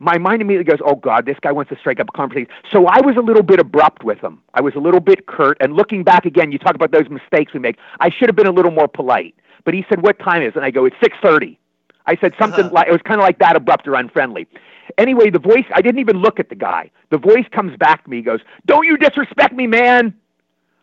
My 0.00 0.18
mind 0.18 0.42
immediately 0.42 0.70
goes, 0.70 0.80
oh 0.84 0.96
God, 0.96 1.24
this 1.24 1.38
guy 1.40 1.52
wants 1.52 1.70
to 1.70 1.76
strike 1.78 1.98
up 2.00 2.08
a 2.12 2.12
conversation. 2.12 2.48
So 2.70 2.86
I 2.86 3.00
was 3.00 3.16
a 3.16 3.20
little 3.20 3.42
bit 3.42 3.58
abrupt 3.58 4.04
with 4.04 4.18
him. 4.18 4.40
I 4.52 4.60
was 4.60 4.74
a 4.74 4.80
little 4.80 5.00
bit 5.00 5.26
curt. 5.26 5.56
And 5.60 5.74
looking 5.74 6.02
back 6.04 6.26
again, 6.26 6.52
you 6.52 6.58
talk 6.58 6.74
about 6.74 6.92
those 6.92 7.08
mistakes 7.08 7.54
we 7.54 7.60
make. 7.60 7.76
I 8.00 8.10
should 8.10 8.28
have 8.28 8.36
been 8.36 8.46
a 8.46 8.52
little 8.52 8.70
more 8.72 8.88
polite. 8.88 9.34
But 9.64 9.72
he 9.72 9.86
said, 9.88 10.02
what 10.02 10.18
time 10.18 10.42
is 10.42 10.48
it? 10.48 10.56
And 10.56 10.64
I 10.64 10.70
go, 10.70 10.84
it's 10.84 10.96
six 11.02 11.16
thirty. 11.22 11.58
I 12.06 12.16
said 12.16 12.34
something 12.38 12.66
Uh-huh. 12.66 12.74
like 12.74 12.88
it 12.88 12.92
was 12.92 13.00
kind 13.02 13.18
of 13.18 13.24
like 13.24 13.38
that, 13.38 13.56
abrupt 13.56 13.88
or 13.88 13.94
unfriendly. 13.94 14.46
Anyway, 14.98 15.30
the 15.30 15.38
voice 15.38 15.64
I 15.74 15.82
didn't 15.82 16.00
even 16.00 16.16
look 16.16 16.40
at 16.40 16.48
the 16.48 16.54
guy. 16.54 16.90
The 17.10 17.18
voice 17.18 17.46
comes 17.52 17.76
back 17.76 18.04
to 18.04 18.10
me. 18.10 18.22
Goes, 18.22 18.40
"Don't 18.66 18.86
you 18.86 18.96
disrespect 18.96 19.54
me, 19.54 19.66
man." 19.66 20.14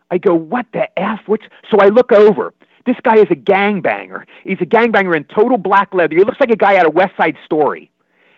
I 0.10 0.18
go, 0.18 0.34
"What 0.34 0.66
the 0.74 0.88
f?" 1.00 1.22
Which 1.28 1.44
so 1.70 1.80
I 1.80 1.88
look 1.88 2.12
over. 2.12 2.54
This 2.86 2.98
guy 3.04 3.18
is 3.18 3.30
a 3.30 3.36
gangbanger. 3.36 4.26
He's 4.44 4.60
a 4.60 4.66
gangbanger 4.66 5.16
in 5.16 5.24
total 5.26 5.58
black 5.58 5.94
leather. 5.94 6.16
He 6.16 6.24
looks 6.24 6.40
like 6.40 6.50
a 6.50 6.56
guy 6.56 6.78
out 6.78 6.88
of 6.88 6.94
West 6.94 7.16
Side 7.16 7.38
Story. 7.46 7.92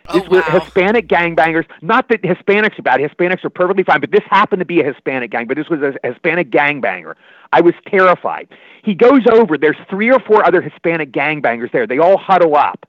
Oh, 0.09 0.21
were 0.29 0.41
wow. 0.41 0.59
Hispanic 0.59 1.07
gangbangers. 1.07 1.65
Not 1.81 2.09
that 2.09 2.21
Hispanics 2.23 2.77
are 2.77 2.81
bad. 2.81 2.99
Hispanics 2.99 3.45
are 3.45 3.49
perfectly 3.49 3.83
fine, 3.83 4.01
but 4.01 4.11
this 4.11 4.23
happened 4.29 4.59
to 4.59 4.65
be 4.65 4.81
a 4.81 4.83
Hispanic 4.83 5.31
gang. 5.31 5.47
But 5.47 5.55
this 5.55 5.69
was 5.69 5.79
a 5.81 5.93
Hispanic 6.05 6.49
gangbanger. 6.49 7.15
I 7.53 7.61
was 7.61 7.73
terrified. 7.87 8.49
He 8.83 8.95
goes 8.95 9.21
over. 9.31 9.57
There's 9.57 9.77
three 9.89 10.11
or 10.11 10.19
four 10.19 10.45
other 10.45 10.61
Hispanic 10.61 11.11
gangbangers 11.11 11.71
there. 11.71 11.87
They 11.87 11.99
all 11.99 12.17
huddle 12.17 12.55
up. 12.55 12.85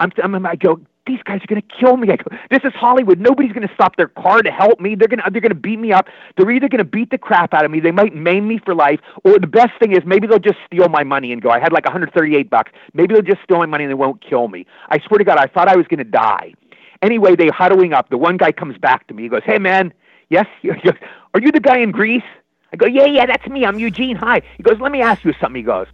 I'm, 0.00 0.12
I'm 0.22 0.44
I 0.44 0.56
go. 0.56 0.80
These 1.08 1.22
guys 1.24 1.40
are 1.42 1.46
going 1.46 1.62
to 1.62 1.68
kill 1.80 1.96
me. 1.96 2.12
I 2.12 2.16
go. 2.16 2.36
This 2.50 2.60
is 2.64 2.72
Hollywood. 2.74 3.18
Nobody's 3.18 3.52
going 3.52 3.66
to 3.66 3.74
stop 3.74 3.96
their 3.96 4.08
car 4.08 4.42
to 4.42 4.50
help 4.50 4.78
me. 4.78 4.94
They're 4.94 5.08
going 5.08 5.22
to 5.24 5.30
they're 5.30 5.40
going 5.40 5.54
to 5.54 5.58
beat 5.58 5.78
me 5.78 5.90
up. 5.90 6.06
They're 6.36 6.50
either 6.50 6.68
going 6.68 6.84
to 6.84 6.84
beat 6.84 7.10
the 7.10 7.16
crap 7.16 7.54
out 7.54 7.64
of 7.64 7.70
me. 7.70 7.80
They 7.80 7.90
might 7.90 8.14
maim 8.14 8.46
me 8.46 8.60
for 8.62 8.74
life, 8.74 9.00
or 9.24 9.38
the 9.38 9.46
best 9.46 9.72
thing 9.80 9.92
is 9.92 10.00
maybe 10.04 10.26
they'll 10.26 10.38
just 10.38 10.58
steal 10.66 10.88
my 10.90 11.04
money 11.04 11.32
and 11.32 11.40
go. 11.40 11.48
I 11.48 11.60
had 11.60 11.72
like 11.72 11.86
138 11.86 12.50
bucks. 12.50 12.72
Maybe 12.92 13.14
they'll 13.14 13.22
just 13.22 13.42
steal 13.42 13.58
my 13.58 13.66
money 13.66 13.84
and 13.84 13.90
they 13.90 13.94
won't 13.94 14.20
kill 14.20 14.48
me. 14.48 14.66
I 14.90 14.98
swear 14.98 15.16
to 15.16 15.24
God, 15.24 15.38
I 15.38 15.46
thought 15.46 15.66
I 15.66 15.76
was 15.76 15.86
going 15.86 15.98
to 15.98 16.04
die. 16.04 16.52
Anyway, 17.00 17.36
they 17.36 17.48
huddling 17.48 17.94
up. 17.94 18.10
The 18.10 18.18
one 18.18 18.36
guy 18.36 18.52
comes 18.52 18.76
back 18.76 19.06
to 19.06 19.14
me. 19.14 19.22
He 19.22 19.28
goes, 19.30 19.42
"Hey, 19.46 19.58
man, 19.58 19.94
yes, 20.28 20.46
he 20.60 20.70
are 20.70 21.40
you 21.40 21.52
the 21.52 21.60
guy 21.60 21.78
in 21.78 21.90
Grease?" 21.90 22.22
I 22.70 22.76
go, 22.76 22.84
"Yeah, 22.86 23.06
yeah, 23.06 23.24
that's 23.24 23.46
me. 23.46 23.64
I'm 23.64 23.78
Eugene. 23.78 24.16
Hi." 24.16 24.42
He 24.58 24.62
goes, 24.62 24.78
"Let 24.78 24.92
me 24.92 25.00
ask 25.00 25.24
you 25.24 25.32
something." 25.40 25.56
He 25.56 25.62
goes, 25.62 25.86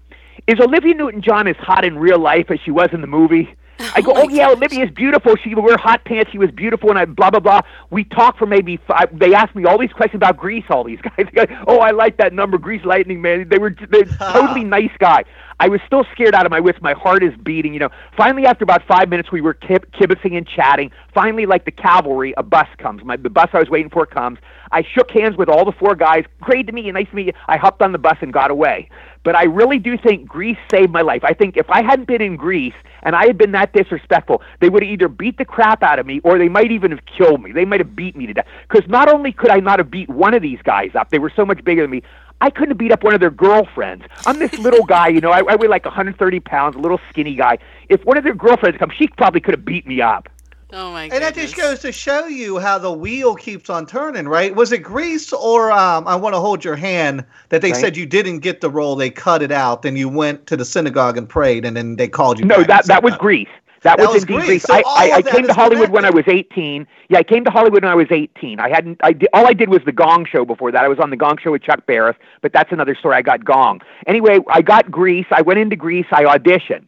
"Is 0.48 0.59
Olivia 0.59 0.94
Newton-John 0.94 1.46
as 1.46 1.57
hot 1.57 1.85
in 1.85 1.98
real 1.98 2.18
life 2.18 2.50
as 2.50 2.59
she 2.64 2.72
was 2.72 2.88
in 2.92 3.00
the 3.00 3.07
movie?" 3.07 3.55
I 3.78 4.00
go, 4.00 4.12
Oh 4.16 4.22
"Oh 4.24 4.28
yeah, 4.28 4.46
gosh. 4.48 4.56
Olivia's 4.56 4.90
beautiful. 4.90 5.34
She 5.37 5.54
would 5.54 5.64
wear 5.64 5.76
hot 5.76 6.04
pants. 6.04 6.30
She 6.32 6.38
was 6.38 6.50
beautiful." 6.50 6.90
And 6.90 6.98
I 6.98 7.04
blah 7.04 7.30
blah 7.30 7.40
blah. 7.40 7.60
We 7.90 8.04
talked 8.04 8.38
for 8.38 8.46
maybe 8.46 8.78
five. 8.87 9.16
They 9.18 9.34
asked 9.34 9.54
me 9.54 9.64
all 9.64 9.78
these 9.78 9.92
questions 9.92 10.18
about 10.18 10.37
Grease. 10.37 10.64
All 10.70 10.84
these 10.84 11.00
guys. 11.16 11.26
Go, 11.34 11.44
oh, 11.66 11.78
I 11.78 11.90
like 11.90 12.16
that 12.18 12.32
number, 12.32 12.58
Grease 12.58 12.84
Lightning, 12.84 13.20
man. 13.22 13.48
They 13.48 13.58
were 13.58 13.74
they're 13.90 14.04
totally 14.32 14.64
nice 14.64 14.92
guy. 14.98 15.24
I 15.60 15.68
was 15.68 15.80
still 15.87 16.04
scared 16.12 16.34
out 16.34 16.46
of 16.46 16.50
my 16.50 16.58
wits. 16.58 16.78
My 16.82 16.94
heart 16.94 17.22
is 17.22 17.32
beating. 17.42 17.72
You 17.74 17.80
know. 17.80 17.90
Finally, 18.16 18.46
after 18.46 18.64
about 18.64 18.82
five 18.87 19.08
minutes, 19.08 19.30
we 19.30 19.40
were 19.40 19.54
kib- 19.54 19.87
kibitzing 19.92 20.37
and 20.37 20.46
chatting. 20.46 20.90
Finally, 21.12 21.46
like 21.46 21.64
the 21.64 21.70
cavalry, 21.70 22.34
a 22.37 22.42
bus 22.42 22.66
comes. 22.78 23.04
My 23.04 23.16
the 23.16 23.30
bus 23.30 23.48
I 23.52 23.58
was 23.58 23.70
waiting 23.70 23.90
for 23.90 24.06
comes. 24.06 24.38
I 24.72 24.82
shook 24.82 25.10
hands 25.12 25.37
with 25.37 25.48
all 25.48 25.64
the 25.64 25.72
four 25.72 25.94
guys. 25.94 26.24
Great 26.40 26.66
to 26.66 26.72
meet 26.72 26.84
you. 26.87 26.92
Nice 26.92 27.08
to 27.10 27.14
meet 27.16 27.26
you. 27.26 27.32
I 27.46 27.56
hopped 27.56 27.82
on 27.82 27.92
the 27.92 27.98
bus 27.98 28.16
and 28.20 28.32
got 28.32 28.50
away. 28.50 28.88
But 29.24 29.34
I 29.34 29.44
really 29.44 29.78
do 29.78 29.96
think 29.98 30.28
Grease 30.28 30.58
saved 30.70 30.92
my 30.92 31.00
life. 31.00 31.24
I 31.24 31.32
think 31.32 31.56
if 31.56 31.68
I 31.70 31.82
hadn't 31.82 32.06
been 32.06 32.22
in 32.22 32.37
Grease 32.37 32.74
and 33.02 33.16
I 33.16 33.26
had 33.26 33.37
been 33.37 33.52
that 33.52 33.72
disrespectful, 33.72 34.42
they 34.60 34.68
would 34.68 34.82
have 34.82 34.92
either 34.92 35.08
beat 35.08 35.38
the 35.38 35.44
crap 35.44 35.82
out 35.82 35.98
of 35.98 36.06
me 36.06 36.20
or 36.22 36.38
they 36.38 36.48
might 36.48 36.70
even 36.70 36.90
have 36.90 37.04
killed 37.06 37.42
me. 37.42 37.50
They 37.50 37.64
might 37.64 37.80
have 37.80 37.96
beat 37.96 38.14
me 38.14 38.26
to 38.26 38.34
death. 38.34 38.46
Because 38.68 38.88
not 38.88 39.12
only 39.12 39.32
could 39.32 39.50
I 39.50 39.60
not 39.60 39.78
have 39.78 39.90
beat 39.90 40.08
one 40.08 40.34
of 40.34 40.42
these 40.42 40.60
guys 40.62 40.90
up, 40.94 41.10
they 41.10 41.18
were 41.18 41.32
so 41.34 41.44
much 41.44 41.64
bigger 41.64 41.82
than 41.82 41.90
me. 41.90 42.02
I 42.40 42.50
couldn't 42.50 42.70
have 42.70 42.78
beat 42.78 42.92
up 42.92 43.02
one 43.02 43.14
of 43.14 43.20
their 43.20 43.30
girlfriends. 43.30 44.04
I'm 44.26 44.38
this 44.38 44.52
little 44.58 44.84
guy, 44.87 45.08
you 45.08 45.20
know. 45.20 45.30
I, 45.30 45.40
I 45.48 45.56
weigh 45.56 45.68
like 45.68 45.87
130 45.87 46.40
pounds, 46.40 46.76
a 46.76 46.78
little 46.78 47.00
skinny 47.08 47.34
guy. 47.34 47.58
If 47.88 48.04
one 48.04 48.18
of 48.18 48.24
their 48.24 48.34
girlfriends 48.34 48.78
come, 48.78 48.90
she 48.94 49.08
probably 49.08 49.40
could 49.40 49.54
have 49.54 49.64
beat 49.64 49.87
me 49.87 50.02
up. 50.02 50.28
Oh 50.74 50.90
my 50.90 51.04
And 51.04 51.22
that 51.22 51.34
just 51.37 51.56
goes 51.56 51.78
to 51.80 51.92
show 51.92 52.26
you 52.26 52.58
how 52.58 52.78
the 52.78 52.90
wheel 52.92 53.37
keeps 53.37 53.70
on 53.70 53.87
turning, 53.87 54.26
right? 54.26 54.54
Was 54.54 54.72
it 54.72 54.78
Grease 54.78 55.32
or 55.32 55.70
um, 55.70 56.06
I 56.08 56.16
Want 56.16 56.34
to 56.34 56.40
Hold 56.40 56.64
Your 56.64 56.74
Hand 56.74 57.24
that 57.50 57.62
they 57.62 57.70
Right. 57.70 57.80
said 57.80 57.96
you 57.96 58.06
didn't 58.06 58.40
get 58.40 58.60
the 58.60 58.68
role? 58.68 58.96
They 58.96 59.08
cut 59.10 59.40
it 59.40 59.52
out. 59.52 59.82
Then 59.82 59.96
you 59.96 60.08
went 60.08 60.46
to 60.48 60.56
the 60.56 60.64
synagogue 60.64 61.16
and 61.16 61.28
prayed, 61.28 61.64
and 61.64 61.76
then 61.76 61.94
they 61.94 62.08
called 62.08 62.40
you. 62.40 62.44
No, 62.44 62.58
back 62.58 62.66
that 62.66 62.87
that 62.87 63.02
was 63.04 63.14
Grease. 63.16 63.48
That, 63.82 63.98
That 63.98 64.06
was, 64.06 64.14
was 64.14 64.22
indeed 64.22 64.34
Grease. 64.34 64.46
Greece. 64.46 64.62
So 64.64 64.74
I, 64.74 64.82
I, 64.87 65.12
I 65.16 65.22
came 65.22 65.46
to 65.46 65.52
Hollywood 65.52 65.90
when 65.90 66.04
I 66.06 66.10
was 66.10 66.24
18. 66.26 66.87
Yeah, 67.10 67.18
I 67.18 67.22
came 67.22 67.44
to 67.44 67.50
Hollywood 67.50 67.82
when 67.84 67.92
I 67.92 67.94
was 67.94 68.06
18. 68.10 68.58
I 68.58 68.68
hadn't. 68.70 68.98
I 69.04 69.12
did, 69.12 69.28
all 69.34 69.46
I 69.46 69.52
did 69.52 69.68
was 69.68 69.82
the 69.84 69.92
Gong 69.92 70.24
Show 70.24 70.44
before 70.44 70.72
that. 70.72 70.82
I 70.82 70.88
was 70.88 70.98
on 70.98 71.10
the 71.10 71.16
Gong 71.16 71.37
Show 71.37 71.52
with 71.52 71.62
Chuck 71.62 71.84
Barris, 71.87 72.16
but 72.40 72.52
that's 72.52 72.72
another 72.72 72.94
story. 72.94 73.14
I 73.16 73.22
got 73.22 73.44
Gong. 73.44 73.80
Anyway, 74.06 74.40
I 74.48 74.62
got 74.62 74.90
Grease. 74.90 75.26
I 75.30 75.42
went 75.42 75.60
into 75.60 75.76
Grease. 75.76 76.06
I 76.10 76.24
auditioned. 76.24 76.87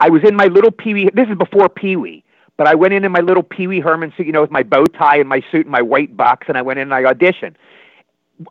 I 0.00 0.08
was 0.08 0.24
in 0.24 0.34
my 0.34 0.46
little 0.46 0.70
Pee 0.72 0.94
Wee. 0.94 1.10
This 1.14 1.28
is 1.28 1.36
before 1.36 1.68
Pee 1.68 1.96
Wee, 1.96 2.24
but 2.62 2.70
I 2.70 2.76
went 2.76 2.94
in 2.94 3.04
in 3.04 3.10
my 3.10 3.18
little 3.18 3.42
Pee 3.42 3.66
Wee 3.66 3.80
Herman 3.80 4.12
suit, 4.16 4.24
you 4.24 4.32
know, 4.32 4.40
with 4.40 4.52
my 4.52 4.62
bow 4.62 4.86
tie 4.86 5.16
and 5.16 5.28
my 5.28 5.42
suit 5.50 5.66
and 5.66 5.70
my 5.70 5.82
white 5.82 6.16
box, 6.16 6.46
and 6.48 6.56
I 6.56 6.62
went 6.62 6.78
in 6.78 6.92
and 6.92 6.94
I 6.94 7.12
auditioned. 7.12 7.56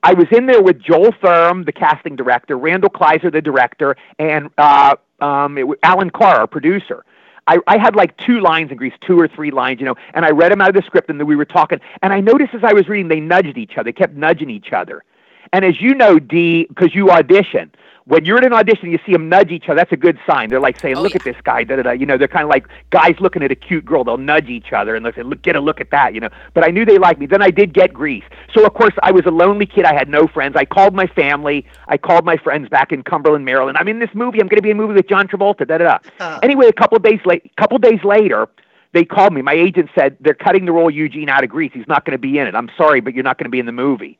I 0.04 0.13
was 0.13 0.28
in 0.34 0.47
there 0.47 0.62
with 0.62 0.82
Joel 0.82 1.13
Thurm, 1.21 1.63
the 1.63 1.71
casting 1.71 2.17
director, 2.17 2.58
Randall 2.58 2.89
Kleiser, 2.89 3.32
the 3.32 3.41
director, 3.41 3.95
and 4.19 4.50
uh, 4.58 4.97
um, 5.21 5.58
it 5.58 5.65
was 5.65 5.78
Alan 5.82 6.10
Carr, 6.10 6.41
our 6.41 6.47
producer. 6.47 7.06
I, 7.47 7.60
I 7.67 7.78
had 7.78 7.95
like 7.95 8.17
two 8.17 8.41
lines 8.41 8.69
in 8.69 8.76
Grease, 8.76 8.91
two 9.00 9.17
or 9.17 9.30
three 9.30 9.50
lines, 9.50 9.80
you 9.80 9.86
know, 9.86 9.95
and 10.13 10.26
I 10.26 10.32
read 10.32 10.52
them 10.52 10.60
out 10.60 10.67
of 10.67 10.76
the 10.76 10.82
script, 10.82 11.10
and 11.10 11.17
then 11.17 11.26
we 11.26 11.38
were 11.38 11.45
talking. 11.45 11.80
And 12.02 12.12
I 12.12 12.19
noticed 12.19 12.54
as 12.54 12.65
I 12.65 12.74
was 12.74 12.89
reading, 12.89 13.08
they 13.08 13.21
nudged 13.21 13.58
each 13.58 13.78
other, 13.78 13.84
they 13.84 13.93
kept 13.93 14.15
nudging 14.15 14.50
each 14.50 14.74
other. 14.74 15.06
And 15.53 15.65
as 15.65 15.81
you 15.81 15.93
know, 15.93 16.17
Dee, 16.19 16.65
because 16.69 16.95
you 16.95 17.11
audition, 17.11 17.71
when 18.05 18.25
you're 18.25 18.37
in 18.37 18.45
an 18.45 18.53
audition, 18.53 18.89
you 18.89 18.99
see 19.05 19.11
them 19.11 19.29
nudge 19.29 19.51
each 19.51 19.65
other. 19.65 19.75
That's 19.75 19.91
a 19.91 19.97
good 19.97 20.17
sign. 20.25 20.49
They're 20.49 20.59
like 20.59 20.79
saying, 20.79 20.97
Oh, 20.97 21.01
"Look 21.01 21.11
yeah. 21.13 21.17
at 21.19 21.23
this 21.23 21.35
guy." 21.43 21.63
Da, 21.63 21.75
da, 21.75 21.83
da. 21.83 21.91
You 21.91 22.05
know, 22.05 22.17
they're 22.17 22.27
kind 22.27 22.43
of 22.43 22.49
like 22.49 22.65
guys 22.89 23.15
looking 23.19 23.43
at 23.43 23.51
a 23.51 23.55
cute 23.55 23.85
girl. 23.85 24.03
They'll 24.03 24.17
nudge 24.17 24.49
each 24.49 24.73
other 24.73 24.95
and 24.95 25.05
they'll 25.05 25.13
say, 25.13 25.23
"Look, 25.23 25.41
get 25.43 25.55
a 25.55 25.59
look 25.59 25.79
at 25.79 25.91
that." 25.91 26.13
You 26.13 26.21
know. 26.21 26.29
But 26.53 26.65
I 26.65 26.71
knew 26.71 26.83
they 26.83 26.97
liked 26.97 27.19
me. 27.19 27.25
Then 27.25 27.41
I 27.41 27.51
did 27.51 27.73
get 27.73 27.93
Grease. 27.93 28.23
So 28.53 28.65
of 28.65 28.73
course 28.73 28.93
I 29.03 29.11
was 29.11 29.25
a 29.25 29.31
lonely 29.31 29.65
kid. 29.65 29.85
I 29.85 29.93
had 29.93 30.09
no 30.09 30.25
friends. 30.27 30.55
I 30.55 30.65
called 30.65 30.95
my 30.95 31.05
family. 31.07 31.65
I 31.87 31.97
called 31.97 32.25
my 32.25 32.37
friends 32.37 32.69
back 32.69 32.91
in 32.91 33.03
Cumberland, 33.03 33.45
Maryland. 33.45 33.77
I'm 33.77 33.87
in 33.87 33.99
this 33.99 34.09
movie. 34.13 34.39
I'm 34.41 34.47
going 34.47 34.57
to 34.57 34.63
be 34.63 34.71
in 34.71 34.77
a 34.77 34.81
movie 34.81 34.93
with 34.95 35.07
John 35.07 35.27
Travolta. 35.27 35.67
Da 35.67 35.77
da 35.77 35.83
da. 35.83 35.97
Uh. 36.19 36.39
Anyway, 36.41 36.67
a 36.67 36.73
couple 36.73 36.95
of 36.97 37.03
days 37.03 37.19
late, 37.25 37.51
couple 37.57 37.77
days 37.77 38.03
later, 38.03 38.47
they 38.93 39.05
called 39.05 39.33
me. 39.33 39.41
My 39.41 39.53
agent 39.53 39.89
said 39.93 40.17
they're 40.21 40.33
cutting 40.33 40.65
the 40.65 40.71
role 40.71 40.89
Eugene 40.89 41.29
out 41.29 41.43
of 41.43 41.49
Grease. 41.49 41.71
He's 41.73 41.87
not 41.87 42.03
going 42.05 42.13
to 42.13 42.21
be 42.21 42.39
in 42.39 42.47
it. 42.47 42.55
I'm 42.55 42.69
sorry, 42.77 42.99
but 42.99 43.13
you're 43.13 43.23
not 43.23 43.37
going 43.37 43.45
to 43.45 43.51
be 43.51 43.59
in 43.59 43.65
the 43.67 43.71
movie. 43.71 44.17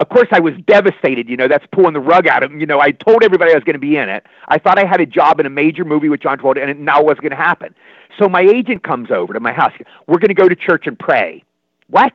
Of 0.00 0.08
course, 0.10 0.28
I 0.30 0.38
was 0.38 0.54
devastated. 0.66 1.28
You 1.28 1.36
know, 1.36 1.48
that's 1.48 1.66
pulling 1.72 1.92
the 1.92 2.00
rug 2.00 2.28
out 2.28 2.42
of 2.42 2.52
him. 2.52 2.60
You 2.60 2.66
know, 2.66 2.80
I 2.80 2.92
told 2.92 3.24
everybody 3.24 3.50
I 3.50 3.54
was 3.54 3.64
going 3.64 3.74
to 3.74 3.80
be 3.80 3.96
in 3.96 4.08
it. 4.08 4.24
I 4.46 4.58
thought 4.58 4.78
I 4.78 4.86
had 4.86 5.00
a 5.00 5.06
job 5.06 5.40
in 5.40 5.46
a 5.46 5.50
major 5.50 5.84
movie 5.84 6.08
with 6.08 6.20
John 6.20 6.38
Travolta, 6.38 6.60
and 6.60 6.70
it 6.70 6.78
now 6.78 7.02
wasn't 7.02 7.22
going 7.22 7.30
to 7.30 7.36
happen. 7.36 7.74
So 8.18 8.28
my 8.28 8.42
agent 8.42 8.84
comes 8.84 9.10
over 9.10 9.32
to 9.32 9.40
my 9.40 9.52
house. 9.52 9.72
We're 10.06 10.18
going 10.18 10.28
to 10.28 10.34
go 10.34 10.48
to 10.48 10.54
church 10.54 10.86
and 10.86 10.96
pray. 10.98 11.42
What? 11.88 12.12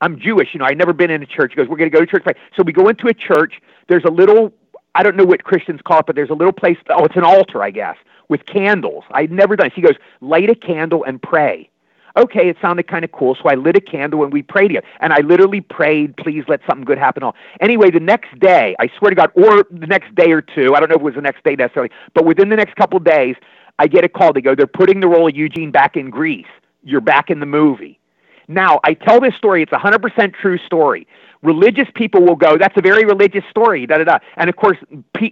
I'm 0.00 0.18
Jewish. 0.20 0.48
You 0.52 0.60
know, 0.60 0.66
I'd 0.66 0.78
never 0.78 0.92
been 0.92 1.10
in 1.10 1.22
a 1.22 1.26
church. 1.26 1.52
He 1.52 1.56
goes, 1.56 1.68
We're 1.68 1.76
going 1.76 1.90
to 1.90 1.96
go 1.96 2.04
to 2.04 2.10
church. 2.10 2.22
Pray. 2.22 2.34
So 2.56 2.62
we 2.62 2.72
go 2.72 2.88
into 2.88 3.08
a 3.08 3.14
church. 3.14 3.54
There's 3.88 4.04
a 4.04 4.10
little, 4.10 4.52
I 4.94 5.02
don't 5.02 5.16
know 5.16 5.24
what 5.24 5.42
Christians 5.42 5.80
call 5.84 6.00
it, 6.00 6.06
but 6.06 6.14
there's 6.14 6.30
a 6.30 6.34
little 6.34 6.52
place. 6.52 6.76
Oh, 6.90 7.04
it's 7.04 7.16
an 7.16 7.24
altar, 7.24 7.62
I 7.62 7.70
guess, 7.70 7.96
with 8.28 8.46
candles. 8.46 9.04
I'd 9.10 9.32
never 9.32 9.56
done 9.56 9.68
it. 9.68 9.72
He 9.74 9.82
goes, 9.82 9.96
Light 10.20 10.50
a 10.50 10.54
candle 10.54 11.04
and 11.04 11.20
pray 11.20 11.68
okay, 12.16 12.48
it 12.48 12.56
sounded 12.60 12.86
kind 12.88 13.04
of 13.04 13.12
cool. 13.12 13.34
So 13.34 13.48
I 13.48 13.54
lit 13.54 13.76
a 13.76 13.80
candle 13.80 14.22
and 14.24 14.32
we 14.32 14.42
prayed 14.42 14.70
here. 14.70 14.82
And 15.00 15.12
I 15.12 15.20
literally 15.20 15.60
prayed, 15.60 16.16
please 16.16 16.44
let 16.48 16.60
something 16.68 16.84
good 16.84 16.98
happen. 16.98 17.22
All 17.22 17.34
anyway, 17.60 17.90
the 17.90 18.00
next 18.00 18.38
day, 18.38 18.76
I 18.78 18.88
swear 18.98 19.10
to 19.10 19.16
God, 19.16 19.30
or 19.34 19.64
the 19.70 19.86
next 19.86 20.14
day 20.14 20.32
or 20.32 20.42
two, 20.42 20.74
I 20.74 20.80
don't 20.80 20.88
know 20.88 20.96
if 20.96 21.00
it 21.00 21.04
was 21.04 21.14
the 21.14 21.22
next 21.22 21.44
day 21.44 21.56
necessarily, 21.56 21.90
but 22.14 22.24
within 22.24 22.48
the 22.48 22.56
next 22.56 22.76
couple 22.76 22.96
of 22.96 23.04
days, 23.04 23.36
I 23.78 23.88
get 23.88 24.04
a 24.04 24.08
call. 24.08 24.32
They 24.32 24.40
go, 24.40 24.54
they're 24.54 24.66
putting 24.66 25.00
the 25.00 25.08
role 25.08 25.28
of 25.28 25.34
Eugene 25.34 25.70
back 25.70 25.96
in 25.96 26.10
Grease. 26.10 26.46
You're 26.82 27.00
back 27.00 27.30
in 27.30 27.40
the 27.40 27.46
movie. 27.46 27.98
Now, 28.46 28.78
I 28.84 28.94
tell 28.94 29.20
this 29.20 29.34
story, 29.34 29.62
it's 29.62 29.72
a 29.72 29.76
100% 29.76 30.34
true 30.34 30.58
story 30.58 31.06
religious 31.44 31.88
people 31.94 32.22
will 32.22 32.34
go, 32.34 32.56
that's 32.56 32.76
a 32.76 32.80
very 32.80 33.04
religious 33.04 33.44
story, 33.50 33.86
da 33.86 33.98
da 33.98 34.04
da. 34.04 34.18
And 34.36 34.50
of 34.50 34.56
course, 34.56 34.78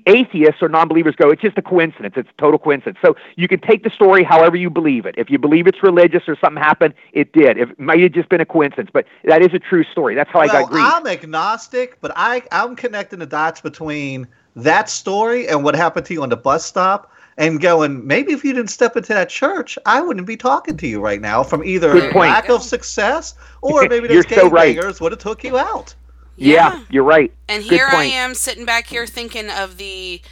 atheists 0.07 0.63
or 0.63 0.69
non 0.69 0.87
believers 0.87 1.17
go, 1.17 1.31
it's 1.31 1.43
just 1.43 1.59
a 1.59 1.63
coincidence. 1.63 2.15
It's 2.17 2.29
a 2.29 2.41
total 2.41 2.59
coincidence. 2.59 2.99
So 3.03 3.17
you 3.37 3.49
can 3.49 3.61
take 3.61 3.83
the 3.83 3.91
story 3.91 4.23
however 4.23 4.57
you 4.57 4.71
believe 4.71 5.07
it. 5.07 5.15
If 5.19 5.31
you 5.31 5.39
believe 5.39 5.67
it's 5.67 5.83
religious 5.83 6.23
or 6.29 6.37
something 6.37 6.63
happened, 6.63 6.95
it 7.13 7.33
did. 7.33 7.59
It 7.59 7.81
might 7.81 8.01
have 8.01 8.13
just 8.13 8.29
been 8.29 8.41
a 8.41 8.47
coincidence, 8.47 8.91
but 8.93 9.07
that 9.25 9.43
is 9.43 9.53
a 9.55 9.59
true 9.59 9.85
story. 9.85 10.15
That's 10.15 10.31
how 10.31 10.41
well, 10.41 10.51
I 10.51 10.61
got 10.61 10.71
Grease. 10.71 10.85
I'm 10.87 11.07
agnostic, 11.07 12.01
but 12.01 12.13
I, 12.15 12.43
I'm 12.53 12.77
connecting 12.77 13.19
the 13.19 13.27
dots 13.27 13.61
between 13.61 14.29
that 14.55 14.91
story 14.91 15.49
and 15.49 15.65
what 15.65 15.75
happened 15.75 16.07
to 16.07 16.15
you 16.15 16.23
on 16.23 16.29
the 16.29 16.37
bus 16.37 16.65
stop 16.65 17.11
and 17.39 17.61
going, 17.61 18.07
maybe 18.07 18.33
if 18.33 18.45
you 18.45 18.53
didn't 18.53 18.71
step 18.71 18.97
into 18.97 19.15
that 19.15 19.29
church, 19.29 19.79
I 19.87 20.01
wouldn't 20.03 20.27
be 20.27 20.37
talking 20.37 20.77
to 20.77 20.87
you 20.87 21.01
right 21.01 21.21
now 21.21 21.43
from 21.43 21.65
either 21.65 22.13
lack 22.13 22.49
of 22.51 22.63
success 22.63 23.35
or 23.63 23.83
maybe 23.89 24.09
those 24.09 24.27
gangbangers 24.27 24.43
so 24.43 24.49
right. 24.51 25.01
would 25.01 25.13
have 25.13 25.19
took 25.19 25.43
you 25.43 25.57
out. 25.57 25.95
Yeah, 26.37 26.55
yeah 26.55 26.85
you're 26.91 27.05
right. 27.05 27.33
And 27.49 27.63
Good 27.63 27.73
here 27.73 27.89
point. 27.89 28.01
I 28.01 28.05
am 28.05 28.35
sitting 28.35 28.65
back 28.65 28.87
here 28.87 29.07
thinking 29.07 29.51
of 29.51 29.77
the 29.77 30.23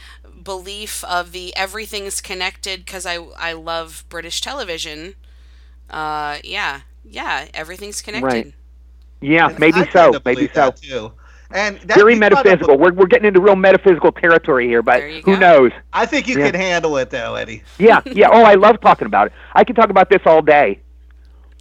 belief 0.42 1.04
of 1.04 1.32
the 1.32 1.54
everything's 1.56 2.20
connected 2.20 2.84
because 2.84 3.06
I 3.06 3.16
I 3.38 3.52
love 3.52 4.04
British 4.08 4.40
television. 4.40 5.14
Uh, 5.88 6.38
yeah, 6.44 6.82
yeah, 7.04 7.48
everything's 7.52 8.00
connected. 8.00 8.26
Right. 8.26 8.54
Yeah, 9.20 9.48
and 9.48 9.58
maybe 9.58 9.80
I 9.80 9.88
so. 9.90 10.20
Maybe 10.24 10.48
so. 10.54 10.70
Too. 10.70 11.12
And 11.52 11.80
very 11.80 12.14
metaphysical. 12.14 12.78
We're 12.78 12.92
we're 12.92 13.06
getting 13.06 13.26
into 13.26 13.40
real 13.40 13.56
metaphysical 13.56 14.12
territory 14.12 14.68
here, 14.68 14.82
but 14.82 15.02
who 15.02 15.22
go. 15.22 15.36
knows? 15.36 15.72
I 15.92 16.06
think 16.06 16.28
you 16.28 16.38
yeah. 16.38 16.50
can 16.50 16.60
handle 16.60 16.96
it 16.96 17.10
though, 17.10 17.34
Eddie. 17.34 17.64
yeah, 17.78 18.00
yeah. 18.06 18.28
Oh, 18.32 18.44
I 18.44 18.54
love 18.66 18.80
talking 18.80 19.06
about 19.06 19.26
it. 19.28 19.32
I 19.54 19.64
can 19.64 19.74
talk 19.74 19.90
about 19.90 20.10
this 20.10 20.20
all 20.24 20.42
day. 20.42 20.80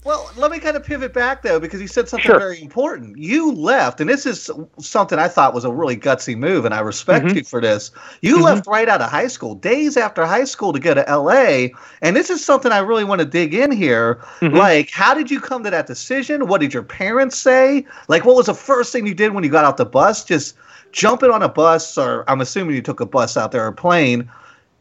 Well, 0.05 0.31
let 0.37 0.49
me 0.49 0.59
kind 0.59 0.77
of 0.77 0.83
pivot 0.83 1.13
back 1.13 1.41
though, 1.41 1.59
because 1.59 1.81
you 1.81 1.87
said 1.87 2.07
something 2.07 2.25
sure. 2.25 2.39
very 2.39 2.61
important. 2.61 3.17
You 3.17 3.51
left, 3.51 3.99
and 3.99 4.09
this 4.09 4.25
is 4.25 4.49
something 4.77 5.19
I 5.19 5.27
thought 5.27 5.53
was 5.53 5.65
a 5.65 5.71
really 5.71 5.97
gutsy 5.97 6.37
move, 6.37 6.63
and 6.63 6.73
I 6.73 6.79
respect 6.79 7.25
mm-hmm. 7.25 7.37
you 7.37 7.43
for 7.43 7.59
this. 7.59 7.91
You 8.21 8.35
mm-hmm. 8.35 8.45
left 8.45 8.67
right 8.67 8.87
out 8.87 9.01
of 9.01 9.09
high 9.09 9.27
school, 9.27 9.55
days 9.55 9.97
after 9.97 10.25
high 10.25 10.45
school, 10.45 10.71
to 10.71 10.79
go 10.79 10.93
to 10.93 11.01
LA, 11.01 11.75
and 12.01 12.15
this 12.15 12.29
is 12.29 12.43
something 12.43 12.71
I 12.71 12.79
really 12.79 13.03
want 13.03 13.19
to 13.19 13.25
dig 13.25 13.53
in 13.53 13.73
here. 13.73 14.15
Mm-hmm. 14.39 14.55
Like, 14.55 14.89
how 14.89 15.13
did 15.13 15.29
you 15.29 15.41
come 15.41 15.65
to 15.65 15.69
that 15.69 15.85
decision? 15.85 16.47
What 16.47 16.61
did 16.61 16.73
your 16.73 16.83
parents 16.83 17.37
say? 17.37 17.85
Like, 18.07 18.23
what 18.23 18.37
was 18.37 18.45
the 18.45 18.53
first 18.53 18.93
thing 18.93 19.05
you 19.05 19.13
did 19.13 19.33
when 19.33 19.43
you 19.43 19.49
got 19.49 19.65
off 19.65 19.75
the 19.75 19.85
bus? 19.85 20.23
Just 20.23 20.55
jumping 20.93 21.29
on 21.29 21.43
a 21.43 21.49
bus, 21.49 21.97
or 21.97 22.23
I'm 22.29 22.39
assuming 22.39 22.73
you 22.73 22.81
took 22.81 23.01
a 23.01 23.05
bus 23.05 23.35
out 23.35 23.51
there 23.51 23.65
or 23.65 23.67
a 23.67 23.73
plane. 23.73 24.31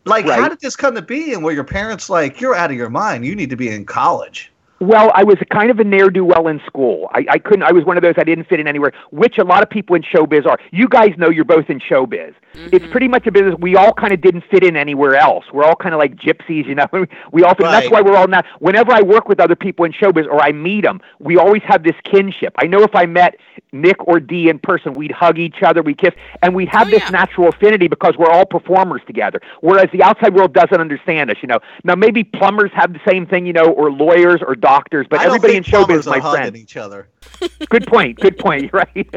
Like, 0.05 0.27
right. 0.27 0.39
how 0.39 0.49
did 0.49 0.61
this 0.61 0.77
come 0.77 0.95
to 0.95 1.03
be? 1.03 1.35
And 1.35 1.43
were 1.43 1.53
your 1.53 1.65
parents 1.65 2.09
like, 2.09 2.41
"You're 2.41 2.55
out 2.55 2.71
of 2.71 2.77
your 2.77 2.89
mind. 2.89 3.27
You 3.27 3.35
need 3.35 3.51
to 3.51 3.57
be 3.57 3.69
in 3.69 3.85
college"? 3.85 4.53
Well, 4.81 5.11
I 5.15 5.25
was 5.25 5.37
kind 5.51 5.71
of 5.71 5.81
a 5.81 5.85
ne'er 5.85 6.09
do 6.09 6.25
well 6.25 6.47
in 6.47 6.61
school. 6.65 7.09
I, 7.13 7.27
I 7.31 7.39
couldn't. 7.39 7.65
I 7.65 7.73
was 7.73 7.85
one 7.85 7.97
of 7.97 8.03
those 8.03 8.15
I 8.17 8.25
didn't 8.25 8.45
fit 8.49 8.61
in 8.61 8.69
anywhere, 8.69 8.93
which 9.11 9.39
a 9.39 9.45
lot 9.45 9.63
of 9.63 9.71
people 9.71 9.97
in 9.97 10.03
showbiz 10.03 10.47
are. 10.47 10.59
You 10.71 10.89
guys 10.89 11.15
know 11.19 11.31
you're 11.31 11.45
both 11.45 11.69
in 11.69 11.81
showbiz. 11.81 12.35
Mm-hmm. 12.55 12.69
It's 12.73 12.87
pretty 12.87 13.09
much 13.09 13.27
a 13.27 13.33
business 13.33 13.55
we 13.59 13.77
all 13.77 13.93
kind 13.93 14.13
of 14.13 14.21
didn't 14.21 14.45
fit 14.51 14.63
in 14.63 14.77
anywhere 14.77 15.17
else. 15.17 15.45
We're 15.53 15.65
all 15.65 15.77
kind 15.77 15.95
of 15.95 15.99
like 15.99 16.15
gypsies, 16.15 16.67
you 16.67 16.77
know. 16.77 16.87
we 17.33 17.43
all. 17.43 17.55
Right. 17.59 17.81
That's 17.81 17.91
why 17.91 18.03
we're 18.03 18.17
all 18.17 18.29
not. 18.29 18.47
Whenever 18.61 18.93
I 18.93 19.03
work 19.03 19.29
with 19.29 19.41
other 19.41 19.57
people 19.57 19.85
in 19.85 19.93
showbiz 19.93 20.27
or 20.27 20.41
I 20.41 20.53
meet 20.53 20.83
them, 20.83 21.01
we 21.19 21.37
always 21.37 21.63
have 21.65 21.83
this 21.83 21.97
kinship. 22.05 22.55
I 22.59 22.67
know 22.67 22.83
if 22.83 22.95
I 22.95 23.07
met 23.07 23.37
Nick 23.73 24.07
or 24.07 24.21
Dee 24.21 24.49
in 24.49 24.59
person, 24.59 24.93
we'd 24.95 25.13
hug 25.13 25.39
each 25.39 25.63
other, 25.63 25.83
we 25.83 25.95
kiss, 25.95 26.15
and 26.43 26.55
we 26.55 26.67
have 26.67 26.87
oh, 26.87 26.91
this 26.91 27.03
yeah. 27.03 27.11
natural 27.11 27.49
affinity 27.49 27.89
because 27.89 28.17
we're 28.17 28.31
all 28.31 28.47
performers 28.47 29.03
together. 29.07 29.41
Whereas 29.61 29.89
the 29.93 30.03
outside 30.03 30.35
world 30.35 30.55
doesn't 30.55 30.81
understand 30.81 31.31
us, 31.31 31.37
you 31.43 31.49
know. 31.49 31.59
Now 31.85 31.95
maybe 31.95 32.25
plumbers 32.25 32.71
have 32.75 32.93
the 32.93 33.01
same 33.07 33.27
thing, 33.27 33.47
you 33.47 33.53
know, 33.53 33.67
or 33.67 33.91
lawyers 33.91 34.41
or 34.47 34.55
doctors, 34.55 34.68
but 35.09 35.21
everybody 35.21 35.57
in 35.57 35.63
showbiz, 35.63 36.07
my 36.07 36.21
friend. 36.21 36.57
Each 36.57 36.77
other. 36.77 37.09
good 37.69 37.87
point. 37.87 38.19
Good 38.21 38.39
point. 38.39 38.71
Right. 38.79 39.11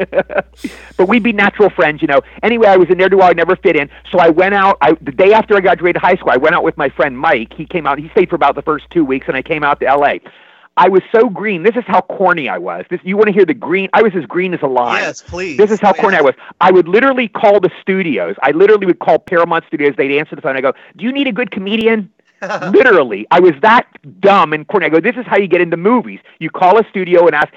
but 0.96 1.08
we'd 1.08 1.22
be 1.22 1.32
natural 1.32 1.70
friends, 1.70 2.02
you 2.02 2.08
know. 2.08 2.20
Anyway, 2.42 2.66
I 2.66 2.76
was 2.76 2.88
in 2.90 2.98
there 2.98 3.08
to 3.08 3.22
I 3.22 3.32
never 3.32 3.54
fit 3.54 3.76
in, 3.76 3.88
so 4.10 4.18
I 4.18 4.30
went 4.30 4.54
out. 4.54 4.78
I 4.80 4.92
the 5.00 5.12
day 5.12 5.32
after 5.32 5.56
I 5.56 5.60
graduated 5.60 6.00
high 6.00 6.16
school, 6.16 6.30
I 6.30 6.36
went 6.36 6.54
out 6.54 6.64
with 6.64 6.76
my 6.76 6.88
friend 6.88 7.18
Mike. 7.18 7.52
He 7.54 7.66
came 7.66 7.86
out. 7.86 7.98
He 7.98 8.08
stayed 8.10 8.28
for 8.28 8.36
about 8.36 8.54
the 8.54 8.62
first 8.62 8.90
two 8.90 9.04
weeks, 9.04 9.28
and 9.28 9.36
I 9.36 9.42
came 9.42 9.62
out 9.62 9.80
to 9.80 9.86
L.A. 9.86 10.20
I 10.76 10.88
was 10.88 11.02
so 11.12 11.28
green. 11.28 11.62
This 11.62 11.76
is 11.76 11.84
how 11.86 12.00
corny 12.00 12.48
I 12.48 12.56
was. 12.56 12.86
This 12.88 13.00
you 13.04 13.16
want 13.16 13.28
to 13.28 13.32
hear 13.32 13.44
the 13.44 13.54
green? 13.54 13.90
I 13.92 14.02
was 14.02 14.14
as 14.14 14.24
green 14.24 14.54
as 14.54 14.62
a 14.62 14.66
lime. 14.66 15.02
Yes, 15.02 15.22
please. 15.22 15.58
This 15.58 15.70
is 15.70 15.80
how 15.80 15.90
oh, 15.90 15.94
corny 16.00 16.14
yes. 16.14 16.20
I 16.20 16.24
was. 16.24 16.34
I 16.60 16.70
would 16.70 16.88
literally 16.88 17.28
call 17.28 17.60
the 17.60 17.70
studios. 17.80 18.36
I 18.42 18.52
literally 18.52 18.86
would 18.86 18.98
call 18.98 19.18
Paramount 19.18 19.64
Studios. 19.66 19.94
They'd 19.96 20.18
answer 20.18 20.34
the 20.34 20.42
phone. 20.42 20.56
I 20.56 20.60
go, 20.60 20.72
"Do 20.96 21.04
you 21.04 21.12
need 21.12 21.26
a 21.26 21.32
good 21.32 21.50
comedian?" 21.50 22.10
Literally, 22.42 23.26
I 23.30 23.40
was 23.40 23.52
that 23.62 23.86
dumb 24.20 24.52
and 24.52 24.66
corny. 24.66 24.86
I 24.86 24.88
go, 24.88 25.00
"This 25.00 25.16
is 25.16 25.24
how 25.26 25.38
you 25.38 25.48
get 25.48 25.60
into 25.60 25.76
movies. 25.76 26.20
You 26.40 26.50
call 26.50 26.78
a 26.78 26.84
studio 26.90 27.26
and 27.26 27.34
ask, 27.34 27.48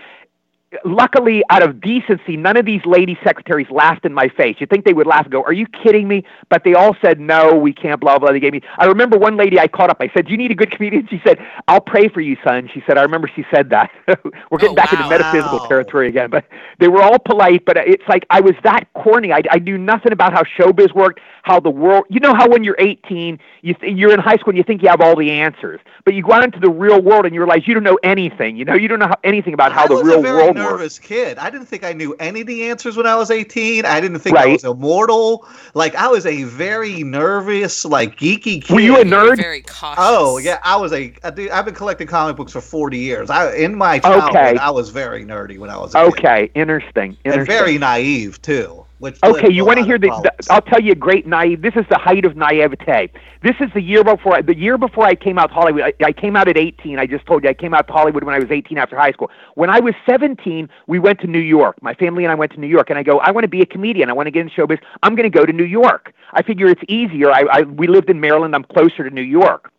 luckily, 0.84 1.44
out 1.50 1.64
of 1.64 1.80
decency, 1.80 2.38
none 2.38 2.58
of 2.58 2.66
these 2.66 2.82
lady 2.86 3.18
secretaries 3.24 3.70
laughed 3.70 4.06
in 4.06 4.14
my 4.14 4.28
face. 4.30 4.58
You 4.60 4.68
think 4.68 4.86
they 4.86 4.94
would 4.94 5.08
laugh 5.08 5.24
and 5.24 5.32
go, 5.32 5.44
Are 5.44 5.54
you 5.54 5.66
kidding 5.68 6.08
me? 6.08 6.24
But 6.50 6.64
they 6.64 6.74
all 6.74 6.96
said, 7.02 7.20
No, 7.20 7.56
we 7.56 7.74
can't, 7.74 8.00
blah, 8.00 8.20
blah. 8.20 8.32
They 8.32 8.40
gave 8.40 8.54
me. 8.54 8.62
I 8.78 8.86
remember 8.86 9.18
one 9.18 9.38
lady 9.38 9.60
I 9.60 9.68
caught 9.68 9.90
up. 9.90 9.98
I 10.00 10.10
said, 10.14 10.26
Do 10.26 10.32
you 10.32 10.38
need 10.38 10.52
a 10.52 10.56
good 10.56 10.72
comedian? 10.72 11.08
She 11.10 11.22
said, 11.26 11.40
I'll 11.68 11.82
pray 11.82 12.08
for 12.08 12.22
you, 12.22 12.38
son. 12.44 12.70
She 12.74 12.84
said, 12.88 12.98
I 12.98 13.04
remember 13.04 13.30
she 13.34 13.46
said 13.52 13.70
that. 13.70 13.92
We're 14.52 14.58
getting 14.58 14.72
oh, 14.72 14.76
back 14.76 14.92
wow, 14.92 14.98
into 14.98 15.10
metaphysical 15.10 15.60
wow. 15.60 15.68
territory 15.68 16.08
again. 16.08 16.30
But 16.30 16.46
they 16.80 16.88
were 16.88 17.02
all 17.02 17.20
polite, 17.20 17.66
but 17.66 17.78
it's 17.78 18.08
like 18.08 18.26
I 18.30 18.42
was 18.42 18.54
that 18.64 18.92
corny. 18.94 19.32
I, 19.32 19.42
I 19.52 19.60
knew 19.60 19.78
nothing 19.78 20.12
about 20.12 20.34
how 20.34 20.44
showbiz 20.44 20.94
worked, 20.94 21.20
how 21.44 21.60
the 21.60 21.70
world, 21.70 22.06
you 22.10 22.20
know, 22.20 22.34
how 22.34 22.50
when 22.50 22.64
you're 22.64 22.76
18, 22.80 23.40
you 23.62 23.74
th- 23.74 23.96
you're 23.96 24.14
in 24.14 24.20
high 24.20 24.36
school 24.38 24.50
and 24.50 24.58
you 24.58 24.64
think 24.64 24.82
you 24.82 24.90
have 24.90 25.02
all 25.02 25.16
the 25.16 25.32
answers, 25.32 25.80
but 26.04 26.14
you 26.14 26.24
go 26.24 26.34
out 26.34 26.44
into 26.44 26.60
the 26.60 26.70
real 26.70 27.02
world 27.02 27.26
and 27.26 27.34
you 27.34 27.42
realize 27.42 27.68
you 27.68 27.74
don't 27.74 27.84
know 27.84 28.00
anything. 28.04 28.56
You 28.56 28.66
know, 28.66 28.74
you 28.74 28.88
don't 28.88 29.00
know 29.00 29.08
how, 29.08 29.20
anything 29.24 29.54
about 29.54 29.72
how 29.72 29.84
I 29.84 29.88
the 29.88 30.04
real 30.04 30.22
world 30.22 30.58
nervous 30.72 31.00
kid. 31.00 31.38
I 31.38 31.50
didn't 31.50 31.68
think 31.68 31.84
I 31.84 31.94
knew 31.94 32.16
any 32.20 32.42
of 32.42 32.48
the 32.48 32.68
answers 32.70 32.98
when 32.98 33.06
I 33.06 33.16
was 33.16 33.32
18. 33.32 33.86
I 33.86 34.02
didn't 34.02 34.20
think 34.20 34.36
right. 34.36 34.50
I 34.50 34.52
was 34.54 34.64
immortal. 34.64 35.48
Like 35.74 35.96
I 35.96 36.08
was 36.08 36.26
a 36.26 36.44
very 36.44 37.04
nervous, 37.04 37.86
like 37.86 38.18
geeky 38.18 38.64
kid. 38.64 38.74
Were 38.74 38.80
you 38.80 38.98
a 38.98 39.04
nerd? 39.04 39.38
Very 39.38 39.62
cautious. 39.62 39.98
Oh 40.00 40.38
yeah, 40.38 40.60
I 40.64 40.76
was 40.76 40.94
a. 40.94 41.14
I've 41.24 41.66
been 41.66 41.76
collecting 41.76 42.08
comic 42.08 42.36
books 42.36 42.52
for 42.52 42.62
40 42.62 42.98
years. 42.98 43.30
I 43.30 43.54
in 43.56 43.76
my 43.76 44.00
childhood, 44.00 44.30
okay. 44.30 44.58
I 44.58 44.70
was 44.70 44.90
very 44.90 45.26
nerdy 45.26 45.58
when 45.58 45.70
I 45.70 45.78
was. 45.78 45.96
okay, 45.96 46.50
interesting. 46.56 47.18
interesting. 47.24 47.40
And 47.40 47.48
very 47.48 47.78
naive 47.78 48.42
too. 48.42 48.85
Which 49.06 49.20
okay, 49.24 49.54
you 49.54 49.64
want 49.64 49.78
to 49.78 49.86
hear 49.86 50.00
the, 50.00 50.08
the, 50.08 50.52
I'll 50.52 50.64
tell 50.64 50.82
you 50.82 50.94
a 50.94 50.96
great 50.96 51.28
naive. 51.28 51.62
This 51.62 51.76
is 51.76 51.86
the 51.92 51.98
height 52.00 52.26
of 52.26 52.36
naivete. 52.36 53.12
This 53.44 53.54
is 53.60 53.70
the 53.76 53.82
year 53.82 54.04
before. 54.04 54.42
The 54.42 54.58
year 54.58 54.80
before 54.80 55.06
I 55.06 55.14
came 55.14 55.38
out 55.38 55.50
to 55.50 55.54
Hollywood. 55.54 55.84
I, 55.84 55.94
I 56.04 56.12
came 56.12 56.36
out 56.36 56.48
at 56.48 56.58
18. 56.58 56.98
I 56.98 57.06
just 57.06 57.24
told 57.28 57.44
you 57.44 57.52
I 57.52 57.54
came 57.54 57.76
out 57.76 57.86
to 57.86 57.94
Hollywood 57.94 58.24
when 58.24 58.34
I 58.34 58.40
was 58.40 58.50
18 58.50 58.80
after 58.80 58.98
high 58.98 59.12
school. 59.12 59.30
When 59.54 59.70
I 59.70 59.80
was 59.80 59.94
17, 60.10 60.68
we 60.88 60.98
went 60.98 61.20
to 61.20 61.28
New 61.28 61.38
York. 61.38 61.80
My 61.84 61.94
family 61.94 62.24
and 62.24 62.32
I 62.32 62.36
went 62.36 62.52
to 62.54 62.60
New 62.60 62.66
York, 62.66 62.90
and 62.90 62.98
I 62.98 63.04
go, 63.04 63.20
I 63.20 63.30
want 63.30 63.44
to 63.44 63.48
be 63.48 63.62
a 63.62 63.66
comedian. 63.68 64.10
I 64.10 64.14
want 64.14 64.26
to 64.26 64.32
get 64.32 64.42
in 64.42 64.50
showbiz. 64.50 64.80
I'm 65.04 65.14
going 65.14 65.32
to 65.32 65.38
go 65.38 65.46
to 65.46 65.54
New 65.54 65.66
York. 65.66 66.12
I 66.34 66.42
figure 66.42 66.66
it's 66.66 66.82
easier. 66.90 67.30
I, 67.30 67.42
I 67.52 67.62
we 67.62 67.86
lived 67.86 68.10
in 68.10 68.20
Maryland. 68.20 68.56
I'm 68.56 68.64
closer 68.64 69.08
to 69.08 69.14
New 69.14 69.22
York. 69.22 69.72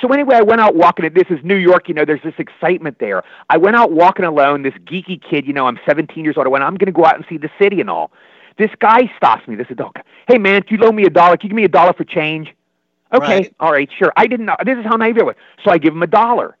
So 0.00 0.06
anyway, 0.12 0.36
I 0.36 0.42
went 0.42 0.60
out 0.60 0.76
walking. 0.76 1.10
This 1.12 1.26
is 1.28 1.40
New 1.42 1.56
York, 1.56 1.88
you 1.88 1.94
know. 1.94 2.04
There's 2.04 2.22
this 2.22 2.34
excitement 2.38 2.98
there. 3.00 3.24
I 3.50 3.56
went 3.56 3.74
out 3.74 3.90
walking 3.90 4.24
alone. 4.24 4.62
This 4.62 4.74
geeky 4.84 5.20
kid, 5.20 5.44
you 5.44 5.52
know. 5.52 5.66
I'm 5.66 5.80
17 5.84 6.22
years 6.22 6.36
old. 6.36 6.46
I 6.46 6.50
went. 6.50 6.62
I'm 6.62 6.76
going 6.76 6.86
to 6.86 6.92
go 6.92 7.04
out 7.04 7.16
and 7.16 7.24
see 7.28 7.36
the 7.36 7.50
city 7.60 7.80
and 7.80 7.90
all. 7.90 8.12
This 8.58 8.70
guy 8.78 9.10
stops 9.16 9.46
me. 9.48 9.56
This 9.56 9.66
adult. 9.70 9.94
Guy. 9.94 10.02
Hey 10.28 10.38
man, 10.38 10.62
can 10.62 10.78
you 10.78 10.82
loan 10.84 10.96
me 10.96 11.04
a 11.04 11.10
dollar? 11.10 11.36
Can 11.36 11.46
you 11.46 11.50
give 11.50 11.56
me 11.56 11.64
a 11.64 11.68
dollar 11.68 11.92
for 11.92 12.04
change? 12.04 12.54
Okay, 13.12 13.26
right. 13.26 13.54
all 13.58 13.72
right, 13.72 13.88
sure. 13.98 14.12
I 14.16 14.26
didn't 14.26 14.46
know. 14.46 14.56
This 14.64 14.78
is 14.78 14.84
how 14.84 14.96
naive 14.96 15.18
I 15.18 15.24
was. 15.24 15.34
So 15.64 15.70
I 15.70 15.78
give 15.78 15.92
him 15.92 16.02
a 16.02 16.06
dollar. 16.06 16.56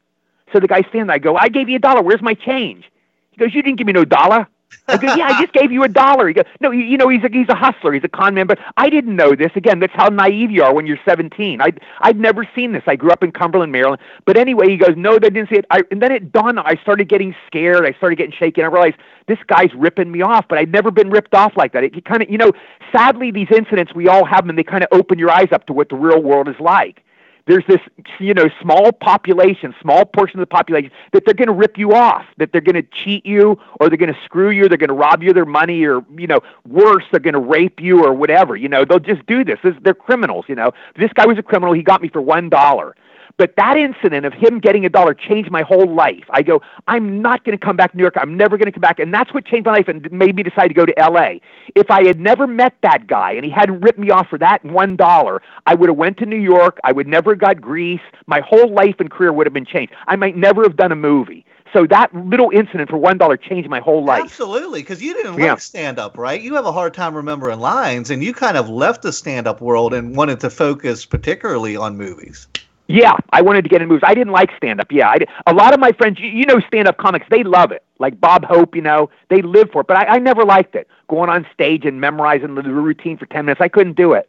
So 0.52 0.58
the 0.58 0.66
guy 0.66 0.82
stands 0.82 1.06
there. 1.06 1.14
I 1.14 1.18
go, 1.18 1.36
I 1.36 1.48
gave 1.48 1.68
you 1.68 1.76
a 1.76 1.80
dollar. 1.80 2.02
Where's 2.02 2.22
my 2.22 2.34
change? 2.34 2.90
He 3.30 3.36
goes, 3.36 3.54
You 3.54 3.62
didn't 3.62 3.78
give 3.78 3.86
me 3.86 3.92
no 3.92 4.04
dollar. 4.04 4.48
I 4.88 4.96
go, 4.96 5.14
yeah, 5.14 5.26
I 5.26 5.40
just 5.40 5.52
gave 5.52 5.72
you 5.72 5.84
a 5.84 5.88
dollar. 5.88 6.28
He 6.28 6.34
goes, 6.34 6.44
no, 6.60 6.70
you, 6.70 6.84
you 6.84 6.96
know, 6.96 7.08
he's 7.08 7.22
a 7.22 7.28
he's 7.30 7.48
a 7.48 7.54
hustler, 7.54 7.92
he's 7.92 8.04
a 8.04 8.08
con 8.08 8.34
man. 8.34 8.46
But 8.46 8.58
I 8.76 8.90
didn't 8.90 9.14
know 9.14 9.34
this. 9.34 9.50
Again, 9.54 9.80
that's 9.80 9.92
how 9.94 10.08
naive 10.08 10.50
you 10.50 10.62
are 10.62 10.74
when 10.74 10.86
you're 10.86 10.98
17. 11.04 11.60
I'd 11.60 11.80
I'd 12.00 12.18
never 12.18 12.48
seen 12.54 12.72
this. 12.72 12.82
I 12.86 12.96
grew 12.96 13.10
up 13.10 13.22
in 13.22 13.32
Cumberland, 13.32 13.72
Maryland. 13.72 14.00
But 14.26 14.36
anyway, 14.36 14.68
he 14.68 14.76
goes, 14.76 14.94
no, 14.96 15.18
they 15.18 15.30
didn't 15.30 15.50
see 15.50 15.56
it. 15.56 15.66
I, 15.70 15.82
and 15.90 16.02
then 16.02 16.12
it 16.12 16.32
dawned. 16.32 16.58
on 16.58 16.66
I 16.66 16.76
started 16.82 17.08
getting 17.08 17.34
scared. 17.46 17.86
I 17.86 17.92
started 17.92 18.16
getting 18.16 18.34
shaken. 18.36 18.64
I 18.64 18.68
realized 18.68 18.96
this 19.28 19.38
guy's 19.46 19.72
ripping 19.74 20.10
me 20.10 20.22
off. 20.22 20.46
But 20.48 20.58
I'd 20.58 20.72
never 20.72 20.90
been 20.90 21.10
ripped 21.10 21.34
off 21.34 21.52
like 21.56 21.72
that. 21.72 21.84
It, 21.84 21.96
it 21.96 22.04
kind 22.04 22.22
of, 22.22 22.30
you 22.30 22.38
know, 22.38 22.52
sadly, 22.92 23.30
these 23.30 23.48
incidents 23.54 23.94
we 23.94 24.08
all 24.08 24.24
have 24.24 24.46
them. 24.46 24.56
They 24.56 24.64
kind 24.64 24.82
of 24.82 24.88
open 24.92 25.18
your 25.18 25.30
eyes 25.30 25.48
up 25.52 25.66
to 25.66 25.72
what 25.72 25.88
the 25.88 25.96
real 25.96 26.22
world 26.22 26.48
is 26.48 26.58
like 26.58 27.02
there's 27.50 27.66
this 27.66 27.80
you 28.20 28.32
know 28.32 28.48
small 28.62 28.92
population 28.92 29.74
small 29.80 30.04
portion 30.04 30.38
of 30.38 30.42
the 30.42 30.46
population 30.46 30.90
that 31.12 31.24
they're 31.24 31.34
going 31.34 31.48
to 31.48 31.52
rip 31.52 31.76
you 31.76 31.92
off 31.92 32.24
that 32.38 32.52
they're 32.52 32.60
going 32.60 32.76
to 32.76 32.82
cheat 32.82 33.26
you 33.26 33.58
or 33.80 33.88
they're 33.88 33.96
going 33.98 34.12
to 34.12 34.20
screw 34.24 34.50
you 34.50 34.68
they're 34.68 34.78
going 34.78 34.88
to 34.88 34.94
rob 34.94 35.22
you 35.22 35.30
of 35.30 35.34
their 35.34 35.44
money 35.44 35.84
or 35.84 36.04
you 36.16 36.28
know 36.28 36.40
worse 36.68 37.04
they're 37.10 37.18
going 37.18 37.34
to 37.34 37.40
rape 37.40 37.80
you 37.80 38.04
or 38.04 38.12
whatever 38.14 38.54
you 38.56 38.68
know 38.68 38.84
they'll 38.84 39.00
just 39.00 39.26
do 39.26 39.44
this. 39.44 39.58
this 39.64 39.74
they're 39.82 39.94
criminals 39.94 40.44
you 40.48 40.54
know 40.54 40.70
this 40.96 41.12
guy 41.12 41.26
was 41.26 41.38
a 41.38 41.42
criminal 41.42 41.74
he 41.74 41.82
got 41.82 42.00
me 42.00 42.08
for 42.08 42.22
one 42.22 42.48
dollar 42.48 42.94
but 43.40 43.56
that 43.56 43.78
incident 43.78 44.26
of 44.26 44.34
him 44.34 44.60
getting 44.60 44.84
a 44.84 44.90
dollar 44.90 45.14
changed 45.14 45.50
my 45.50 45.62
whole 45.62 45.90
life. 45.90 46.24
I 46.28 46.42
go, 46.42 46.60
I'm 46.88 47.22
not 47.22 47.42
going 47.42 47.56
to 47.56 47.64
come 47.66 47.74
back 47.74 47.92
to 47.92 47.96
New 47.96 48.02
York. 48.02 48.12
I'm 48.18 48.36
never 48.36 48.58
going 48.58 48.66
to 48.66 48.70
come 48.70 48.82
back. 48.82 48.98
And 48.98 49.14
that's 49.14 49.32
what 49.32 49.46
changed 49.46 49.64
my 49.64 49.72
life 49.72 49.88
and 49.88 50.12
made 50.12 50.36
me 50.36 50.42
decide 50.42 50.68
to 50.68 50.74
go 50.74 50.84
to 50.84 50.92
LA. 50.98 51.36
If 51.74 51.90
I 51.90 52.04
had 52.04 52.20
never 52.20 52.46
met 52.46 52.74
that 52.82 53.06
guy 53.06 53.32
and 53.32 53.42
he 53.42 53.50
hadn't 53.50 53.80
ripped 53.80 53.98
me 53.98 54.10
off 54.10 54.28
for 54.28 54.36
that 54.36 54.62
one 54.62 54.94
dollar, 54.94 55.40
I 55.64 55.74
would 55.74 55.88
have 55.88 55.96
went 55.96 56.18
to 56.18 56.26
New 56.26 56.36
York. 56.36 56.80
I 56.84 56.92
would 56.92 57.06
never 57.06 57.30
have 57.30 57.38
got 57.38 57.62
Grease. 57.62 58.02
My 58.26 58.40
whole 58.40 58.70
life 58.70 58.96
and 58.98 59.10
career 59.10 59.32
would 59.32 59.46
have 59.46 59.54
been 59.54 59.64
changed. 59.64 59.94
I 60.06 60.16
might 60.16 60.36
never 60.36 60.62
have 60.62 60.76
done 60.76 60.92
a 60.92 60.96
movie. 60.96 61.46
So 61.72 61.86
that 61.86 62.14
little 62.14 62.50
incident 62.50 62.90
for 62.90 62.98
one 62.98 63.16
dollar 63.16 63.38
changed 63.38 63.70
my 63.70 63.80
whole 63.80 64.04
life. 64.04 64.24
Absolutely, 64.24 64.82
because 64.82 65.00
you 65.00 65.14
didn't 65.14 65.38
yeah. 65.38 65.52
like 65.52 65.60
stand 65.60 65.98
up, 65.98 66.18
right? 66.18 66.42
You 66.42 66.56
have 66.56 66.66
a 66.66 66.72
hard 66.72 66.92
time 66.92 67.14
remembering 67.14 67.60
lines, 67.60 68.10
and 68.10 68.22
you 68.22 68.34
kind 68.34 68.58
of 68.58 68.68
left 68.68 69.00
the 69.00 69.14
stand 69.14 69.46
up 69.46 69.62
world 69.62 69.94
and 69.94 70.14
wanted 70.14 70.40
to 70.40 70.50
focus 70.50 71.06
particularly 71.06 71.76
on 71.76 71.96
movies. 71.96 72.48
Yeah, 72.90 73.16
I 73.32 73.40
wanted 73.40 73.62
to 73.62 73.68
get 73.68 73.80
in 73.82 73.86
movies. 73.86 74.02
I 74.04 74.14
didn't 74.14 74.32
like 74.32 74.50
stand 74.56 74.80
up. 74.80 74.90
Yeah, 74.90 75.08
I 75.08 75.18
did. 75.18 75.28
a 75.46 75.54
lot 75.54 75.72
of 75.72 75.78
my 75.78 75.92
friends, 75.92 76.18
you, 76.18 76.28
you 76.28 76.44
know, 76.44 76.58
stand 76.66 76.88
up 76.88 76.96
comics, 76.96 77.24
they 77.30 77.44
love 77.44 77.70
it. 77.70 77.84
Like 78.00 78.20
Bob 78.20 78.44
Hope, 78.44 78.74
you 78.74 78.82
know, 78.82 79.10
they 79.28 79.42
live 79.42 79.70
for 79.70 79.82
it. 79.82 79.86
But 79.86 79.96
I, 79.96 80.16
I 80.16 80.18
never 80.18 80.44
liked 80.44 80.74
it. 80.74 80.88
Going 81.08 81.30
on 81.30 81.46
stage 81.54 81.84
and 81.84 82.00
memorizing 82.00 82.56
the 82.56 82.62
routine 82.62 83.16
for 83.16 83.26
ten 83.26 83.44
minutes, 83.44 83.60
I 83.60 83.68
couldn't 83.68 83.94
do 83.94 84.14
it. 84.14 84.28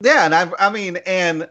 Yeah, 0.00 0.24
and 0.24 0.34
I, 0.34 0.50
I 0.58 0.68
mean, 0.68 0.96
and 1.06 1.48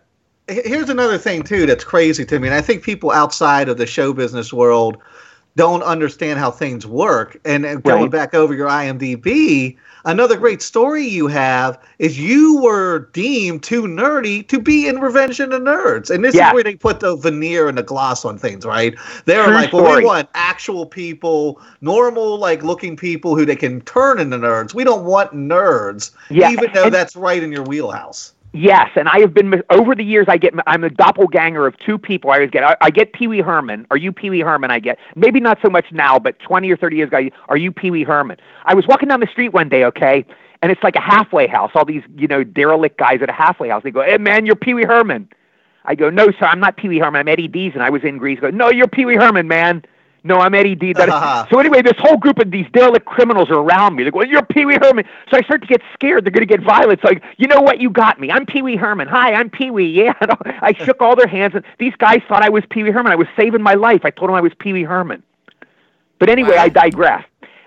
here's 0.49 0.89
another 0.89 1.18
thing 1.18 1.41
too 1.41 1.66
that's 1.66 1.86
crazy 1.86 2.26
to 2.26 2.38
me, 2.38 2.49
and 2.49 2.56
I 2.56 2.60
think 2.62 2.84
people 2.84 3.12
outside 3.12 3.70
of 3.70 3.78
the 3.78 3.86
show 3.86 4.12
business 4.12 4.51
world 4.51 4.97
don't 5.56 5.84
understand 5.84 6.38
how 6.38 6.51
things 6.51 6.86
work. 6.86 7.39
And 7.45 7.64
going 7.84 8.03
right. 8.03 8.12
back 8.12 8.34
over 8.34 8.53
your 8.53 8.68
IMDb, 8.68 9.78
another 10.03 10.38
great 10.38 10.62
story 10.62 11.06
you 11.06 11.28
have 11.28 11.82
is 11.97 12.20
you 12.20 12.62
were 12.62 13.10
deemed 13.14 13.64
too 13.64 13.84
nerdy 13.84 14.45
to 14.49 14.60
be 14.60 14.88
in 14.88 14.99
Revenge 14.99 15.39
of 15.39 15.51
the 15.51 15.60
Nerds. 15.60 16.10
And 16.10 16.24
this 16.24 16.36
yeah. 16.36 16.49
is 16.49 16.53
where 16.53 16.64
they 16.64 16.76
put 16.76 16.99
the 16.99 17.16
veneer 17.16 17.70
and 17.70 17.78
the 17.78 17.84
gloss 17.84 18.26
on 18.26 18.38
things, 18.38 18.66
right? 18.66 18.95
They're 19.26 19.49
like, 19.49 19.72
well, 19.72 19.86
story. 19.86 20.03
we 20.03 20.06
want 20.06 20.30
actual 20.34 20.86
people, 20.86 21.62
normal, 21.82 22.38
like 22.38 22.64
looking 22.64 22.97
people 22.97 23.36
who 23.36 23.45
they 23.45 23.56
can 23.56 23.82
turn 23.82 24.20
into 24.20 24.38
nerds. 24.38 24.74
We 24.74 24.84
don't 24.84 25.06
want 25.06 25.34
nerds, 25.34 26.12
yeah. 26.30 26.51
even 26.51 26.72
though 26.74 26.86
and, 26.86 26.93
that's 26.93 27.16
right 27.16 27.41
in 27.41 27.51
your 27.51 27.64
wheelhouse. 27.64 28.34
Yes, 28.58 28.89
and 28.95 29.10
I 29.10 29.20
have 29.20 29.34
been 29.34 29.62
over 29.70 29.95
the 29.95 30.03
years. 30.03 30.28
I 30.30 30.38
get 30.38 30.53
I'm 30.66 30.86
a 30.86 30.89
doppelganger 30.89 31.68
of 31.68 31.78
two 31.78 31.97
people. 31.97 32.32
I 32.32 32.36
always 32.36 32.51
get 32.51 32.64
I, 32.64 32.78
I 32.80 32.89
get 32.89 33.12
Pee 33.12 33.28
Wee 33.28 33.41
Herman. 33.41 33.86
Are 33.91 33.97
you 33.97 34.14
Pee 34.14 34.30
Wee 34.30 34.39
Herman? 34.39 34.72
I 34.72 34.80
get 34.80 34.97
maybe 35.18 35.41
not 35.41 35.58
so 35.62 35.70
much 35.70 35.86
now, 35.91 36.18
but 36.20 36.39
20 36.39 36.72
or 36.72 36.78
30 36.78 36.95
years 36.95 37.08
ago, 37.10 37.28
are 37.49 37.58
you 37.58 37.70
Pee 37.74 37.91
Wee 37.91 38.06
Herman? 38.06 38.38
I 38.64 38.74
was 38.74 38.88
walking 38.88 39.10
down 39.10 39.20
the 39.20 39.28
street 39.28 39.49
one 39.49 39.68
day, 39.68 39.84
okay, 39.84 40.26
and 40.62 40.72
it's 40.72 40.82
like 40.84 40.95
a 40.95 41.01
halfway 41.01 41.47
house. 41.47 41.72
All 41.76 41.84
these 41.84 42.03
you 42.16 42.30
know 42.30 42.45
derelict 42.45 42.97
guys 42.97 43.20
at 43.22 43.28
a 43.28 43.34
halfway 43.34 43.68
house. 43.68 43.84
They 43.84 43.91
go, 43.91 44.01
"Hey 44.03 44.18
man, 44.20 44.45
you're 44.45 44.56
Pee 44.56 44.74
Wee 44.74 44.86
Herman." 44.86 45.28
I 45.84 45.95
go, 45.95 46.10
"No, 46.10 46.28
sir, 46.32 46.45
I'm 46.45 46.62
not 46.62 46.78
Pee 46.78 46.88
Wee 46.88 46.99
Herman. 46.99 47.20
I'm 47.20 47.28
Eddie 47.28 47.49
Dees, 47.49 47.74
and 47.74 47.84
I 47.84 47.89
was 47.89 48.03
in 48.06 48.18
Grease." 48.18 48.39
Go, 48.39 48.51
"No, 48.51 48.70
you're 48.70 48.88
Pee 48.88 49.03
Wee 49.03 49.18
Herman, 49.18 49.49
man." 49.49 49.84
No, 50.26 50.39
I'm 50.39 50.55
Eddie 50.55 50.73
D. 50.73 50.93
Uh-huh. 50.95 51.45
So 51.51 51.59
anyway, 51.59 51.84
this 51.84 51.93
whole 51.99 52.17
group 52.17 52.39
of 52.39 52.49
these 52.49 52.65
derelict 52.73 53.05
criminals 53.05 53.49
are 53.51 53.59
around 53.59 53.95
me. 53.95 54.03
They're 54.03 54.11
going, 54.11 54.28
"You're 54.30 54.43
Pee 54.43 54.65
Wee 54.65 54.78
Herman." 54.82 55.05
So 55.30 55.38
I 55.38 55.41
start 55.41 55.61
to 55.61 55.67
get 55.67 55.82
scared. 55.93 56.26
They're 56.26 56.32
going 56.32 56.45
to 56.45 56.51
get 56.51 56.63
violent. 56.65 56.99
So 57.01 57.09
like, 57.09 57.23
you 57.38 57.47
know 57.47 57.61
what? 57.61 57.80
You 57.80 57.91
got 57.91 58.19
me. 58.19 58.32
I'm 58.32 58.45
Pee 58.45 58.63
Wee 58.63 58.76
Herman. 58.76 59.07
Hi, 59.07 59.34
I'm 59.34 59.49
Pee 59.49 59.69
Wee. 59.71 59.86
Yeah. 59.95 60.13
I 60.61 60.73
shook 60.84 60.99
all 60.99 61.15
their 61.15 61.28
hands, 61.28 61.53
and 61.55 61.63
these 61.78 61.93
guys 61.97 62.21
thought 62.28 62.41
I 62.41 62.49
was 62.49 62.63
Pee 62.71 62.84
Wee 62.84 62.91
Herman. 62.91 63.11
I 63.11 63.15
was 63.15 63.28
saving 63.38 63.61
my 63.61 63.76
life. 63.76 64.01
I 64.03 64.09
told 64.09 64.30
them 64.30 64.36
I 64.36 64.41
was 64.41 64.51
Pee 64.59 64.73
Wee 64.73 64.84
Herman. 64.84 65.21
But 66.19 66.30
anyway, 66.30 66.57
I 66.57 66.69
digress. 66.69 67.23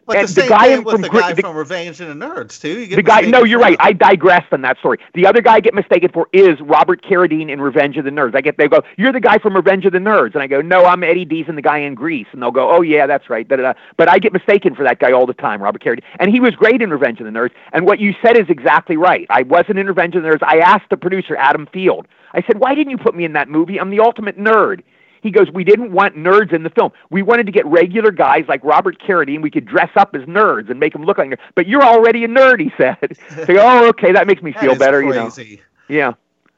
But 0.09 0.17
and 0.17 0.27
the, 0.27 0.41
the 0.41 0.49
guy 0.49 0.79
with 0.79 1.03
the 1.03 1.09
guy 1.11 1.35
the, 1.35 1.43
from 1.43 1.55
Revenge 1.55 2.01
of 2.01 2.09
the 2.09 2.15
Nerds 2.15 2.59
too. 2.59 2.87
the 2.87 3.03
guy, 3.03 3.21
no, 3.21 3.45
you're 3.45 3.61
right. 3.61 3.77
I 3.79 3.93
digressed 3.93 4.51
on 4.55 4.63
that 4.63 4.79
story. 4.79 4.99
The 5.13 5.27
other 5.27 5.43
guy 5.43 5.57
I 5.57 5.61
get 5.61 5.75
mistaken 5.75 6.11
for 6.11 6.29
is 6.33 6.59
Robert 6.63 7.03
Carradine 7.03 7.51
in 7.51 7.61
Revenge 7.61 7.99
of 7.99 8.07
the 8.07 8.11
Nerds. 8.11 8.35
I 8.35 8.41
get 8.41 8.57
they 8.57 8.69
go, 8.69 8.81
you're 8.97 9.13
the 9.13 9.21
guy 9.21 9.37
from 9.37 9.55
Revenge 9.55 9.85
of 9.85 9.93
the 9.93 9.99
Nerds, 9.99 10.33
and 10.33 10.43
I 10.43 10.47
go, 10.47 10.63
no, 10.63 10.87
I'm 10.87 11.05
Eddie 11.05 11.27
Dees 11.27 11.45
and 11.47 11.59
the 11.59 11.63
guy 11.63 11.77
in 11.77 11.95
Grease, 11.95 12.27
and 12.33 12.41
they'll 12.41 12.51
go, 12.51 12.75
oh 12.75 12.81
yeah, 12.81 13.07
that's 13.07 13.29
right. 13.29 13.47
Da-da-da. 13.47 13.75
But 13.99 14.09
I 14.09 14.19
get 14.19 14.33
mistaken 14.33 14.75
for 14.75 14.83
that 14.83 14.99
guy 14.99 15.13
all 15.13 15.27
the 15.27 15.35
time, 15.35 15.63
Robert 15.63 15.85
Carradine, 15.85 16.05
and 16.19 16.31
he 16.31 16.41
was 16.41 16.55
great 16.55 16.81
in 16.81 16.89
Revenge 16.89 17.21
of 17.21 17.27
the 17.27 17.33
Nerds. 17.33 17.51
And 17.75 17.85
what 17.85 18.01
you 18.01 18.15
said 18.23 18.39
is 18.39 18.47
exactly 18.49 18.97
right. 18.97 19.27
I 19.29 19.43
wasn't 19.43 19.79
in 19.79 19.87
Revenge 19.87 20.17
of 20.17 20.23
the 20.23 20.29
Nerds. 20.31 20.43
I 20.43 20.61
asked 20.61 20.89
the 20.89 20.97
producer 20.97 21.37
Adam 21.37 21.69
Field. 21.71 22.09
I 22.33 22.41
said, 22.47 22.61
why 22.61 22.75
didn't 22.75 22.93
you 22.93 22.99
put 22.99 23.15
me 23.15 23.27
in 23.27 23.35
that 23.35 23.51
movie? 23.51 23.79
I'm 23.79 23.91
the 23.91 24.01
ultimate 24.01 24.39
nerd. 24.39 24.83
He 25.23 25.31
goes, 25.31 25.51
We 25.51 25.65
didn't 25.65 25.93
want 25.93 26.17
nerds 26.17 26.53
in 26.53 26.63
the 26.63 26.71
film. 26.71 26.93
We 27.11 27.23
wanted 27.23 27.47
to 27.47 27.53
get 27.53 27.67
regular 27.67 28.11
guys 28.11 28.45
like 28.49 28.63
Robert 28.65 29.01
Carradine. 29.01 29.43
We 29.43 29.51
could 29.51 29.65
dress 29.65 29.91
up 29.97 30.15
as 30.15 30.23
nerds 30.23 30.71
and 30.71 30.79
make 30.79 30.93
them 30.93 31.05
look 31.05 31.19
like 31.19 31.31
nerds. 31.31 31.39
But 31.55 31.67
you're 31.67 31.85
already 31.85 32.25
a 32.25 32.29
nerd, 32.29 32.61
he 32.61 32.73
said. 32.77 33.17
so, 33.47 33.57
oh, 33.59 33.89
okay, 33.89 34.13
that 34.13 34.27
makes 34.27 34.43
me 34.43 34.53
feel 34.53 34.77
better, 34.77 35.03
crazy. 35.03 35.45
you 35.45 35.57
know. 35.57 35.63
Yeah. 35.89 36.13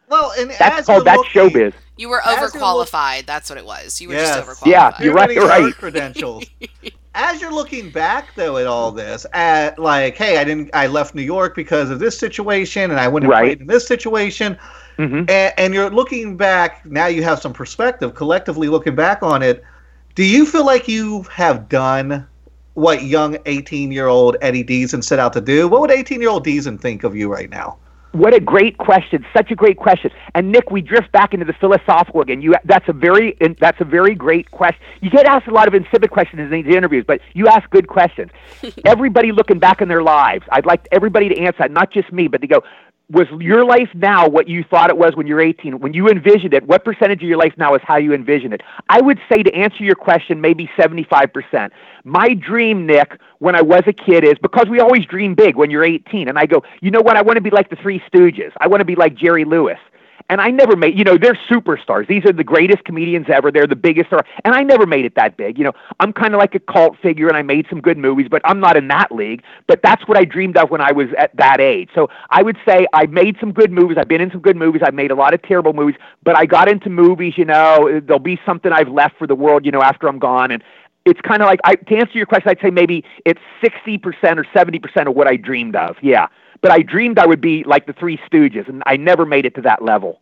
Well, 0.08 0.32
and 0.38 0.50
that's 0.50 0.86
called 0.86 1.04
that's 1.04 1.22
showbiz. 1.28 1.72
You 1.96 2.08
were 2.08 2.20
overqualified. 2.20 3.18
Look- 3.18 3.26
that's 3.26 3.48
what 3.48 3.58
it 3.58 3.64
was. 3.64 4.00
You 4.00 4.08
were 4.08 4.14
yes. 4.14 4.36
just 4.36 4.48
overqualified. 4.48 4.66
Yeah, 4.66 5.02
you're 5.02 5.14
right. 5.14 5.30
You're 5.30 5.46
right. 5.46 5.72
Credentials. 5.72 6.44
as 7.14 7.40
you're 7.40 7.52
looking 7.52 7.90
back 7.90 8.34
though 8.34 8.56
at 8.56 8.66
all 8.66 8.92
this, 8.92 9.26
at 9.32 9.78
like, 9.78 10.16
hey, 10.16 10.38
I 10.38 10.44
didn't, 10.44 10.70
I 10.74 10.86
left 10.86 11.14
New 11.14 11.22
York 11.22 11.54
because 11.54 11.90
of 11.90 11.98
this 11.98 12.18
situation, 12.18 12.90
and 12.90 13.00
I 13.00 13.08
wouldn't 13.08 13.32
have 13.32 13.40
right. 13.40 13.60
in 13.60 13.66
this 13.66 13.86
situation. 13.86 14.58
Mm-hmm. 15.00 15.30
And, 15.30 15.54
and 15.56 15.74
you're 15.74 15.88
looking 15.88 16.36
back 16.36 16.84
now. 16.84 17.06
You 17.06 17.22
have 17.22 17.40
some 17.40 17.54
perspective. 17.54 18.14
Collectively 18.14 18.68
looking 18.68 18.94
back 18.94 19.22
on 19.22 19.42
it, 19.42 19.64
do 20.14 20.22
you 20.22 20.44
feel 20.44 20.66
like 20.66 20.88
you 20.88 21.22
have 21.22 21.70
done 21.70 22.26
what 22.74 23.04
young 23.04 23.38
18 23.46 23.92
year 23.92 24.08
old 24.08 24.36
Eddie 24.42 24.62
Deezen 24.64 25.02
set 25.02 25.18
out 25.18 25.32
to 25.32 25.40
do? 25.40 25.68
What 25.68 25.80
would 25.80 25.90
18 25.90 26.20
year 26.20 26.28
old 26.28 26.44
Deezen 26.44 26.78
think 26.78 27.02
of 27.02 27.16
you 27.16 27.32
right 27.32 27.48
now? 27.48 27.78
What 28.12 28.34
a 28.34 28.40
great 28.40 28.76
question! 28.76 29.24
Such 29.32 29.52
a 29.52 29.54
great 29.54 29.76
question. 29.76 30.10
And 30.34 30.50
Nick, 30.50 30.72
we 30.72 30.82
drift 30.82 31.12
back 31.12 31.32
into 31.32 31.46
the 31.46 31.52
philosophical 31.52 32.20
again. 32.20 32.42
You, 32.42 32.56
that's 32.64 32.88
a 32.88 32.92
very, 32.92 33.36
that's 33.60 33.80
a 33.80 33.84
very 33.84 34.16
great 34.16 34.50
question. 34.50 34.82
You 35.00 35.10
get 35.10 35.26
asked 35.26 35.46
a 35.46 35.52
lot 35.52 35.68
of 35.68 35.74
insipid 35.74 36.10
questions 36.10 36.40
in 36.40 36.50
these 36.50 36.66
interviews, 36.66 37.04
but 37.06 37.20
you 37.34 37.46
ask 37.46 37.70
good 37.70 37.86
questions. 37.86 38.32
everybody 38.84 39.30
looking 39.30 39.60
back 39.60 39.80
in 39.80 39.86
their 39.86 40.02
lives, 40.02 40.44
I'd 40.50 40.66
like 40.66 40.88
everybody 40.90 41.28
to 41.28 41.38
answer 41.38 41.58
that, 41.60 41.70
not 41.70 41.92
just 41.92 42.12
me, 42.12 42.26
but 42.26 42.40
to 42.40 42.48
go, 42.48 42.64
was 43.10 43.26
your 43.40 43.64
life 43.64 43.88
now 43.94 44.28
what 44.28 44.48
you 44.48 44.64
thought 44.64 44.88
it 44.88 44.96
was 44.96 45.16
when 45.16 45.26
you're 45.26 45.40
18? 45.40 45.80
When 45.80 45.92
you 45.92 46.08
envisioned 46.08 46.54
it, 46.54 46.66
what 46.66 46.84
percentage 46.84 47.22
of 47.22 47.28
your 47.28 47.38
life 47.38 47.52
now 47.56 47.74
is 47.74 47.82
how 47.84 47.96
you 47.96 48.14
envision 48.14 48.52
it? 48.52 48.62
I 48.88 49.00
would 49.00 49.18
say 49.30 49.42
to 49.42 49.52
answer 49.52 49.82
your 49.82 49.96
question, 49.96 50.40
maybe 50.40 50.70
75%. 50.78 51.70
My 52.04 52.34
dream, 52.34 52.86
Nick, 52.86 53.20
when 53.38 53.54
I 53.54 53.62
was 53.62 53.82
a 53.86 53.92
kid 53.92 54.24
is 54.24 54.34
because 54.40 54.66
we 54.68 54.80
always 54.80 55.04
dream 55.06 55.34
big 55.34 55.56
when 55.56 55.70
you're 55.70 55.84
18. 55.84 56.28
And 56.28 56.38
I 56.38 56.46
go, 56.46 56.62
you 56.80 56.90
know 56.90 57.00
what? 57.00 57.16
I 57.16 57.22
want 57.22 57.36
to 57.36 57.42
be 57.42 57.50
like 57.50 57.68
the 57.68 57.76
Three 57.76 58.00
Stooges. 58.12 58.52
I 58.60 58.68
want 58.68 58.80
to 58.80 58.84
be 58.84 58.94
like 58.94 59.14
Jerry 59.14 59.44
Lewis 59.44 59.78
and 60.30 60.40
I 60.40 60.50
never 60.50 60.76
made, 60.76 60.96
you 60.96 61.02
know, 61.02 61.18
they're 61.18 61.38
superstars. 61.50 62.06
These 62.06 62.24
are 62.24 62.32
the 62.32 62.44
greatest 62.44 62.84
comedians 62.84 63.26
ever. 63.28 63.50
They're 63.50 63.66
the 63.66 63.74
biggest 63.74 64.06
star. 64.06 64.24
And 64.44 64.54
I 64.54 64.62
never 64.62 64.86
made 64.86 65.04
it 65.04 65.16
that 65.16 65.36
big. 65.36 65.58
You 65.58 65.64
know, 65.64 65.72
I'm 65.98 66.12
kind 66.12 66.34
of 66.34 66.38
like 66.38 66.54
a 66.54 66.60
cult 66.60 66.96
figure 67.02 67.26
and 67.26 67.36
I 67.36 67.42
made 67.42 67.66
some 67.68 67.80
good 67.80 67.98
movies, 67.98 68.28
but 68.30 68.40
I'm 68.44 68.60
not 68.60 68.76
in 68.76 68.86
that 68.88 69.10
league. 69.10 69.42
But 69.66 69.80
that's 69.82 70.06
what 70.06 70.16
I 70.16 70.24
dreamed 70.24 70.56
of 70.56 70.70
when 70.70 70.80
I 70.80 70.92
was 70.92 71.08
at 71.18 71.36
that 71.36 71.60
age. 71.60 71.90
So 71.96 72.08
I 72.30 72.42
would 72.42 72.56
say 72.64 72.86
I 72.92 73.06
made 73.06 73.38
some 73.40 73.52
good 73.52 73.72
movies. 73.72 73.98
I've 73.98 74.06
been 74.06 74.20
in 74.20 74.30
some 74.30 74.40
good 74.40 74.56
movies. 74.56 74.82
I've 74.84 74.94
made 74.94 75.10
a 75.10 75.16
lot 75.16 75.34
of 75.34 75.42
terrible 75.42 75.72
movies, 75.72 75.96
but 76.22 76.38
I 76.38 76.46
got 76.46 76.68
into 76.68 76.90
movies, 76.90 77.34
you 77.36 77.44
know, 77.44 78.00
there'll 78.00 78.20
be 78.20 78.38
something 78.46 78.72
I've 78.72 78.88
left 78.88 79.18
for 79.18 79.26
the 79.26 79.34
world, 79.34 79.66
you 79.66 79.72
know, 79.72 79.82
after 79.82 80.08
I'm 80.08 80.20
gone. 80.20 80.52
And 80.52 80.62
it's 81.06 81.20
kind 81.22 81.42
of 81.42 81.46
like, 81.46 81.58
I, 81.64 81.74
to 81.74 81.96
answer 81.96 82.16
your 82.16 82.26
question, 82.26 82.50
I'd 82.50 82.60
say 82.62 82.70
maybe 82.70 83.04
it's 83.24 83.40
60% 83.64 84.04
or 84.36 84.44
70% 84.54 85.08
of 85.08 85.16
what 85.16 85.26
I 85.26 85.34
dreamed 85.34 85.74
of. 85.74 85.96
Yeah 86.02 86.28
but 86.60 86.70
I 86.70 86.82
dreamed 86.82 87.18
I 87.18 87.26
would 87.26 87.40
be 87.40 87.64
like 87.64 87.86
the 87.86 87.92
Three 87.92 88.18
Stooges, 88.30 88.68
and 88.68 88.82
I 88.86 88.96
never 88.96 89.26
made 89.26 89.44
it 89.44 89.54
to 89.56 89.62
that 89.62 89.82
level. 89.82 90.20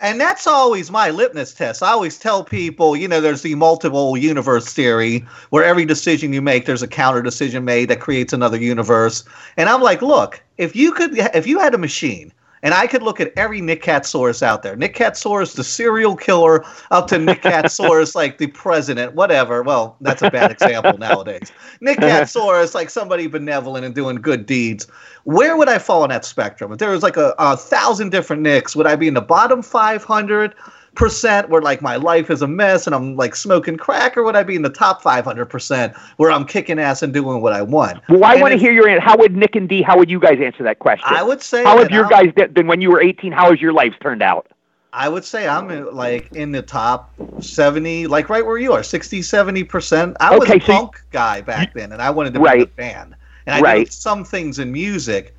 And 0.00 0.20
that's 0.20 0.46
always 0.46 0.92
my 0.92 1.10
litmus 1.10 1.52
test. 1.52 1.82
I 1.82 1.90
always 1.90 2.18
tell 2.18 2.44
people, 2.44 2.96
you 2.96 3.08
know, 3.08 3.20
there's 3.20 3.42
the 3.42 3.56
multiple 3.56 4.16
universe 4.16 4.72
theory 4.72 5.26
where 5.50 5.64
every 5.64 5.84
decision 5.84 6.32
you 6.32 6.40
make, 6.40 6.66
there's 6.66 6.82
a 6.82 6.88
counter 6.88 7.20
decision 7.20 7.64
made 7.64 7.90
that 7.90 8.00
creates 8.00 8.32
another 8.32 8.58
universe. 8.58 9.24
And 9.56 9.68
I'm 9.68 9.82
like, 9.82 10.00
look, 10.00 10.40
if 10.56 10.76
you 10.76 10.92
could, 10.92 11.18
if 11.18 11.48
you 11.48 11.58
had 11.58 11.74
a 11.74 11.78
machine 11.78 12.32
And 12.62 12.74
I 12.74 12.86
could 12.86 13.02
look 13.02 13.20
at 13.20 13.32
every 13.36 13.60
Nick 13.60 13.82
Katsaurus 13.82 14.42
out 14.42 14.62
there. 14.62 14.76
Nick 14.76 14.94
Katsaurus, 14.94 15.54
the 15.54 15.64
serial 15.64 16.16
killer, 16.16 16.64
up 16.90 17.06
to 17.08 17.18
Nick 17.18 17.42
Katsaurus, 17.42 18.14
like 18.14 18.38
the 18.38 18.48
president, 18.48 19.14
whatever. 19.14 19.62
Well, 19.62 19.96
that's 20.00 20.22
a 20.22 20.30
bad 20.30 20.50
example 20.50 20.98
nowadays. 20.98 21.52
Nick 21.80 21.98
Katsaurus, 21.98 22.74
like 22.74 22.90
somebody 22.90 23.26
benevolent 23.26 23.84
and 23.84 23.94
doing 23.94 24.16
good 24.16 24.46
deeds. 24.46 24.86
Where 25.24 25.56
would 25.56 25.68
I 25.68 25.78
fall 25.78 26.02
on 26.02 26.08
that 26.08 26.24
spectrum? 26.24 26.72
If 26.72 26.78
there 26.78 26.90
was 26.90 27.02
like 27.02 27.16
a, 27.16 27.34
a 27.38 27.56
thousand 27.56 28.10
different 28.10 28.42
Nicks, 28.42 28.74
would 28.74 28.86
I 28.86 28.96
be 28.96 29.08
in 29.08 29.14
the 29.14 29.20
bottom 29.20 29.62
500? 29.62 30.54
Percent 30.98 31.48
where 31.48 31.62
like 31.62 31.80
my 31.80 31.96
life 31.96 32.28
is 32.28 32.42
a 32.42 32.46
mess 32.46 32.86
and 32.86 32.94
I'm 32.94 33.16
like 33.16 33.34
smoking 33.34 33.76
crack, 33.78 34.16
or 34.16 34.22
would 34.24 34.36
I 34.36 34.42
be 34.42 34.56
in 34.56 34.62
the 34.62 34.68
top 34.68 35.00
500 35.00 35.46
percent 35.46 35.96
where 36.18 36.30
I'm 36.30 36.44
kicking 36.44 36.78
ass 36.78 37.02
and 37.02 37.14
doing 37.14 37.40
what 37.40 37.54
I 37.54 37.62
want? 37.62 38.02
Well, 38.10 38.24
I 38.24 38.34
want 38.34 38.52
to 38.52 38.58
hear 38.58 38.72
your 38.72 38.88
answer. 38.88 39.00
How 39.00 39.16
would 39.16 39.34
Nick 39.36 39.56
and 39.56 39.68
Dee? 39.68 39.80
How 39.80 39.96
would 39.96 40.10
you 40.10 40.20
guys 40.20 40.38
answer 40.42 40.62
that 40.64 40.80
question? 40.80 41.06
I 41.08 41.22
would 41.22 41.40
say 41.40 41.64
How 41.64 41.78
have 41.78 41.90
your 41.90 42.12
I'm- 42.12 42.32
guys 42.34 42.48
then 42.52 42.66
when 42.66 42.80
you 42.82 42.90
were 42.90 43.00
18? 43.00 43.32
How 43.32 43.50
has 43.50 43.60
your 43.62 43.72
life 43.72 43.94
turned 44.02 44.22
out? 44.22 44.48
I 44.92 45.08
would 45.08 45.24
say 45.24 45.46
I'm 45.46 45.70
in, 45.70 45.94
like 45.94 46.32
in 46.32 46.50
the 46.50 46.62
top 46.62 47.12
70, 47.40 48.06
like 48.06 48.28
right 48.28 48.44
where 48.44 48.58
you 48.58 48.72
are, 48.72 48.82
60, 48.82 49.22
70 49.22 49.62
percent. 49.64 50.16
I 50.18 50.36
was 50.36 50.48
Okay, 50.48 50.58
a 50.58 50.60
so 50.60 50.66
punk 50.72 51.02
guy 51.12 51.40
back 51.42 51.74
then, 51.74 51.92
and 51.92 52.02
I 52.02 52.10
wanted 52.10 52.34
to 52.34 52.40
be 52.40 52.48
in 52.50 52.62
a 52.62 52.66
band, 52.66 53.14
and 53.46 53.54
I 53.54 53.60
Right. 53.60 53.84
did 53.84 53.92
some 53.92 54.24
things 54.24 54.58
in 54.58 54.72
music. 54.72 55.36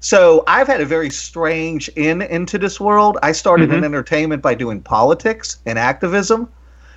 So 0.00 0.44
I've 0.46 0.66
had 0.66 0.80
a 0.80 0.84
very 0.86 1.10
strange 1.10 1.88
in 1.96 2.22
into 2.22 2.58
this 2.58 2.80
world. 2.80 3.18
I 3.22 3.32
started 3.32 3.70
Mm-hmm. 3.70 3.78
in 3.78 3.84
entertainment 3.84 4.42
by 4.42 4.54
doing 4.54 4.80
politics 4.82 5.58
and 5.66 5.78
activism. 5.78 6.48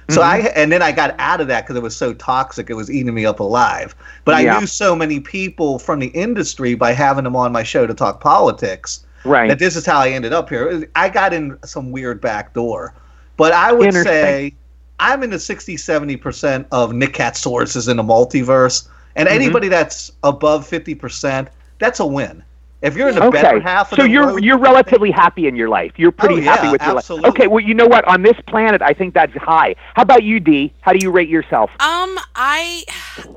So 0.10 0.22
Mm-hmm. 0.22 0.48
I 0.48 0.50
and 0.56 0.72
then 0.72 0.82
I 0.82 0.92
got 0.92 1.16
out 1.20 1.40
of 1.42 1.48
that 1.48 1.66
because 1.66 1.76
it 1.78 1.84
was 1.84 1.96
so 1.96 2.14
toxic. 2.14 2.70
It 2.70 2.74
was 2.74 2.90
eating 2.92 3.14
me 3.14 3.26
up 3.26 3.40
alive. 3.40 3.96
But 4.26 4.36
I 4.36 4.44
knew 4.60 4.68
so 4.68 4.96
many 4.96 5.20
people 5.20 5.80
from 5.80 6.00
the 6.00 6.08
industry 6.08 6.76
by 6.76 6.94
having 6.94 7.24
them 7.24 7.36
on 7.36 7.52
my 7.52 7.64
show 7.64 7.88
to 7.88 7.94
talk 7.94 8.20
politics 8.22 9.06
Right. 9.26 9.48
that 9.50 9.60
this 9.60 9.76
is 9.76 9.86
how 9.86 10.00
I 10.00 10.10
ended 10.10 10.34
up 10.34 10.50
here. 10.50 10.88
I 10.96 11.10
got 11.10 11.34
in 11.34 11.58
some 11.66 11.92
weird 11.92 12.22
back 12.22 12.54
door. 12.54 12.94
But 13.38 13.54
I 13.54 13.72
would 13.72 13.94
say 13.94 14.54
I'm 15.00 15.24
in 15.24 15.30
the 15.30 15.40
60, 15.40 15.76
70% 15.78 16.66
of 16.72 16.94
Nick 16.94 17.14
Cat 17.14 17.38
sources 17.38 17.88
in 17.88 17.98
the 17.98 18.04
multiverse. 18.04 18.88
And 19.16 19.28
Mm-hmm. 19.28 19.36
anybody 19.36 19.68
that's 19.70 20.12
above 20.24 20.68
50%, 20.68 21.50
that's 21.80 22.00
a 22.00 22.06
win. 22.06 22.44
If 22.82 22.96
you're 22.96 23.10
in 23.10 23.16
the 23.16 23.24
okay. 23.24 23.42
better 23.42 23.60
half 23.60 23.92
of 23.92 24.00
so 24.00 24.04
the 24.04 24.10
you're 24.10 24.28
road- 24.28 24.44
you're 24.44 24.58
relatively 24.58 25.12
happy 25.12 25.48
in 25.48 25.56
your 25.56 25.70
life. 25.70 25.94
You're 25.98 26.12
pretty 26.12 26.36
Oh, 26.36 26.38
yeah, 26.38 26.52
happy 26.52 26.70
with 26.70 26.84
your 26.86 26.94
life. 26.96 27.06
Okay. 27.26 27.48
Well, 27.48 27.60
you 27.64 27.74
know 27.74 27.88
what? 27.88 28.06
On 28.08 28.22
this 28.22 28.38
planet, 28.48 28.82
I 28.82 28.94
think 28.94 29.14
that's 29.14 29.34
high. 29.36 29.76
How 29.96 30.04
about 30.04 30.24
you, 30.24 30.40
Dee? 30.40 30.74
How 30.82 30.94
do 30.94 31.00
you 31.00 31.12
rate 31.12 31.30
yourself? 31.30 31.72
Um, 31.80 32.18
I 32.36 32.84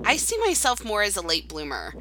I 0.04 0.16
see 0.16 0.38
myself 0.38 0.84
more 0.84 1.02
as 1.02 1.16
a 1.16 1.22
late 1.22 1.48
bloomer. 1.48 1.94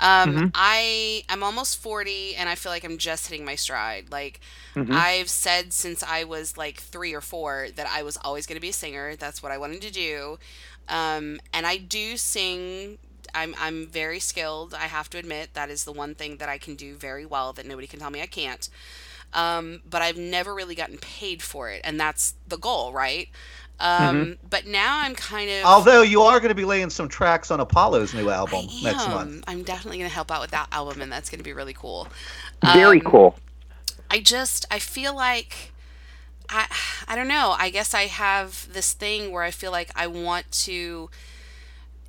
Um, 0.00 0.34
Mm-hmm. 0.34 0.46
I 0.54 1.24
I'm 1.28 1.42
almost 1.42 1.78
forty, 1.82 2.34
and 2.36 2.48
I 2.48 2.54
feel 2.54 2.72
like 2.72 2.84
I'm 2.84 2.98
just 2.98 3.28
hitting 3.28 3.44
my 3.44 3.54
stride. 3.54 4.10
Like 4.10 4.40
Mm-hmm. 4.76 4.96
I've 4.96 5.28
said 5.28 5.72
since 5.72 6.02
I 6.04 6.24
was 6.24 6.56
like 6.56 6.78
three 6.80 7.12
or 7.14 7.20
four 7.20 7.68
that 7.76 7.88
I 7.88 8.02
was 8.02 8.16
always 8.22 8.46
going 8.46 8.56
to 8.56 8.60
be 8.60 8.68
a 8.70 8.72
singer. 8.72 9.16
That's 9.16 9.42
what 9.42 9.50
I 9.52 9.58
wanted 9.58 9.82
to 9.82 9.90
do. 9.92 10.38
Um, 10.88 11.40
and 11.52 11.66
I 11.66 11.78
do 11.78 12.16
sing. 12.16 12.98
I'm 13.34 13.54
I'm 13.58 13.86
very 13.86 14.20
skilled. 14.20 14.74
I 14.74 14.86
have 14.86 15.10
to 15.10 15.18
admit 15.18 15.54
that 15.54 15.70
is 15.70 15.84
the 15.84 15.92
one 15.92 16.14
thing 16.14 16.38
that 16.38 16.48
I 16.48 16.58
can 16.58 16.74
do 16.74 16.94
very 16.96 17.26
well 17.26 17.52
that 17.54 17.66
nobody 17.66 17.86
can 17.86 18.00
tell 18.00 18.10
me 18.10 18.22
I 18.22 18.26
can't. 18.26 18.68
Um, 19.32 19.82
but 19.88 20.02
I've 20.02 20.16
never 20.18 20.54
really 20.54 20.74
gotten 20.74 20.98
paid 20.98 21.42
for 21.42 21.70
it, 21.70 21.82
and 21.84 22.00
that's 22.00 22.34
the 22.46 22.58
goal, 22.58 22.92
right? 22.92 23.28
Um, 23.80 24.38
But 24.48 24.66
now 24.66 25.00
I'm 25.00 25.14
kind 25.14 25.50
of 25.50 25.64
Although 25.64 26.02
you 26.02 26.22
are 26.22 26.40
going 26.40 26.48
to 26.50 26.54
be 26.54 26.64
laying 26.64 26.90
some 26.90 27.08
tracks 27.08 27.50
on 27.50 27.60
Apollo's 27.60 28.14
new 28.14 28.30
album 28.30 28.70
I 28.70 28.72
next 28.80 29.08
month. 29.08 29.44
I'm 29.46 29.62
definitely 29.62 29.98
going 29.98 30.10
to 30.10 30.14
help 30.14 30.30
out 30.30 30.40
with 30.40 30.50
that 30.52 30.68
album, 30.72 31.00
and 31.02 31.10
that's 31.10 31.30
going 31.30 31.38
to 31.38 31.44
be 31.44 31.52
really 31.52 31.74
cool. 31.74 32.08
Very 32.62 33.00
Um, 33.00 33.04
cool. 33.04 33.36
I 34.10 34.20
just 34.20 34.66
I 34.70 34.78
feel 34.78 35.14
like 35.14 35.72
I 36.48 36.66
I 37.08 37.16
don't 37.16 37.28
know. 37.28 37.56
I 37.58 37.70
guess 37.70 37.94
I 37.94 38.04
have 38.06 38.68
this 38.72 38.92
thing 38.92 39.32
where 39.32 39.42
I 39.42 39.50
feel 39.50 39.72
like 39.72 39.90
I 39.96 40.06
want 40.06 40.50
to 40.66 41.10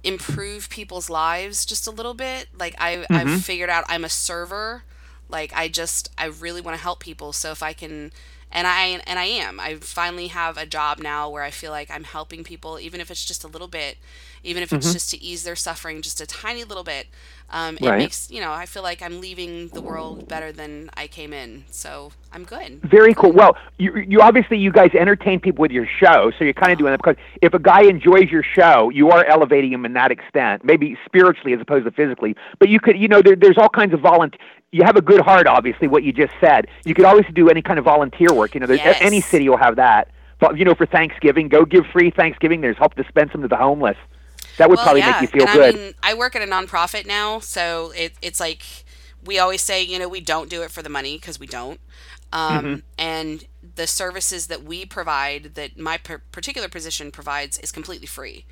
improve 0.04 0.70
people's 0.70 1.10
lives 1.10 1.66
just 1.66 1.88
a 1.88 1.92
little 1.92 2.14
bit. 2.14 2.48
Like 2.58 2.76
I 2.80 3.06
I've 3.10 3.28
mm-hmm. 3.28 3.38
figured 3.38 3.70
out 3.70 3.86
I'm 3.88 4.04
a 4.04 4.10
server. 4.10 4.84
Like 5.28 5.52
I 5.56 5.68
just 5.68 6.12
I 6.18 6.26
really 6.26 6.62
want 6.62 6.78
to 6.78 6.82
help 6.82 7.00
people. 7.00 7.34
So 7.34 7.52
if 7.52 7.62
I 7.62 7.74
can 7.74 8.12
and 8.52 8.66
I 8.66 9.02
and 9.06 9.20
I 9.20 9.26
am. 9.26 9.60
I 9.60 9.76
finally 9.76 10.28
have 10.28 10.58
a 10.58 10.66
job 10.66 11.00
now 11.00 11.30
where 11.30 11.44
I 11.44 11.52
feel 11.52 11.72
like 11.72 11.92
I'm 11.92 12.04
helping 12.04 12.44
people 12.44 12.80
even 12.80 13.00
if 13.00 13.12
it's 13.12 13.26
just 13.26 13.44
a 13.44 13.48
little 13.48 13.68
bit, 13.68 13.98
even 14.44 14.64
if 14.64 14.74
it's 14.74 14.88
mm-hmm. 14.88 14.94
just 14.94 15.12
to 15.12 15.22
ease 15.22 15.44
their 15.44 15.56
suffering 15.56 16.02
just 16.02 16.22
a 16.22 16.26
tiny 16.26 16.64
little 16.64 16.84
bit. 16.84 17.08
Um, 17.52 17.78
it 17.82 17.88
Right. 17.88 17.98
makes 17.98 18.30
you 18.30 18.42
know 18.42 18.52
I 18.52 18.66
feel 18.66 18.84
like 18.84 19.02
I'm 19.02 19.20
leaving 19.22 19.70
the 19.70 19.82
world 19.82 20.28
better 20.28 20.52
than 20.52 20.90
I 20.96 21.08
came 21.08 21.34
in, 21.34 21.64
so 21.72 22.12
I'm 22.32 22.44
good. 22.44 22.80
Very 22.84 23.14
cool. 23.16 23.32
Well, 23.32 23.58
you 23.78 23.96
you 24.08 24.22
obviously 24.22 24.58
you 24.60 24.72
guys 24.72 24.92
entertain 24.94 25.40
people 25.40 25.62
with 25.64 25.72
your 25.72 25.88
show, 25.88 26.32
so 26.38 26.44
you're 26.44 26.54
kind 26.54 26.72
of 26.72 26.78
doing 26.78 26.92
that 26.92 27.00
because 27.04 27.16
if 27.42 27.54
a 27.54 27.60
guy 27.60 27.82
enjoys 27.84 28.30
your 28.30 28.44
show, 28.44 28.90
you 28.90 29.10
are 29.10 29.26
elevating 29.26 29.74
him 29.74 29.86
in 29.86 29.94
that 29.94 30.12
extent, 30.12 30.64
maybe 30.64 30.98
spiritually 31.06 31.54
as 31.54 31.62
opposed 31.62 31.86
to 31.86 31.92
physically. 31.92 32.36
But 32.60 32.70
you 32.70 32.80
could, 32.80 32.98
you 32.98 33.08
know, 33.08 33.22
there, 33.22 33.36
there's 33.36 33.58
all 33.58 33.70
kinds 33.70 33.94
of 33.94 34.00
volunteer. 34.02 34.40
You 34.72 34.84
have 34.84 34.96
a 34.98 35.02
good 35.02 35.22
heart, 35.22 35.48
obviously. 35.48 35.88
What 35.88 36.04
you 36.04 36.14
just 36.14 36.34
said, 36.40 36.68
you 36.86 36.94
could 36.94 37.06
always 37.06 37.26
do 37.34 37.50
any 37.50 37.64
kind 37.64 37.80
of 37.80 37.86
volunteer 37.86 38.32
work. 38.32 38.54
You 38.54 38.60
know, 38.60 38.68
there's, 38.68 38.80
Yes. 38.80 39.00
any 39.02 39.20
city 39.22 39.50
will 39.50 39.58
have 39.58 39.78
that. 39.78 40.10
But 40.40 40.58
you 40.60 40.64
know, 40.66 40.76
for 40.76 40.86
Thanksgiving, 40.86 41.50
go 41.50 41.66
give 41.66 41.86
free 41.88 42.12
Thanksgiving. 42.12 42.62
There's 42.62 42.78
help 42.78 42.94
dispense 42.96 43.32
them 43.32 43.42
to 43.42 43.48
the 43.48 43.58
homeless. 43.58 43.98
That 44.60 44.70
would 44.70 44.82
probably 44.82 45.04
make 45.04 45.22
you 45.22 45.28
feel 45.28 45.48
and 45.48 45.50
good. 45.50 45.76
I 45.76 45.78
mean, 45.78 45.94
I 46.04 46.14
work 46.16 46.36
at 46.36 46.42
a 46.44 46.46
nonprofit 46.52 47.08
now, 47.08 47.40
so 47.40 47.92
it, 47.96 48.14
it's 48.22 48.40
like 48.40 48.64
we 49.24 49.40
always 49.40 49.62
say, 49.62 49.84
you 49.84 50.00
know, 50.00 50.10
we 50.10 50.22
don't 50.22 50.50
do 50.50 50.64
it 50.64 50.72
for 50.72 50.84
the 50.84 50.90
money 50.90 51.18
because 51.18 51.40
we 51.40 51.48
don't. 51.48 51.80
Um, 52.34 52.68
Mm-hmm. 52.68 52.82
And 52.98 53.46
the 53.76 53.88
services 53.88 54.48
that 54.48 54.64
we 54.64 54.86
provide, 54.86 55.56
that 55.56 55.78
my 55.80 55.98
per- 55.98 56.24
particular 56.32 56.70
position 56.70 57.12
provides, 57.12 57.58
is 57.60 57.72
completely 57.72 58.08
free. 58.08 58.46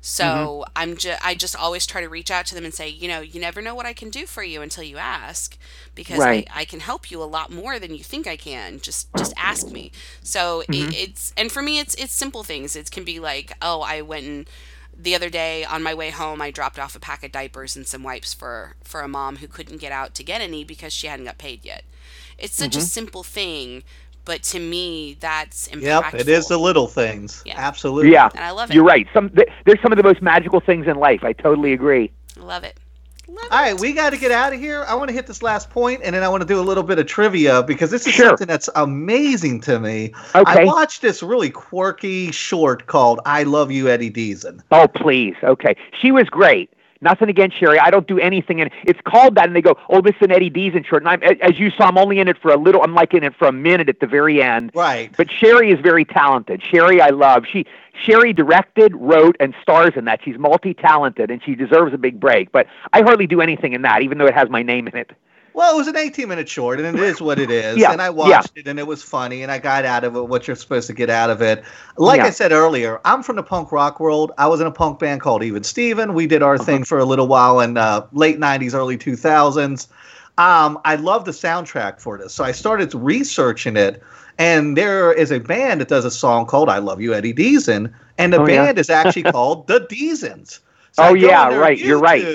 So 0.00 0.64
Mm-hmm. 0.64 0.76
I'm 0.76 0.96
just, 0.96 1.24
I 1.24 1.34
just 1.34 1.56
always 1.56 1.86
try 1.86 2.00
to 2.00 2.08
reach 2.08 2.30
out 2.30 2.46
to 2.46 2.54
them 2.54 2.64
and 2.64 2.74
say, 2.74 2.88
you 2.88 3.08
know, 3.08 3.20
you 3.20 3.40
never 3.40 3.62
know 3.62 3.74
what 3.74 3.86
I 3.86 3.94
can 3.94 4.10
do 4.10 4.26
for 4.26 4.42
you 4.42 4.62
until 4.62 4.84
you 4.84 4.98
ask, 4.98 5.58
because 5.94 6.24
Right. 6.24 6.44
I, 6.46 6.46
I 6.54 6.64
can 6.64 6.80
help 6.80 7.10
you 7.10 7.22
a 7.22 7.24
lot 7.24 7.50
more 7.52 7.78
than 7.78 7.94
you 7.94 8.04
think 8.04 8.26
I 8.26 8.36
can. 8.36 8.80
Just, 8.80 9.14
just 9.16 9.32
ask 9.36 9.72
me. 9.72 9.92
So 10.22 10.62
Mm-hmm. 10.68 10.90
it, 10.90 10.92
it's, 10.94 11.32
and 11.36 11.50
for 11.52 11.62
me, 11.62 11.78
it's, 11.80 11.94
it's 11.96 12.12
simple 12.14 12.44
things. 12.44 12.76
It 12.76 12.90
can 12.90 13.04
be 13.04 13.20
like, 13.20 13.52
oh, 13.62 13.80
I 13.82 14.02
went 14.02 14.26
and 14.26 14.48
the 14.98 15.14
other 15.14 15.30
day 15.30 15.64
on 15.64 15.82
my 15.82 15.94
way 15.94 16.10
home 16.10 16.42
i 16.42 16.50
dropped 16.50 16.78
off 16.78 16.96
a 16.96 17.00
pack 17.00 17.22
of 17.24 17.30
diapers 17.32 17.76
and 17.76 17.86
some 17.86 18.02
wipes 18.02 18.34
for 18.34 18.74
for 18.82 19.00
a 19.00 19.08
mom 19.08 19.36
who 19.36 19.46
couldn't 19.46 19.76
get 19.80 19.92
out 19.92 20.14
to 20.14 20.24
get 20.24 20.40
any 20.40 20.64
because 20.64 20.92
she 20.92 21.06
hadn't 21.06 21.26
got 21.26 21.38
paid 21.38 21.64
yet 21.64 21.84
it's 22.38 22.54
such 22.54 22.70
Mm-hmm. 22.72 22.78
a 22.80 22.82
simple 22.82 23.22
thing 23.22 23.82
but 24.24 24.42
to 24.42 24.58
me 24.60 25.16
that's 25.20 25.68
impactful 25.68 25.82
Yep, 26.12 26.14
it 26.14 26.28
is 26.28 26.48
the 26.48 26.58
little 26.58 26.86
things. 26.86 27.42
Yeah. 27.46 27.54
Absolutely. 27.56 28.12
yeah, 28.12 28.28
and 28.34 28.44
I 28.44 28.50
love 28.50 28.70
it. 28.70 28.74
You're 28.74 28.84
right. 28.84 29.06
Some 29.14 29.30
th- 29.30 29.48
there's 29.64 29.80
some 29.80 29.90
of 29.90 29.96
the 29.96 30.02
most 30.02 30.20
magical 30.20 30.60
things 30.60 30.86
in 30.86 30.96
life. 30.98 31.24
I 31.24 31.32
totally 31.32 31.72
agree. 31.72 32.10
I 32.38 32.40
love 32.42 32.62
it 32.62 32.76
love 33.28 33.48
All 33.50 33.64
it 33.64 33.80
we 33.80 33.92
got 33.92 34.10
to 34.10 34.16
get 34.16 34.30
out 34.32 34.52
of 34.52 34.60
here. 34.60 34.84
I 34.88 34.94
want 34.94 35.08
to 35.08 35.14
hit 35.14 35.26
this 35.26 35.42
last 35.42 35.70
point, 35.70 36.00
and 36.02 36.14
then 36.14 36.22
I 36.22 36.28
want 36.28 36.40
to 36.42 36.46
do 36.46 36.58
a 36.60 36.62
little 36.62 36.82
bit 36.82 36.98
of 36.98 37.06
trivia 37.06 37.62
because 37.62 37.90
this 37.90 38.06
is 38.06 38.14
Sure. 38.14 38.28
something 38.28 38.46
that's 38.46 38.68
amazing 38.74 39.60
to 39.62 39.78
me. 39.78 40.12
Okay. 40.34 40.62
I 40.62 40.64
watched 40.64 41.02
this 41.02 41.22
really 41.22 41.50
quirky 41.50 42.32
short 42.32 42.86
called 42.86 43.20
"I 43.26 43.42
Love 43.44 43.70
You, 43.70 43.88
Eddie 43.88 44.10
Deezen." 44.10 44.60
Oh, 44.70 44.88
please. 44.88 45.36
Okay. 45.42 45.76
She 46.00 46.10
was 46.10 46.28
great. 46.28 46.70
Nothing 47.00 47.28
against 47.28 47.56
Sherry. 47.58 47.78
I 47.78 47.90
don't 47.90 48.06
do 48.08 48.18
anything, 48.18 48.60
and 48.60 48.70
it's 48.84 49.00
called 49.04 49.36
that. 49.36 49.46
And 49.46 49.54
they 49.54 49.62
go, 49.62 49.76
"Oh, 49.88 50.00
this 50.00 50.16
is 50.16 50.22
an 50.22 50.32
Eddie 50.32 50.50
Deezen 50.50 50.84
short." 50.84 51.02
And 51.04 51.08
I'm, 51.08 51.22
as 51.22 51.58
you 51.58 51.70
saw, 51.70 51.86
I'm 51.86 51.96
only 51.96 52.18
in 52.18 52.26
it 52.26 52.36
for 52.38 52.50
a 52.50 52.56
little. 52.56 52.82
I'm 52.82 52.94
like 52.94 53.14
in 53.14 53.22
it 53.22 53.34
for 53.36 53.46
a 53.46 53.52
minute 53.52 53.88
at 53.88 54.00
the 54.00 54.06
very 54.06 54.42
end. 54.42 54.72
Right. 54.74 55.10
But 55.16 55.30
Sherry 55.30 55.70
is 55.70 55.80
very 55.80 56.04
talented. 56.04 56.62
Sherry, 56.62 57.00
I 57.00 57.10
love. 57.10 57.44
She 57.50 57.66
Sherry 58.04 58.32
directed, 58.32 58.94
wrote, 58.96 59.36
and 59.38 59.54
stars 59.62 59.92
in 59.96 60.06
that. 60.06 60.20
She's 60.24 60.38
multi-talented, 60.38 61.30
and 61.30 61.42
she 61.42 61.54
deserves 61.54 61.94
a 61.94 61.98
big 61.98 62.18
break. 62.18 62.50
But 62.52 62.66
I 62.92 63.02
hardly 63.02 63.26
do 63.26 63.40
anything 63.40 63.72
in 63.72 63.82
that, 63.82 64.02
even 64.02 64.18
though 64.18 64.26
it 64.26 64.34
has 64.34 64.48
my 64.48 64.62
name 64.62 64.88
in 64.88 64.96
it. 64.96 65.10
Well, 65.58 65.74
it 65.74 65.76
was 65.76 65.88
an 65.88 65.96
18 65.96 66.28
minute 66.28 66.48
short, 66.48 66.78
and 66.78 66.96
it 66.96 67.02
is 67.02 67.20
what 67.20 67.40
it 67.40 67.50
is. 67.50 67.78
Yeah, 67.78 67.90
And 67.90 68.00
I 68.00 68.06
yeah. 68.06 68.12
watched 68.38 68.52
it, 68.54 68.68
and 68.68 68.78
it 68.78 68.86
was 68.86 69.02
funny, 69.02 69.42
and 69.42 69.50
I 69.50 69.58
got 69.58 69.84
out 69.84 70.04
of 70.04 70.14
it 70.14 70.28
what 70.28 70.46
you're 70.46 70.54
supposed 70.54 70.86
to 70.86 70.92
get 70.92 71.10
out 71.10 71.30
of 71.30 71.42
it. 71.42 71.64
Like 71.96 72.18
Yeah. 72.18 72.26
I 72.26 72.30
said 72.30 72.52
earlier, 72.52 73.00
I'm 73.04 73.24
from 73.24 73.34
the 73.34 73.42
punk 73.42 73.72
rock 73.72 73.98
world. 73.98 74.30
I 74.38 74.46
was 74.46 74.60
in 74.60 74.68
a 74.68 74.70
punk 74.70 75.00
band 75.00 75.20
called 75.20 75.42
Even 75.42 75.64
Steven. 75.64 76.14
We 76.14 76.28
did 76.28 76.44
our 76.44 76.54
Uh-huh. 76.54 76.64
thing 76.64 76.84
for 76.84 77.00
a 77.00 77.04
little 77.04 77.26
while 77.26 77.58
in 77.58 77.76
uh, 77.76 78.06
late 78.12 78.38
90s, 78.38 78.72
early 78.72 78.96
2000s. 78.96 79.88
Um, 80.38 80.78
I 80.84 80.94
love 80.94 81.24
the 81.24 81.32
soundtrack 81.32 82.00
for 82.00 82.16
this, 82.18 82.32
so 82.32 82.44
I 82.44 82.52
started 82.52 82.94
researching 82.94 83.76
it. 83.76 84.00
And 84.38 84.76
there 84.76 85.12
is 85.12 85.32
a 85.32 85.40
band 85.40 85.80
that 85.80 85.88
does 85.88 86.04
a 86.04 86.12
song 86.12 86.46
called 86.46 86.68
"I 86.68 86.78
Love 86.78 87.00
You, 87.00 87.14
Eddie 87.14 87.34
Deezen," 87.34 87.92
and 88.16 88.32
the 88.32 88.38
Oh, 88.38 88.46
yeah. 88.46 88.66
band 88.66 88.78
is 88.78 88.90
actually 88.90 89.24
called 89.32 89.66
the 89.66 89.80
Deezens. 89.90 90.60
Oh, 90.98 91.14
yeah, 91.14 91.48
right. 91.48 91.76
yeah, 91.76 91.94
on 91.94 91.98
their 91.98 91.98
right, 91.98 92.28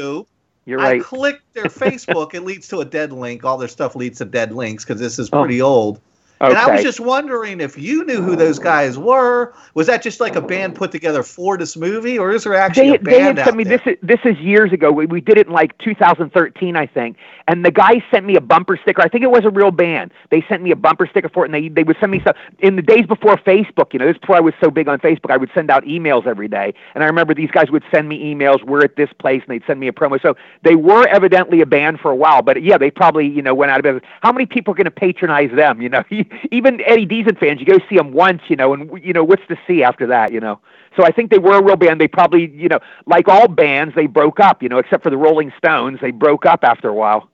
you're 0.65 0.79
right. 0.79 1.01
I 1.01 1.03
clicked 1.03 1.53
their 1.53 1.65
Facebook. 1.65 2.33
it 2.33 2.41
leads 2.43 2.67
to 2.69 2.79
a 2.79 2.85
dead 2.85 3.11
link. 3.11 3.43
All 3.43 3.57
their 3.57 3.67
stuff 3.67 3.95
leads 3.95 4.19
to 4.19 4.25
dead 4.25 4.51
links 4.51 4.83
because 4.85 4.99
this 4.99 5.19
is 5.19 5.29
Oh. 5.31 5.41
pretty 5.41 5.61
old. 5.61 5.99
And 6.41 6.57
I 6.57 6.73
was 6.73 6.83
just 6.83 6.99
wondering 6.99 7.61
if 7.61 7.77
you 7.77 8.03
knew 8.03 8.21
who 8.21 8.35
those 8.35 8.59
guys 8.59 8.97
were. 8.97 9.53
Was 9.75 9.87
that 9.87 10.01
just 10.01 10.19
like 10.19 10.35
a 10.35 10.41
band 10.41 10.75
put 10.75 10.91
together 10.91 11.23
for 11.23 11.57
this 11.57 11.77
movie, 11.77 12.19
or 12.19 12.31
is 12.31 12.43
there 12.43 12.55
actually 12.55 12.89
They, 12.89 12.95
a 12.95 12.99
band 12.99 13.05
they 13.05 13.19
had 13.21 13.37
sent 13.45 13.55
me 13.55 13.63
this. 13.63 13.81
Is, 13.85 13.95
this 14.01 14.19
is 14.25 14.37
years 14.39 14.73
ago. 14.73 14.91
We, 14.91 15.05
we 15.05 15.21
did 15.21 15.37
it 15.37 15.47
in 15.47 15.53
like 15.53 15.77
2013, 15.77 16.75
I 16.75 16.85
think. 16.85 17.15
And 17.47 17.65
the 17.65 17.71
guy 17.71 18.03
sent 18.09 18.25
me 18.25 18.35
a 18.35 18.41
bumper 18.41 18.77
sticker. 18.81 19.01
I 19.01 19.09
think 19.09 19.23
it 19.23 19.31
was 19.31 19.43
a 19.43 19.49
real 19.49 19.71
band. 19.71 20.11
They 20.31 20.43
sent 20.47 20.63
me 20.63 20.71
a 20.71 20.75
bumper 20.75 21.07
sticker 21.07 21.29
for 21.29 21.43
it, 21.45 21.51
and 21.51 21.53
they 21.53 21.67
they 21.67 21.83
would 21.83 21.97
send 21.99 22.11
me 22.11 22.21
stuff 22.21 22.37
in 22.59 22.75
the 22.75 22.81
days 22.81 23.05
before 23.05 23.35
Facebook. 23.37 23.93
You 23.93 23.99
know, 23.99 24.05
this 24.05 24.15
is 24.15 24.21
before 24.21 24.37
I 24.37 24.39
was 24.39 24.53
so 24.61 24.71
big 24.71 24.87
on 24.87 24.99
Facebook. 24.99 25.31
I 25.31 25.37
would 25.37 25.49
send 25.53 25.69
out 25.69 25.83
emails 25.83 26.25
every 26.25 26.47
day, 26.47 26.73
and 26.95 27.03
I 27.03 27.07
remember 27.07 27.33
these 27.33 27.51
guys 27.51 27.69
would 27.69 27.83
send 27.91 28.07
me 28.07 28.33
emails. 28.33 28.63
We're 28.63 28.83
at 28.83 28.95
this 28.95 29.09
place, 29.19 29.41
and 29.47 29.49
they'd 29.49 29.65
send 29.67 29.79
me 29.79 29.87
a 29.87 29.91
promo. 29.91 30.21
So 30.21 30.35
they 30.63 30.75
were 30.75 31.07
evidently 31.07 31.61
a 31.61 31.65
band 31.65 31.99
for 31.99 32.11
a 32.11 32.15
while, 32.15 32.41
but 32.41 32.61
yeah, 32.63 32.77
they 32.77 32.91
probably 32.91 33.27
you 33.27 33.41
know 33.41 33.53
went 33.53 33.71
out 33.71 33.79
of 33.79 33.83
business. 33.83 34.03
How 34.21 34.31
many 34.31 34.45
people 34.45 34.71
are 34.73 34.75
going 34.75 34.85
to 34.85 34.91
patronize 34.91 35.51
them? 35.53 35.81
You 35.81 35.89
know, 35.89 36.03
even 36.51 36.81
Eddie 36.81 37.07
Deezen 37.07 37.37
fans, 37.37 37.59
you 37.59 37.65
go 37.65 37.79
see 37.89 37.97
them 37.97 38.13
once, 38.13 38.41
you 38.47 38.55
know, 38.55 38.73
and 38.73 38.89
you 39.03 39.13
know 39.13 39.23
what's 39.23 39.45
to 39.47 39.57
see 39.67 39.83
after 39.83 40.07
that, 40.07 40.31
you 40.31 40.39
know. 40.39 40.59
So 40.95 41.03
I 41.03 41.11
think 41.11 41.31
they 41.31 41.39
were 41.39 41.57
a 41.57 41.63
real 41.63 41.75
band. 41.75 41.99
They 41.99 42.07
probably, 42.07 42.51
you 42.51 42.69
know, 42.69 42.79
like 43.05 43.27
all 43.27 43.47
bands, 43.47 43.95
they 43.95 44.07
broke 44.07 44.39
up, 44.39 44.61
you 44.61 44.69
know, 44.69 44.77
except 44.77 45.03
for 45.03 45.09
the 45.09 45.17
Rolling 45.17 45.51
Stones, 45.57 45.99
they 46.01 46.11
broke 46.11 46.45
up 46.45 46.63
after 46.63 46.87
a 46.89 46.93
while. 46.93 47.29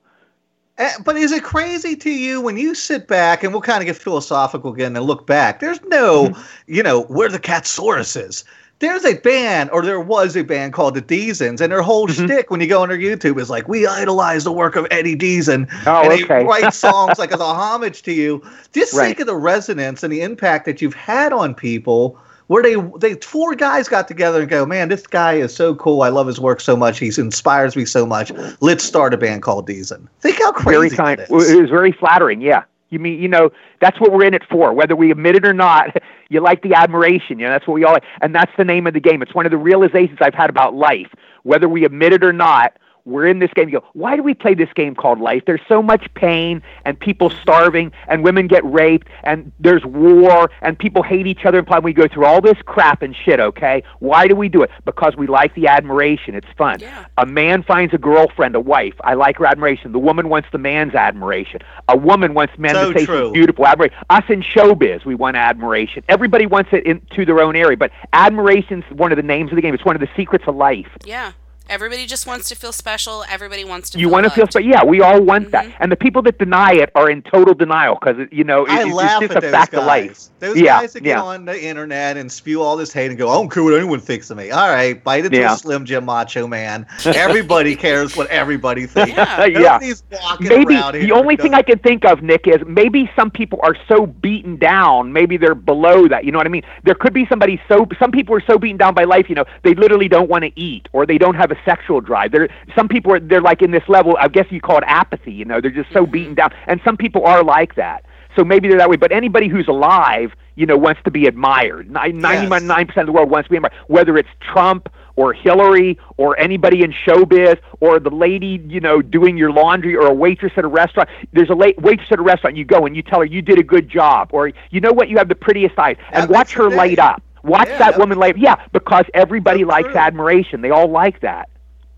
Eh, 0.79 0.91
But 1.03 1.17
is 1.17 1.31
it 1.31 1.43
crazy 1.43 1.95
to 1.97 2.09
you 2.09 2.39
when 2.41 2.57
you 2.57 2.73
sit 2.73 3.07
back 3.07 3.43
and 3.43 3.51
we'll 3.51 3.61
kind 3.61 3.81
of 3.81 3.85
get 3.85 3.97
philosophical 3.97 4.73
again 4.73 4.95
and 4.95 5.05
look 5.05 5.27
back? 5.27 5.59
There's 5.59 5.81
no, 5.83 6.29
Mm-hmm. 6.29 6.41
you 6.67 6.81
know, 6.83 7.01
where 7.03 7.29
the 7.29 7.39
Catsaurus 7.39 8.15
is. 8.15 8.43
There's 8.79 9.03
a 9.03 9.15
band, 9.15 9.69
or 9.71 9.81
there 9.81 9.99
was 9.99 10.37
a 10.37 10.41
band 10.41 10.71
called 10.71 10.95
the 10.95 11.01
Deezens, 11.01 11.59
and 11.59 11.69
their 11.69 11.81
whole 11.81 12.07
Mhm. 12.07 12.25
shtick 12.27 12.49
when 12.49 12.61
you 12.61 12.67
go 12.67 12.81
on 12.81 12.87
their 12.87 12.97
YouTube 12.97 13.37
is 13.37 13.49
like, 13.49 13.67
"We 13.67 13.85
idolize 13.85 14.45
the 14.45 14.53
work 14.53 14.77
of 14.77 14.87
Eddie 14.89 15.17
Deezen," 15.17 15.67
Oh, 15.85 15.99
and 16.03 16.13
okay. 16.13 16.25
they 16.25 16.43
write 16.45 16.73
songs 16.73 17.19
like 17.19 17.33
as 17.33 17.41
a 17.41 17.43
homage 17.43 18.03
to 18.03 18.13
you. 18.13 18.41
Just 18.71 18.93
Right. 18.93 19.07
think 19.07 19.19
of 19.19 19.27
the 19.27 19.35
resonance 19.35 20.01
and 20.01 20.13
the 20.13 20.21
impact 20.21 20.65
that 20.65 20.81
you've 20.81 20.93
had 20.93 21.33
on 21.33 21.53
people. 21.55 22.17
Where 22.49 22.63
they 22.63 22.75
they 22.97 23.13
four 23.13 23.53
guys 23.53 23.87
got 23.87 24.07
together 24.07 24.41
and 24.41 24.49
go, 24.49 24.65
man, 24.65 24.89
this 24.89 25.05
guy 25.05 25.33
is 25.33 25.55
so 25.55 25.75
cool. 25.75 26.01
I 26.01 26.09
love 26.09 26.25
his 26.25 26.39
work 26.39 26.59
so 26.59 26.75
much. 26.75 26.97
He 26.97 27.11
inspires 27.15 27.75
me 27.75 27.85
so 27.85 28.07
much. 28.07 28.31
Let's 28.59 28.83
start 28.83 29.13
a 29.13 29.17
band 29.17 29.43
called 29.43 29.67
Deezen. 29.67 30.07
Think 30.21 30.39
how 30.39 30.51
crazy 30.51 30.71
very 30.75 30.89
kind. 30.89 31.19
It 31.19 31.29
is. 31.29 31.55
was 31.55 31.69
very 31.69 31.91
flattering. 31.91 32.41
Yeah. 32.41 32.63
You 32.89 32.97
mean 32.97 33.21
you 33.21 33.27
know 33.27 33.51
that's 33.81 33.99
what 33.99 34.11
we're 34.11 34.23
in 34.23 34.33
it 34.33 34.41
for, 34.49 34.73
whether 34.73 34.95
we 34.95 35.11
admit 35.11 35.35
it 35.35 35.45
or 35.45 35.53
not. 35.53 35.95
You 36.31 36.41
like 36.41 36.61
the 36.61 36.75
admiration. 36.75 37.39
You 37.39 37.47
know 37.47 37.49
that's 37.49 37.65
what 37.65 37.73
we 37.73 37.83
all. 37.83 37.97
And 38.21 38.35
that's 38.35 38.51
the 38.55 38.63
name 38.63 38.85
of 38.85 38.93
the 38.93 38.99
game. 38.99 39.23
It's 39.23 39.33
one 39.33 39.47
of 39.47 39.51
the 39.51 39.57
realizations 39.57 40.19
I've 40.21 40.35
had 40.35 40.51
about 40.51 40.75
life. 40.75 41.11
Whether 41.41 41.67
we 41.67 41.85
admit 41.85 42.13
it 42.13 42.23
or 42.23 42.31
not, 42.31 42.77
we're 43.09 43.27
in 43.27 43.39
this 43.39 43.51
game. 43.53 43.69
You 43.69 43.79
go, 43.79 43.85
why 43.93 44.15
do 44.15 44.23
we 44.23 44.33
play 44.33 44.53
this 44.53 44.71
game 44.73 44.95
called 44.95 45.19
life? 45.19 45.43
There's 45.45 45.61
so 45.67 45.81
much 45.81 46.07
pain 46.13 46.61
and 46.85 46.99
people 46.99 47.29
starving 47.29 47.91
and 48.07 48.23
women 48.23 48.47
get 48.47 48.63
raped 48.65 49.07
and 49.23 49.51
there's 49.59 49.83
war 49.85 50.49
and 50.61 50.77
people 50.77 51.03
hate 51.03 51.27
each 51.27 51.45
other 51.45 51.59
and 51.59 51.67
why 51.67 51.79
we 51.79 51.93
go 51.93 52.07
through 52.07 52.25
all 52.25 52.41
this 52.41 52.57
crap 52.65 53.01
and 53.01 53.15
shit. 53.15 53.39
Okay, 53.39 53.83
why 53.99 54.27
do 54.27 54.35
we 54.35 54.49
do 54.49 54.61
it? 54.63 54.69
Because 54.85 55.15
we 55.15 55.27
like 55.27 55.53
the 55.55 55.67
admiration. 55.67 56.35
It's 56.35 56.47
fun. 56.57 56.79
Yeah. 56.79 57.05
A 57.17 57.25
man 57.25 57.63
finds 57.63 57.93
a 57.93 57.97
girlfriend, 57.97 58.55
a 58.55 58.59
wife. 58.59 58.95
I 59.01 59.13
like 59.13 59.37
her 59.37 59.45
admiration. 59.45 59.91
The 59.91 59.99
woman 59.99 60.29
wants 60.29 60.49
the 60.51 60.57
man's 60.57 60.95
admiration. 60.95 61.61
A 61.87 61.97
woman 61.97 62.33
wants 62.33 62.57
men 62.57 62.75
So 62.75 62.93
to 62.93 62.99
say 62.99 63.05
she's 63.05 63.31
beautiful. 63.31 63.65
Admiration. 63.65 63.97
Us 64.09 64.23
in 64.29 64.41
showbiz, 64.41 65.05
we 65.05 65.15
want 65.15 65.35
admiration. 65.35 66.03
Everybody 66.09 66.45
wants 66.45 66.69
it 66.73 66.85
into 66.85 67.25
their 67.25 67.39
own 67.41 67.55
area, 67.55 67.77
but 67.77 67.91
admiration's 68.13 68.83
one 68.91 69.11
of 69.11 69.15
the 69.15 69.23
names 69.23 69.51
of 69.51 69.55
the 69.55 69.61
game. 69.61 69.73
It's 69.73 69.85
one 69.85 69.95
of 69.95 70.01
the 70.01 70.09
secrets 70.15 70.45
of 70.47 70.55
life. 70.55 70.87
Yeah. 71.05 71.33
Everybody 71.69 72.07
just 72.07 72.25
wants 72.25 72.49
to 72.49 72.55
feel 72.55 72.71
special. 72.71 73.23
Everybody 73.29 73.63
wants 73.63 73.91
to 73.91 73.99
You 73.99 74.07
feel 74.07 74.11
want 74.13 74.23
to 74.25 74.29
feel, 74.31 74.41
loved. 74.43 74.53
but 74.53 74.65
yeah, 74.65 74.83
we 74.83 75.01
all 75.01 75.21
want 75.21 75.51
that. 75.51 75.65
Mhm. 75.67 75.73
And 75.79 75.91
the 75.91 75.95
people 75.95 76.21
that 76.23 76.39
deny 76.39 76.73
it 76.73 76.89
are 76.95 77.09
in 77.11 77.21
total 77.21 77.53
denial 77.53 77.95
because 78.01 78.27
you 78.31 78.43
know 78.43 78.65
it, 78.65 78.71
I 78.71 78.87
it's 78.87 78.95
just 79.27 79.37
a 79.37 79.39
those 79.41 79.51
fact 79.51 79.71
guys. 79.73 79.79
of 79.81 79.85
life. 79.85 80.19
Those 80.39 80.57
Yeah, 80.57 80.81
guys 80.81 80.93
that 80.93 81.03
get 81.03 81.09
yeah. 81.17 81.21
on 81.21 81.45
the 81.45 81.63
internet 81.63 82.17
and 82.17 82.31
spew 82.31 82.61
all 82.61 82.75
this 82.75 82.91
hate 82.91 83.09
and 83.11 83.17
go, 83.19 83.29
I 83.29 83.35
don't 83.35 83.49
care 83.51 83.63
what 83.63 83.75
anyone 83.75 83.99
thinks 83.99 84.29
of 84.31 84.37
me. 84.37 84.49
All 84.51 84.67
right, 84.69 85.01
bite 85.03 85.25
into 85.25 85.37
Yeah. 85.37 85.53
a 85.53 85.57
Slim 85.57 85.85
Jim 85.85 86.05
Macho 86.05 86.47
Man. 86.47 86.87
Everybody 87.05 87.75
cares 87.75 88.17
what 88.17 88.27
everybody 88.27 88.87
thinks. 88.87 89.11
Yeah. 89.15 89.45
yeah. 89.45 89.59
Nobody's 89.59 90.03
maybe 90.39 90.75
the 91.05 91.11
only 91.11 91.35
thing 91.35 91.53
I 91.53 91.61
can 91.61 91.77
think 91.79 92.03
of, 92.05 92.23
Nick, 92.23 92.47
is 92.47 92.61
maybe 92.65 93.11
some 93.15 93.29
people 93.29 93.59
are 93.61 93.75
so 93.87 94.07
beaten 94.07 94.57
down. 94.57 95.13
Maybe 95.13 95.37
they're 95.37 95.53
below 95.55 96.07
that. 96.07 96.25
You 96.25 96.31
know 96.31 96.37
what 96.39 96.47
I 96.47 96.49
mean? 96.49 96.63
There 96.83 96.95
could 96.95 97.13
be 97.13 97.27
somebody 97.27 97.61
so. 97.67 97.85
Some 97.99 98.11
people 98.11 98.33
are 98.35 98.43
so 98.47 98.57
beaten 98.57 98.77
down 98.77 98.93
by 98.95 99.03
life. 99.03 99.29
You 99.29 99.35
know, 99.35 99.45
they 99.63 99.75
literally 99.75 100.07
don't 100.07 100.29
want 100.29 100.43
to 100.45 100.51
eat, 100.59 100.87
or 100.93 101.05
they 101.05 101.17
don't 101.17 101.35
have 101.35 101.51
a 101.51 101.58
sexual 101.65 102.01
drive. 102.01 102.31
There, 102.31 102.49
some 102.75 102.87
people 102.87 103.13
are. 103.13 103.19
They're 103.19 103.41
like 103.41 103.61
in 103.61 103.71
this 103.71 103.87
level. 103.87 104.17
I 104.19 104.27
guess 104.27 104.45
you 104.49 104.61
call 104.61 104.77
it 104.77 104.83
apathy. 104.87 105.31
You 105.31 105.45
know, 105.45 105.61
they're 105.61 105.71
just 105.71 105.91
so 105.93 106.05
beaten 106.05 106.35
down, 106.35 106.51
and 106.67 106.81
some 106.83 106.97
people 106.97 107.25
are 107.25 107.43
like 107.43 107.75
that. 107.75 108.05
So 108.35 108.43
maybe 108.43 108.67
they're 108.67 108.77
that 108.77 108.89
way. 108.89 108.95
But 108.95 109.11
anybody 109.11 109.47
who's 109.47 109.67
alive, 109.67 110.33
you 110.55 110.65
know, 110.65 110.77
wants 110.77 111.01
to 111.05 111.11
be 111.11 111.25
admired. 111.25 111.89
Ninety-nine 111.89 112.87
percent 112.87 113.01
of 113.01 113.07
the 113.07 113.11
world 113.11 113.29
wants 113.29 113.47
to 113.47 113.51
be 113.51 113.57
admired. 113.57 113.73
Whether 113.87 114.17
it's 114.17 114.29
Trump 114.39 114.89
or 115.15 115.33
Hillary 115.33 115.99
or 116.15 116.39
anybody 116.39 116.81
in 116.81 116.93
showbiz 117.05 117.59
or 117.81 117.99
the 117.99 118.09
lady, 118.09 118.63
you 118.67 118.79
know, 118.79 119.01
doing 119.01 119.35
your 119.35 119.51
laundry 119.51 119.93
or 119.93 120.07
a 120.07 120.13
waitress 120.13 120.53
at 120.55 120.63
a 120.63 120.67
restaurant. 120.67 121.09
There's 121.33 121.49
a 121.49 121.55
la- 121.55 121.71
waitress 121.77 122.07
at 122.11 122.19
a 122.19 122.21
restaurant. 122.21 122.55
You 122.55 122.63
go 122.63 122.85
and 122.85 122.95
you 122.95 123.01
tell 123.01 123.19
her 123.19 123.25
you 123.25 123.41
did 123.41 123.59
a 123.59 123.63
good 123.63 123.89
job, 123.89 124.29
or 124.31 124.51
you 124.69 124.79
know 124.79 124.93
what, 124.93 125.09
you 125.09 125.17
have 125.17 125.27
the 125.27 125.35
prettiest 125.35 125.77
eyes, 125.77 125.97
and 126.13 126.23
That 126.23 126.29
watch 126.29 126.53
her 126.53 126.69
light 126.69 126.99
up. 126.99 127.21
Watch 127.43 127.69
Yeah, 127.69 127.77
that 127.79 127.97
woman 127.97 128.17
light. 128.17 128.37
Yeah, 128.37 128.55
because 128.71 129.05
everybody 129.13 129.61
So 129.61 129.67
likes 129.67 129.89
true. 129.89 129.97
admiration. 129.97 130.61
They 130.61 130.71
all 130.71 130.89
like 130.89 131.19
that. 131.21 131.49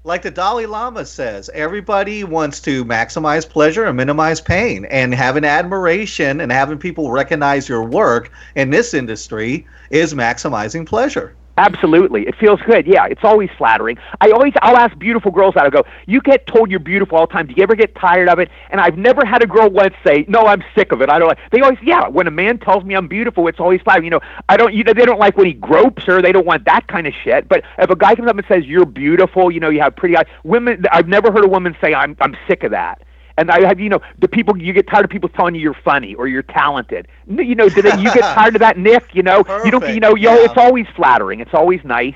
Like 0.04 0.24
the 0.24 0.32
Dalai 0.32 0.66
Lama 0.66 1.06
says, 1.06 1.50
everybody 1.54 2.24
wants 2.24 2.60
to 2.62 2.84
maximize 2.86 3.48
pleasure 3.48 3.86
and 3.86 3.96
minimize 3.96 4.42
pain. 4.42 4.86
And 4.86 5.14
having 5.14 5.46
admiration 5.46 6.42
and 6.42 6.52
having 6.52 6.80
people 6.80 7.12
recognize 7.12 7.70
your 7.70 7.84
work 7.84 8.32
in 8.56 8.72
this 8.72 8.96
industry 8.96 9.68
is 9.92 10.16
maximizing 10.16 10.88
pleasure. 10.88 11.36
Absolutely. 11.58 12.24
It 12.28 12.36
feels 12.40 12.62
good. 12.62 12.88
Yeah, 12.88 13.06
it's 13.06 13.24
always 13.24 13.50
flattering. 13.58 13.98
I 14.22 14.32
always 14.32 14.54
I'll 14.62 14.78
ask 14.78 14.98
beautiful 14.98 15.32
girls 15.32 15.56
out. 15.58 15.66
I 15.66 15.70
go, 15.70 15.84
"You 16.08 16.22
get 16.22 16.48
told 16.48 16.72
you're 16.72 16.80
beautiful 16.80 17.18
all 17.18 17.28
the 17.28 17.34
time. 17.34 17.46
Do 17.46 17.54
you 17.56 17.62
ever 17.62 17.76
get 17.76 17.94
tired 17.96 18.30
of 18.30 18.40
it?" 18.40 18.50
And 18.70 18.80
I've 18.80 18.98
never 18.98 19.26
had 19.26 19.44
a 19.44 19.48
girl 19.48 19.70
once 19.70 19.94
say, 20.06 20.26
"No, 20.30 20.48
I'm 20.48 20.64
sick 20.76 20.92
of 20.94 21.02
it. 21.02 21.10
I 21.10 21.20
don't 21.20 21.28
like." 21.28 21.40
They 21.52 21.60
always, 21.60 21.78
"Yeah, 21.84 22.08
when 22.08 22.26
a 22.28 22.32
man 22.32 22.58
tells 22.58 22.84
me 22.86 22.96
I'm 22.96 23.08
beautiful, 23.08 23.48
it's 23.48 23.60
always 23.60 23.82
flattering." 23.82 24.06
You 24.06 24.12
know, 24.12 24.22
I 24.48 24.56
don't 24.58 24.74
you 24.74 24.84
know, 24.84 24.94
they 24.94 25.06
don't 25.06 25.20
like 25.20 25.38
when 25.38 25.46
he 25.46 25.54
gropes 25.54 26.04
her. 26.06 26.22
They 26.22 26.32
don't 26.32 26.46
want 26.46 26.64
that 26.66 26.88
kind 26.88 27.06
of 27.06 27.14
shit. 27.14 27.50
But 27.50 27.64
if 27.78 27.90
a 27.90 27.96
guy 27.96 28.16
comes 28.16 28.30
up 28.30 28.38
and 28.38 28.46
says, 28.48 28.66
"You're 28.66 28.86
beautiful," 28.86 29.52
you 29.52 29.60
know, 29.60 29.70
you 29.70 29.82
have 29.82 29.96
pretty 29.96 30.16
eyes. 30.16 30.26
Women 30.44 30.86
I've 30.92 31.08
never 31.10 31.32
heard 31.32 31.44
a 31.44 31.50
woman 31.50 31.76
say, 31.82 31.94
"I'm 31.94 32.16
I'm 32.22 32.36
sick 32.48 32.64
of 32.64 32.72
that." 32.72 33.02
And 33.42 33.50
I 33.50 33.66
have, 33.68 33.80
you 33.80 33.90
know, 33.90 34.00
the 34.20 34.28
people 34.28 34.56
you 34.56 34.72
get 34.72 34.88
tired 34.88 35.04
of 35.06 35.10
people 35.12 35.28
telling 35.30 35.56
you 35.56 35.62
you're 35.62 35.74
funny 35.74 36.14
or 36.14 36.28
you're 36.28 36.44
talented. 36.44 37.08
You 37.28 37.56
know, 37.56 37.68
do 37.70 37.82
they, 37.82 37.98
you 37.98 38.14
get 38.14 38.22
tired 38.36 38.56
of 38.56 38.60
that, 38.60 38.78
Nick? 38.78 39.16
You 39.16 39.24
know, 39.24 39.44
you 39.66 39.72
don't, 39.72 39.88
you 39.94 40.00
know, 40.00 40.16
yo, 40.16 40.36
yeah. 40.36 40.46
it's 40.46 40.58
always 40.58 40.86
flattering. 40.96 41.40
It's 41.40 41.54
always 41.56 41.84
nice. 41.84 42.14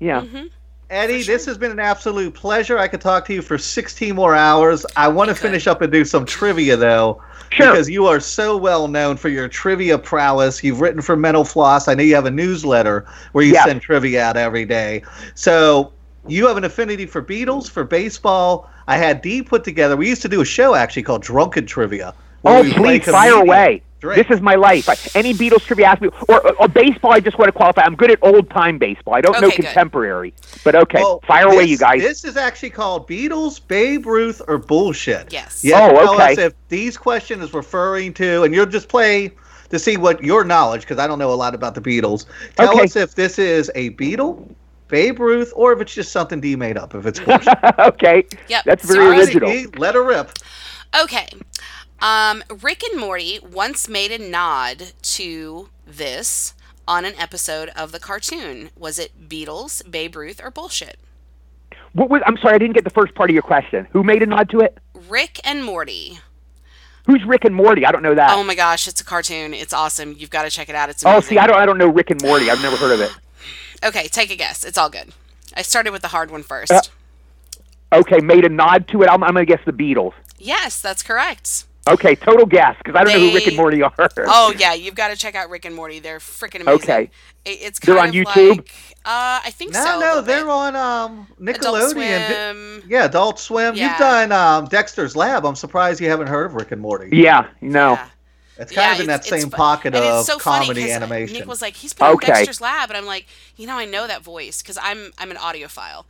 Yeah. 0.00 0.20
Mhm. 0.20 0.50
Eddie, 0.90 1.22
sure. 1.22 1.34
this 1.34 1.46
has 1.46 1.58
been 1.58 1.72
an 1.72 1.80
absolute 1.80 2.32
pleasure. 2.34 2.78
I 2.78 2.86
could 2.88 3.00
talk 3.00 3.24
to 3.26 3.34
you 3.34 3.42
for 3.42 3.58
16 3.58 4.14
more 4.14 4.36
hours. 4.36 4.84
I 4.96 5.08
want 5.08 5.28
to 5.28 5.34
could. 5.34 5.42
finish 5.42 5.66
up 5.66 5.80
and 5.80 5.90
do 5.90 6.04
some 6.04 6.24
trivia, 6.26 6.76
though. 6.76 7.20
Sure. 7.50 7.72
Because 7.72 7.88
you 7.88 8.06
are 8.06 8.20
so 8.20 8.56
well 8.56 8.86
known 8.86 9.16
for 9.16 9.28
your 9.28 9.48
trivia 9.48 9.98
prowess. 9.98 10.62
You've 10.62 10.80
written 10.80 11.00
for 11.00 11.16
Mental 11.16 11.44
Floss. 11.44 11.88
I 11.88 11.94
know 11.94 12.02
you 12.04 12.14
have 12.14 12.26
a 12.26 12.30
newsletter 12.30 13.06
where 13.32 13.44
you 13.44 13.54
Yes. 13.54 13.64
send 13.66 13.80
trivia 13.82 14.22
out 14.22 14.36
every 14.36 14.64
day. 14.66 15.02
So 15.34 15.92
you 16.28 16.46
have 16.46 16.56
an 16.56 16.64
affinity 16.64 17.06
for 17.06 17.22
Beatles, 17.22 17.68
for 17.70 17.84
baseball. 17.84 18.70
I 18.88 18.96
had 18.96 19.22
Dee 19.22 19.42
put 19.42 19.64
together. 19.64 19.96
We 19.96 20.08
used 20.08 20.22
to 20.22 20.28
do 20.28 20.40
a 20.40 20.44
show 20.44 20.74
actually 20.74 21.02
called 21.02 21.22
Drunken 21.22 21.66
Trivia. 21.66 22.14
Oh, 22.44 22.62
please 22.74 23.04
fire 23.04 23.34
away. 23.34 23.82
drink. 23.98 24.28
This 24.28 24.36
is 24.36 24.40
my 24.42 24.54
life. 24.54 24.88
I- 24.88 25.18
Any 25.18 25.34
Beatles 25.34 25.62
trivia 25.62 25.86
ask 25.86 26.00
me, 26.00 26.08
or, 26.28 26.40
or, 26.46 26.52
or 26.62 26.68
baseball. 26.68 27.12
I 27.12 27.18
just 27.18 27.38
want 27.38 27.48
to 27.48 27.52
qualify. 27.52 27.82
I'm 27.82 27.96
good 27.96 28.10
at 28.10 28.18
old 28.22 28.48
time 28.50 28.78
baseball. 28.78 29.14
I 29.14 29.20
don't 29.20 29.40
know 29.40 29.48
Okay, 29.48 29.56
good. 29.56 29.64
contemporary, 29.66 30.32
but 30.62 30.74
okay, 30.76 30.98
Well, 31.00 31.20
fire 31.26 31.48
away, 31.48 31.64
you 31.64 31.76
guys. 31.78 32.02
This 32.02 32.24
is 32.24 32.36
actually 32.36 32.70
called 32.70 33.08
Beatles, 33.08 33.60
Babe 33.66 34.06
Ruth, 34.06 34.40
or 34.46 34.58
bullshit. 34.58 35.32
Yes. 35.32 35.64
Yeah. 35.64 35.88
Oh, 35.90 35.92
tell 36.04 36.14
okay. 36.14 36.32
us 36.32 36.38
if 36.38 36.52
these 36.68 36.96
questions 36.96 37.42
is 37.42 37.52
referring 37.54 38.14
to, 38.14 38.44
and 38.44 38.54
you'll 38.54 38.66
just 38.66 38.88
play 38.88 39.32
to 39.70 39.78
see 39.80 39.96
what 39.96 40.22
your 40.22 40.44
knowledge, 40.44 40.82
because 40.82 40.98
I 40.98 41.08
don't 41.08 41.18
know 41.18 41.32
a 41.32 41.34
lot 41.34 41.52
about 41.54 41.74
the 41.74 41.80
Beatles. 41.80 42.26
Tell 42.54 42.70
Okay. 42.70 42.82
us 42.84 42.94
if 42.94 43.16
this 43.16 43.38
is 43.40 43.68
a 43.74 43.90
Beatle, 43.90 44.48
Babe 44.88 45.18
Ruth, 45.20 45.52
or 45.56 45.72
if 45.72 45.80
it's 45.80 45.94
just 45.94 46.12
something 46.12 46.40
D 46.40 46.56
made 46.56 46.76
up. 46.78 46.94
If 46.94 47.06
it's 47.06 47.20
bullshit. 47.24 47.54
okay, 47.78 48.24
Yep. 48.48 48.64
that's 48.64 48.84
very 48.86 49.04
Sorry. 49.06 49.18
original. 49.18 49.50
Dee, 49.50 49.66
let 49.78 49.94
her 49.94 50.02
rip. 50.04 50.30
Okay. 51.00 51.28
Um, 52.00 52.42
Rick 52.62 52.82
and 52.84 53.00
Morty 53.00 53.40
once 53.42 53.88
made 53.88 54.12
a 54.12 54.18
nod 54.18 54.92
to 55.02 55.68
this 55.86 56.54
on 56.86 57.04
an 57.04 57.14
episode 57.18 57.70
of 57.70 57.90
the 57.92 57.98
cartoon. 57.98 58.70
Was 58.78 58.98
it 58.98 59.28
Beatles, 59.28 59.88
Babe 59.90 60.14
Ruth, 60.14 60.40
or 60.42 60.50
bullshit? 60.50 60.98
What 61.94 62.10
was, 62.10 62.20
I'm 62.26 62.36
sorry, 62.36 62.54
I 62.54 62.58
didn't 62.58 62.74
get 62.74 62.84
the 62.84 62.90
first 62.90 63.14
part 63.14 63.30
of 63.30 63.34
your 63.34 63.42
question. 63.42 63.86
Who 63.92 64.04
made 64.04 64.22
a 64.22 64.26
nod 64.26 64.50
to 64.50 64.60
it? 64.60 64.78
Rick 65.08 65.40
and 65.44 65.64
Morty. 65.64 66.18
Who's 67.06 67.24
Rick 67.24 67.44
and 67.44 67.54
Morty? 67.54 67.86
I 67.86 67.92
don't 67.92 68.02
know 68.02 68.14
that. 68.14 68.32
Oh 68.32 68.44
my 68.44 68.54
gosh, 68.54 68.86
it's 68.86 69.00
a 69.00 69.04
cartoon. 69.04 69.54
It's 69.54 69.72
awesome. 69.72 70.12
You've 70.18 70.28
got 70.30 70.42
to 70.42 70.50
check 70.50 70.68
it 70.68 70.74
out. 70.74 70.90
It's 70.90 71.04
oh, 71.06 71.20
see, 71.20 71.38
I 71.38 71.46
don't, 71.46 71.56
I 71.56 71.64
don't 71.64 71.78
know 71.78 71.88
Rick 71.88 72.10
and 72.10 72.20
Morty. 72.22 72.50
I've 72.50 72.60
never 72.62 72.76
heard 72.76 72.92
of 72.92 73.00
it. 73.00 73.10
Okay, 73.84 74.08
take 74.08 74.30
a 74.30 74.36
guess. 74.36 74.64
It's 74.64 74.78
all 74.78 74.90
good. 74.90 75.12
I 75.56 75.62
started 75.62 75.92
with 75.92 76.02
the 76.02 76.08
hard 76.08 76.30
one 76.30 76.42
first. 76.42 76.72
Uh, 76.72 76.80
Okay, 77.92 78.18
made 78.18 78.44
a 78.44 78.48
nod 78.48 78.88
to 78.88 79.02
it. 79.02 79.08
I'm, 79.08 79.22
I'm 79.22 79.32
gonna 79.34 79.44
guess 79.46 79.60
the 79.64 79.72
Beatles. 79.72 80.12
yes, 80.38 80.82
that's 80.82 81.02
correct. 81.04 81.64
Okay, 81.88 82.16
total 82.16 82.44
guess 82.46 82.74
because 82.78 82.96
I 82.98 83.04
don't 83.04 83.12
know 83.14 83.28
who 83.28 83.34
Rick 83.34 83.46
and 83.46 83.56
Morty 83.56 83.80
are. 83.80 83.92
Oh 84.26 84.52
yeah, 84.58 84.74
you've 84.74 84.96
got 84.96 85.08
to 85.08 85.16
check 85.16 85.36
out 85.36 85.48
Rick 85.50 85.64
and 85.66 85.74
Morty. 85.74 86.00
They're 86.00 86.18
freaking 86.18 86.62
amazing. 86.62 86.82
Okay. 86.82 87.10
It- 87.44 87.58
it's 87.62 87.78
They're 87.78 87.96
on 88.00 88.08
of 88.08 88.14
YouTube? 88.14 88.56
Like, 88.56 88.72
uh, 89.04 89.40
I 89.44 89.50
think 89.52 89.72
No, 89.72 89.84
so. 89.84 89.96
a 89.96 90.00
no, 90.00 90.20
they're 90.20 90.40
bit. 90.44 90.48
on 90.50 90.74
um, 90.74 91.28
Adult 91.40 91.56
Nickelodeon. 91.62 91.90
Swim. 92.80 92.82
Yeah, 92.90 93.04
Adult 93.04 93.38
Swim. 93.38 93.76
Yeah. 93.76 93.90
You've 93.90 93.98
done 93.98 94.32
um, 94.32 94.64
Dexter's 94.66 95.14
Lab. 95.14 95.46
I'm 95.46 95.54
surprised 95.54 96.00
you 96.00 96.08
haven't 96.10 96.26
heard 96.26 96.46
of 96.46 96.54
Rick 96.56 96.72
and 96.72 96.82
Morty. 96.82 97.16
yeah, 97.16 97.46
no. 97.60 97.92
Yeah. 97.92 98.08
It's 98.58 98.72
kind 98.72 98.86
Yeah, 98.86 98.94
of 98.94 99.00
in 99.00 99.06
that 99.08 99.20
it's- 99.20 99.32
it's 99.32 99.42
same 99.42 99.50
fu- 99.50 99.56
pocket 99.56 99.94
and 99.94 100.04
of 100.04 100.18
it's 100.20 100.26
so 100.26 100.38
funny 100.38 100.66
comedy 100.66 100.82
'cause 100.84 100.90
animation. 100.92 101.38
Nick 101.38 101.46
was 101.46 101.60
like, 101.60 101.76
he's 101.76 101.92
been 101.92 102.06
on 102.06 102.14
Okay. 102.14 102.26
Dexter's 102.28 102.60
Lab, 102.60 102.88
and 102.90 102.96
I'm 102.96 103.04
like, 103.06 103.26
you 103.56 103.66
know, 103.66 103.76
I 103.78 103.84
know 103.84 104.06
that 104.06 104.22
voice 104.22 104.62
because 104.62 104.78
I'm 104.82 105.12
I'm 105.18 105.30
an 105.30 105.36
audiophile. 105.36 106.04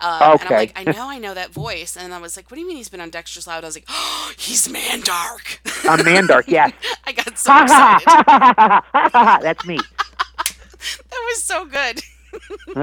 Um, 0.00 0.20
And 0.22 0.40
I'm 0.42 0.50
like, 0.50 0.72
I 0.76 0.84
know, 0.92 1.08
I 1.08 1.18
know 1.18 1.34
that 1.34 1.50
voice. 1.50 1.96
And 1.96 2.12
I 2.12 2.18
was 2.18 2.36
like, 2.36 2.50
what 2.50 2.56
do 2.56 2.60
you 2.60 2.66
mean 2.66 2.76
he's 2.76 2.88
been 2.88 3.00
on 3.00 3.10
Dexter's 3.10 3.46
Lab? 3.46 3.62
I 3.62 3.66
was 3.66 3.76
like, 3.76 3.84
oh, 3.88 4.32
he's 4.38 4.66
Mandark. 4.68 5.58
I'm 5.88 6.00
Mandark, 6.00 6.44
yes. 6.48 6.72
I 7.06 7.12
got 7.12 7.38
so 7.38 7.52
excited. 7.62 9.42
That's 9.42 9.64
me. 9.66 9.78
that 9.78 11.20
was 11.28 11.42
so 11.42 11.64
good. 11.64 12.02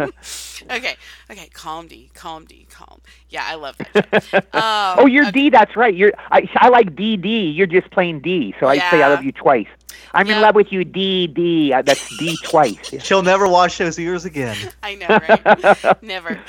okay, 0.72 0.96
okay, 1.30 1.50
calm 1.54 1.88
D, 1.88 2.10
calm 2.14 2.46
D, 2.46 2.68
calm. 2.70 3.02
Yeah, 3.30 3.44
I 3.46 3.56
love 3.56 3.76
that. 3.78 4.24
Um, 4.54 4.96
Oh, 5.00 5.06
you're 5.08 5.24
okay, 5.28 5.32
D. 5.32 5.50
That's 5.50 5.76
right. 5.76 5.94
You're. 5.96 6.12
I, 6.32 6.50
I 6.56 6.70
like 6.70 6.96
D 6.96 7.18
D. 7.18 7.50
You're 7.50 7.68
just 7.68 7.90
plain 7.92 8.20
D. 8.22 8.54
So 8.60 8.68
I 8.68 8.78
say 8.90 9.02
I 9.02 9.08
love 9.10 9.24
you 9.24 9.32
twice. 9.32 9.68
I'm 10.14 10.28
Yeah. 10.28 10.36
in 10.38 10.42
love 10.42 10.56
with 10.56 10.72
you, 10.72 10.84
D 10.84 11.28
D. 11.28 11.74
Uh, 11.74 11.82
That's 11.82 12.18
D 12.18 12.38
twice. 12.44 12.92
Yeah. 12.92 13.00
She'll 13.02 13.24
never 13.24 13.48
wash 13.48 13.78
those 13.78 13.98
ears 14.00 14.26
again. 14.26 14.58
I 14.84 14.96
know, 14.96 15.08
right? 15.08 16.02
Never. 16.04 16.40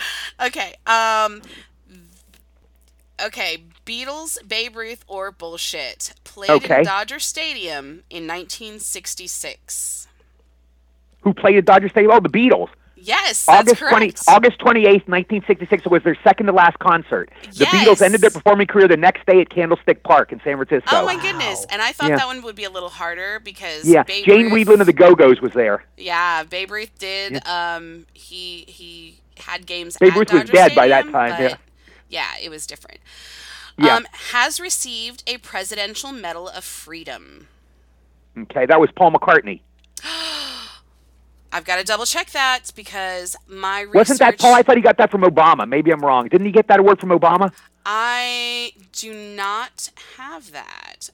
Okay. 0.41 0.75
Um. 0.87 1.43
Okay, 3.25 3.63
Beatles, 3.87 4.37
Babe 4.49 4.75
Ruth, 4.77 5.05
or 5.07 5.31
bullshit. 5.31 6.13
Played 6.25 6.51
Okay. 6.51 6.79
in 6.79 6.85
Dodger 6.85 7.21
Stadium 7.21 8.03
in 8.11 8.27
1966. 8.27 10.09
Who 11.21 11.33
played 11.33 11.57
at 11.57 11.65
Dodger 11.65 11.89
Stadium? 11.89 12.11
Oh, 12.13 12.19
the 12.21 12.29
Beatles. 12.29 12.69
Yes, 13.05 13.47
that's 13.47 13.61
August 13.69 13.81
correct. 13.81 13.91
twenty, 13.93 14.13
August 14.29 14.59
twenty 14.61 14.87
eighth, 14.87 15.09
nineteen 15.09 15.43
sixty 15.47 15.67
six. 15.67 15.85
was 15.87 16.03
their 16.05 16.17
second 16.23 16.47
to 16.47 16.53
last 16.53 16.79
concert. 16.79 17.31
The 17.51 17.65
Yes. 17.65 17.75
Beatles 17.75 18.03
ended 18.03 18.21
their 18.21 18.31
performing 18.31 18.69
career 18.69 18.87
the 18.87 18.97
next 18.97 19.27
day 19.27 19.41
at 19.41 19.51
Candlestick 19.51 20.03
Park 20.05 20.31
in 20.33 20.41
San 20.45 20.57
Francisco. 20.57 20.97
Oh 20.97 21.05
my 21.05 21.21
goodness! 21.21 21.67
And 21.71 21.83
I 21.83 21.93
thought 21.93 22.11
Yeah. 22.11 22.17
that 22.19 22.27
one 22.27 22.43
would 22.43 22.55
be 22.55 22.65
a 22.65 22.71
little 22.71 22.89
harder 22.91 23.41
because 23.41 23.85
yeah, 23.85 24.05
Babe 24.05 24.25
Jane 24.25 24.51
Ruth, 24.53 24.69
Wiedlin 24.69 24.81
of 24.81 24.87
the 24.87 24.93
Go 24.93 25.15
Go's 25.17 25.41
was 25.41 25.53
there. 25.53 25.85
Yeah, 25.97 26.45
Babe 26.45 26.71
Ruth 26.71 26.97
did. 26.99 27.45
Um, 27.47 28.07
he 28.13 28.65
he 28.69 29.19
had 29.39 29.67
games. 29.67 29.97
Babe 29.99 30.15
Ruth 30.15 30.33
was 30.33 30.43
Dodger 30.43 30.53
dead 30.53 30.75
by 30.77 30.87
that 30.89 31.11
time, 31.11 31.43
yeah. 31.43 31.57
yeah, 32.09 32.29
it 32.41 32.51
was 32.51 32.67
different. 32.67 33.01
Yeah. 33.79 33.97
Um, 33.97 34.07
has 34.33 34.61
received 34.61 35.25
a 35.27 35.39
Presidential 35.39 36.13
Medal 36.13 36.49
of 36.49 36.63
Freedom. 36.63 37.49
Okay, 38.39 38.67
that 38.67 38.79
was 38.79 38.91
Paul 38.95 39.11
McCartney. 39.13 39.61
I've 41.53 41.65
got 41.65 41.77
to 41.77 41.85
double 41.85 42.07
check 42.07 42.31
that 42.31 42.73
because 42.75 43.37
my 43.47 43.81
research. 43.83 43.95
Wasn't 43.95 44.19
that 44.21 44.39
Paul? 44.39 44.55
I 44.55 44.63
thought 44.63 44.77
he 44.77 44.83
got 44.83 44.97
that 44.99 45.11
from 45.11 45.23
Obama. 45.23 45.69
Maybe 45.69 45.91
I'm 45.93 46.01
wrong. 46.01 46.29
Didn't 46.29 46.47
he 46.47 46.53
get 46.53 46.69
that 46.69 46.81
award 46.81 46.99
from 47.01 47.11
Obama? 47.11 47.53
I 47.85 48.73
do 48.93 49.13
not 49.13 49.91
have 50.17 50.53
that. 50.53 51.11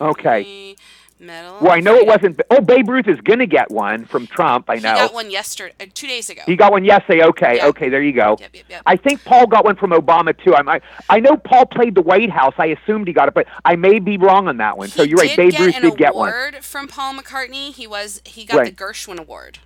Okay. 0.00 0.76
Medal. 1.18 1.58
Well, 1.60 1.70
I 1.72 1.78
know 1.80 1.94
it 1.96 2.06
wasn't. 2.06 2.40
Oh, 2.50 2.60
Babe 2.60 2.88
Ruth 2.88 3.06
is 3.06 3.20
going 3.20 3.38
to 3.38 3.46
get 3.46 3.70
one 3.70 4.06
from 4.06 4.26
Trump. 4.26 4.64
I 4.68 4.74
know. 4.76 4.92
He 4.92 4.98
got 4.98 5.14
one 5.14 5.30
yesterday, 5.30 5.72
uh, 5.80 5.86
two 5.94 6.08
days 6.08 6.28
ago. 6.30 6.42
He 6.46 6.56
got 6.56 6.72
one 6.72 6.84
yesterday. 6.84 7.22
Okay, 7.24 7.56
Yeah. 7.58 7.66
okay, 7.68 7.88
there 7.88 8.02
you 8.02 8.12
go. 8.12 8.36
Yep, 8.40 8.50
yep, 8.54 8.64
yep. 8.68 8.82
I 8.86 8.96
think 8.96 9.24
Paul 9.24 9.46
got 9.46 9.64
one 9.64 9.76
from 9.76 9.90
Obama 9.90 10.36
too. 10.42 10.52
I'm, 10.56 10.68
I 10.68 10.80
I 11.08 11.20
know 11.20 11.36
Paul 11.36 11.66
played 11.66 11.94
the 11.94 12.02
White 12.02 12.30
House. 12.30 12.54
I 12.58 12.66
assumed 12.66 13.06
he 13.06 13.12
got 13.12 13.28
it, 13.28 13.34
but 13.34 13.46
I 13.64 13.76
may 13.76 14.00
be 14.00 14.16
wrong 14.16 14.48
on 14.48 14.56
that 14.56 14.76
one. 14.76 14.88
so 14.88 15.04
you're 15.04 15.18
right. 15.18 15.36
Babe 15.36 15.54
Ruth 15.58 15.80
did 15.80 15.96
get 15.96 16.16
one. 16.16 16.32
from 16.60 16.88
Paul 16.88 17.14
McCartney. 17.14 17.72
He 17.72 17.86
was 17.86 18.20
he 18.24 18.44
got 18.44 18.58
Right. 18.58 18.76
the 18.76 18.84
Gershwin 18.84 19.18
Award. 19.20 19.58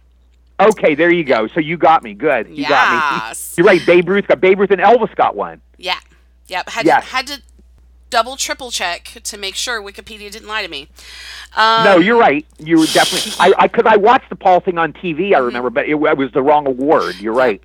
Okay, 0.58 0.94
there 0.94 1.10
you 1.12 1.24
go. 1.24 1.48
So 1.48 1.60
you 1.60 1.76
got 1.76 2.02
me. 2.02 2.14
Good. 2.14 2.48
You 2.48 2.66
got 2.66 3.30
me. 3.30 3.36
You're 3.56 3.66
right. 3.66 3.84
Babe 3.84 4.08
Ruth 4.08 4.26
got 4.26 4.40
Babe 4.40 4.58
Ruth 4.58 4.70
and 4.70 4.80
Elvis 4.80 5.14
got 5.14 5.36
one. 5.36 5.60
Yeah. 5.76 5.98
Yep. 6.48 6.68
Had 6.70 6.86
Yes. 6.86 7.04
to, 7.04 7.10
had 7.10 7.26
to 7.26 7.42
double 8.08 8.36
triple 8.36 8.70
check 8.70 9.18
to 9.24 9.36
make 9.36 9.54
sure 9.54 9.82
Wikipedia 9.82 10.30
didn't 10.30 10.48
lie 10.48 10.62
to 10.62 10.68
me. 10.68 10.88
Um, 11.56 11.84
no, 11.84 11.98
you're 11.98 12.18
right. 12.18 12.46
You 12.58 12.78
were 12.78 12.86
definitely. 12.86 13.32
I 13.38 13.52
I 13.58 13.66
because 13.66 13.84
I 13.86 13.96
watched 13.96 14.30
the 14.30 14.36
Paul 14.36 14.60
thing 14.60 14.78
on 14.78 14.92
TV. 14.94 15.16
Mm-hmm. 15.30 15.34
I 15.34 15.38
remember, 15.38 15.70
but 15.70 15.84
it, 15.86 15.90
it 15.92 16.16
was 16.16 16.32
the 16.32 16.42
wrong 16.42 16.66
award. 16.66 17.16
You're 17.16 17.34
right. 17.34 17.62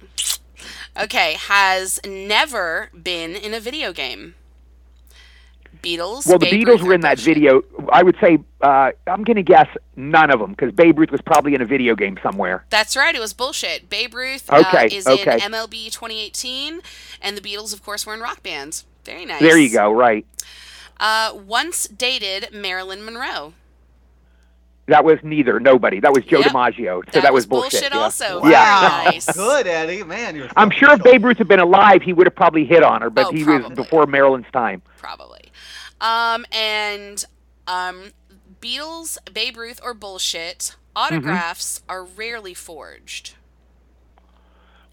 Okay, 1.01 1.33
has 1.39 1.99
never 2.05 2.89
been 3.01 3.35
in 3.35 3.53
a 3.53 3.59
video 3.61 3.93
game. 3.93 4.35
Beatles. 5.81 6.25
Well, 6.27 6.37
the 6.39 6.49
Babe 6.49 6.65
Beatles 6.67 6.79
Ruth, 6.79 6.83
were 6.83 6.93
in 6.93 7.01
that 7.01 7.19
video. 7.19 7.63
I 7.91 8.03
would 8.03 8.15
say 8.21 8.39
uh, 8.61 8.91
I'm 9.07 9.23
going 9.23 9.35
to 9.37 9.43
guess 9.43 9.67
none 9.95 10.29
of 10.31 10.39
them 10.39 10.51
because 10.51 10.71
Babe 10.71 10.97
Ruth 10.99 11.11
was 11.11 11.21
probably 11.21 11.53
in 11.55 11.61
a 11.61 11.65
video 11.65 11.95
game 11.95 12.17
somewhere. 12.23 12.65
That's 12.69 12.95
right. 12.95 13.13
It 13.15 13.19
was 13.19 13.33
bullshit. 13.33 13.89
Babe 13.89 14.13
Ruth 14.13 14.49
Okay, 14.51 14.85
uh, 14.85 14.89
is 14.91 15.07
okay. 15.07 15.33
in 15.35 15.39
MLB 15.51 15.85
2018, 15.91 16.81
and 17.21 17.37
the 17.37 17.41
Beatles, 17.41 17.73
of 17.73 17.83
course, 17.83 18.05
were 18.05 18.13
in 18.13 18.19
rock 18.19 18.43
bands. 18.43 18.85
Very 19.03 19.25
nice. 19.25 19.39
There 19.41 19.57
you 19.57 19.71
go. 19.71 19.91
Right. 19.91 20.25
Uh, 20.99 21.33
once 21.35 21.87
dated 21.87 22.53
Marilyn 22.53 23.03
Monroe. 23.03 23.53
That 24.87 25.05
was 25.05 25.19
neither. 25.23 25.59
Nobody. 25.59 25.99
That 25.99 26.11
was 26.13 26.25
Joe 26.25 26.39
Yep. 26.39 26.47
DiMaggio. 26.51 27.05
So 27.05 27.11
That 27.11 27.23
that, 27.23 27.33
was 27.33 27.43
was 27.43 27.45
bullshit. 27.45 27.71
bullshit 27.81 27.93
yeah. 27.93 27.99
also. 27.99 28.41
Wow. 28.41 28.49
Yeah. 28.49 28.89
Very 29.03 29.05
nice. 29.15 29.25
Good, 29.35 29.67
Eddie. 29.67 30.03
Man, 30.03 30.35
you're. 30.35 30.49
I'm 30.57 30.69
sure 30.69 30.91
if 30.93 31.03
Babe 31.03 31.23
Ruth 31.23 31.37
had 31.37 31.47
been 31.47 31.59
alive, 31.59 32.01
he 32.01 32.13
would 32.13 32.27
have 32.27 32.35
probably 32.35 32.65
hit 32.65 32.83
on 32.83 33.01
her, 33.01 33.09
but 33.09 33.27
Oh, 33.27 33.31
he 33.31 33.43
probably. 33.43 33.69
was 33.69 33.75
before 33.77 34.05
Marilyn's 34.05 34.47
time. 34.51 34.81
Probably. 34.97 35.30
Um, 36.01 36.45
and 36.51 37.23
um, 37.67 38.11
Beatles, 38.59 39.17
Babe 39.33 39.55
Ruth, 39.55 39.79
or 39.83 39.93
bullshit. 39.93 40.75
Autographs 40.93 41.79
Mm-hmm. 41.79 41.91
are 41.91 42.03
rarely 42.03 42.53
forged. 42.53 43.35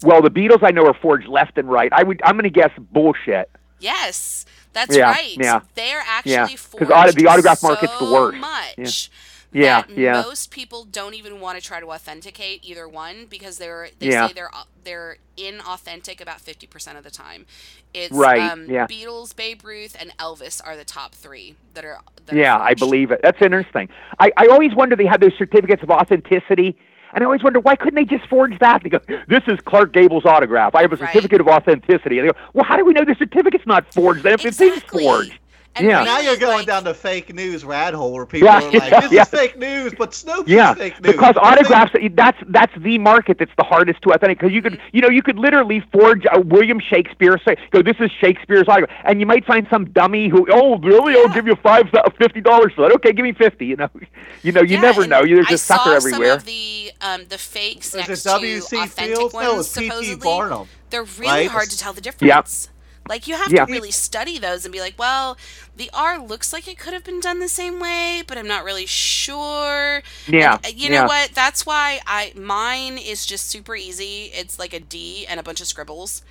Well, 0.01 0.21
the 0.21 0.29
Beatles 0.31 0.63
I 0.63 0.71
know 0.71 0.85
are 0.85 0.93
forged 0.93 1.27
left 1.27 1.57
and 1.57 1.69
right. 1.69 1.91
I 1.91 2.03
would. 2.03 2.21
I'm 2.23 2.35
going 2.35 2.43
to 2.43 2.49
guess 2.49 2.71
bullshit. 2.79 3.49
Yes, 3.79 4.45
that's 4.71 4.95
Yeah, 4.95 5.11
right. 5.11 5.35
yeah. 5.37 5.59
They're 5.75 6.03
actually 6.07 6.31
Yeah, 6.33 6.43
actually 6.43 6.55
'cause 6.55 6.65
forged 6.87 6.91
auto- 6.91 7.11
the 7.11 7.27
autograph 7.27 7.61
market's 7.63 7.93
the 7.93 7.99
so 8.05 8.13
worst. 8.13 8.37
much. 8.37 9.11
Yeah, 9.51 9.81
that 9.81 9.97
yeah. 9.97 10.21
Most 10.21 10.51
people 10.51 10.85
don't 10.85 11.15
even 11.15 11.39
want 11.41 11.59
to 11.59 11.65
try 11.65 11.79
to 11.79 11.91
authenticate 11.91 12.63
either 12.63 12.87
one 12.87 13.25
because 13.25 13.57
they're 13.57 13.89
they 13.99 14.09
Yeah. 14.11 14.27
say 14.27 14.33
they're 14.33 14.51
they're 14.83 15.17
inauthentic 15.37 16.21
about 16.21 16.39
fifty 16.39 16.67
percent 16.67 16.97
of 16.97 17.03
the 17.03 17.09
time. 17.11 17.45
It's 17.93 18.13
Right, 18.13 18.51
um, 18.51 18.65
yeah. 18.69 18.85
Beatles, 18.87 19.35
Babe 19.35 19.63
Ruth, 19.63 19.95
and 19.99 20.15
Elvis 20.17 20.61
are 20.65 20.77
the 20.77 20.85
top 20.85 21.13
three 21.15 21.55
that 21.73 21.83
are. 21.83 21.99
That 22.27 22.35
Yeah, 22.35 22.55
are 22.57 22.61
I 22.61 22.73
believe 22.75 23.11
it. 23.11 23.21
That's 23.23 23.41
interesting. 23.41 23.89
I, 24.19 24.31
I 24.37 24.47
always 24.47 24.75
wonder 24.75 24.95
they 24.95 25.07
had 25.07 25.21
those 25.21 25.33
certificates 25.37 25.81
of 25.81 25.89
authenticity, 25.89 26.77
and 27.13 27.23
I 27.23 27.25
always 27.25 27.41
wonder 27.43 27.59
why 27.59 27.75
couldn't 27.75 27.95
they 27.95 28.05
just 28.05 28.29
forge 28.29 28.57
that? 28.59 28.83
They 28.83 28.89
go, 28.89 28.99
"This 29.27 29.41
is 29.47 29.59
Clark 29.65 29.93
Gable's 29.93 30.25
autograph. 30.25 30.75
I 30.75 30.81
have 30.83 30.93
a 30.93 30.97
Right. 30.97 31.07
certificate 31.11 31.41
of 31.41 31.47
authenticity." 31.47 32.19
And 32.19 32.27
they 32.29 32.31
go, 32.33 32.39
"Well, 32.53 32.65
how 32.65 32.77
do 32.77 32.85
we 32.85 32.93
know 32.93 33.03
the 33.03 33.15
certificate's 33.17 33.65
not 33.65 33.91
forged? 33.91 34.21
Then 34.23 34.33
if 34.33 34.45
Exactly. 34.45 34.69
the 34.69 34.79
thing's 34.79 35.03
forged." 35.07 35.39
And 35.75 35.87
Yeah. 35.87 36.03
Now 36.03 36.19
you're 36.19 36.35
going 36.35 36.57
like- 36.57 36.65
down 36.67 36.83
the 36.83 36.93
fake 36.93 37.33
news 37.33 37.63
rat 37.63 37.93
hole 37.93 38.11
where 38.11 38.25
people 38.25 38.47
Yeah, 38.47 38.57
are 38.57 38.71
like, 38.71 39.01
"This 39.03 39.11
yeah. 39.11 39.21
is 39.21 39.27
fake 39.29 39.57
news," 39.57 39.93
but 39.97 40.11
Snopes 40.11 40.43
Yeah, 40.47 40.73
fake 40.73 40.99
news. 41.01 41.13
because 41.13 41.35
But 41.35 41.43
they- 41.43 41.49
autographs 41.49 41.91
that's 42.15 42.37
that's 42.49 42.73
the 42.79 42.97
market 42.97 43.37
that's 43.37 43.51
the 43.55 43.63
hardest 43.63 44.01
to 44.01 44.09
authenticate. 44.09 44.39
Because 44.39 44.53
you 44.53 44.61
could 44.61 44.79
you 44.93 45.01
know 45.01 45.09
you 45.09 45.21
could 45.21 45.37
literally 45.37 45.81
forge 45.91 46.25
a 46.33 46.41
William 46.41 46.79
Shakespeare 46.79 47.39
say 47.47 47.55
go 47.71 47.81
this 47.83 47.95
is 47.99 48.09
Shakespeare's 48.19 48.67
autograph, 48.67 48.89
and 49.05 49.19
you 49.19 49.25
might 49.27 49.45
find 49.45 49.67
some 49.69 49.85
dummy 49.91 50.27
who 50.27 50.47
oh 50.51 50.79
really 50.79 51.13
I'll 51.15 51.27
Yeah. 51.27 51.33
give 51.35 51.47
you 51.47 51.55
five 51.55 51.87
fifty 52.17 52.41
dollars 52.41 52.73
for 52.75 52.81
that. 52.81 52.91
Okay, 52.95 53.13
give 53.13 53.23
me 53.23 53.31
fifty. 53.33 53.67
You 53.67 53.75
know, 53.77 53.89
you 54.43 54.51
know 54.51 54.61
you 54.61 54.75
Yeah, 54.75 54.81
never 54.81 55.05
know. 55.07 55.23
There's 55.23 55.45
I 55.49 55.53
a 55.53 55.57
sucker 55.57 55.83
saw 55.91 55.95
everywhere. 55.95 56.29
Some 56.29 56.37
of 56.39 56.45
the 56.45 56.91
um, 57.01 57.21
the 57.29 57.37
fakes 57.37 57.93
Was 57.93 58.07
next 58.07 58.25
it 58.25 58.29
W.C. 58.29 58.75
to 58.75 58.83
authentic 58.83 59.15
Fields? 59.17 59.33
ones, 59.33 59.47
No, 59.47 59.59
it 59.59 59.63
supposedly. 59.63 60.15
Barnum. 60.15 60.67
They're 60.89 61.03
really 61.03 61.27
right? 61.31 61.47
hard 61.49 61.69
to 61.69 61.77
tell 61.77 61.93
the 61.93 62.01
difference. 62.01 62.69
Like 63.09 63.27
you 63.27 63.35
have 63.35 63.51
Yeah. 63.51 63.65
to 63.65 63.71
really 63.71 63.91
study 63.91 64.37
those 64.39 64.65
and 64.65 64.71
be 64.71 64.79
like, 64.79 64.97
well, 64.97 65.37
the 65.75 65.89
R 65.93 66.19
looks 66.19 66.53
like 66.53 66.67
it 66.69 66.77
could 66.79 66.93
have 66.93 67.03
been 67.03 67.19
done 67.19 67.39
the 67.39 67.49
same 67.49 67.79
way, 67.81 68.23
but 68.27 68.37
I'm 68.37 68.47
not 68.47 68.63
really 68.63 68.85
sure. 68.85 70.01
Yeah, 70.27 70.59
And, 70.63 70.65
uh, 70.65 70.69
you 70.75 70.89
yeah. 70.89 71.01
know 71.01 71.05
what? 71.07 71.33
That's 71.33 71.65
why 71.65 72.01
I 72.07 72.33
mine 72.35 72.97
is 72.97 73.25
just 73.25 73.49
super 73.49 73.75
easy. 73.75 74.31
It's 74.33 74.59
like 74.59 74.73
a 74.73 74.79
D 74.79 75.25
and 75.27 75.39
a 75.39 75.43
bunch 75.43 75.61
of 75.61 75.67
scribbles. 75.67 76.21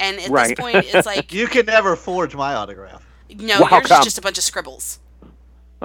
And 0.00 0.20
at 0.20 0.30
Right. 0.30 0.48
this 0.48 0.52
point, 0.52 0.84
it's 0.88 1.06
like 1.06 1.32
You 1.32 1.46
can 1.48 1.66
never 1.66 1.96
forge 1.96 2.34
my 2.34 2.54
autograph. 2.54 3.04
no, 3.30 3.60
Well, 3.60 3.68
how 3.68 3.80
yours 3.80 3.90
is 3.92 4.00
just 4.00 4.18
a 4.18 4.22
bunch 4.22 4.38
of 4.38 4.44
scribbles. 4.44 4.98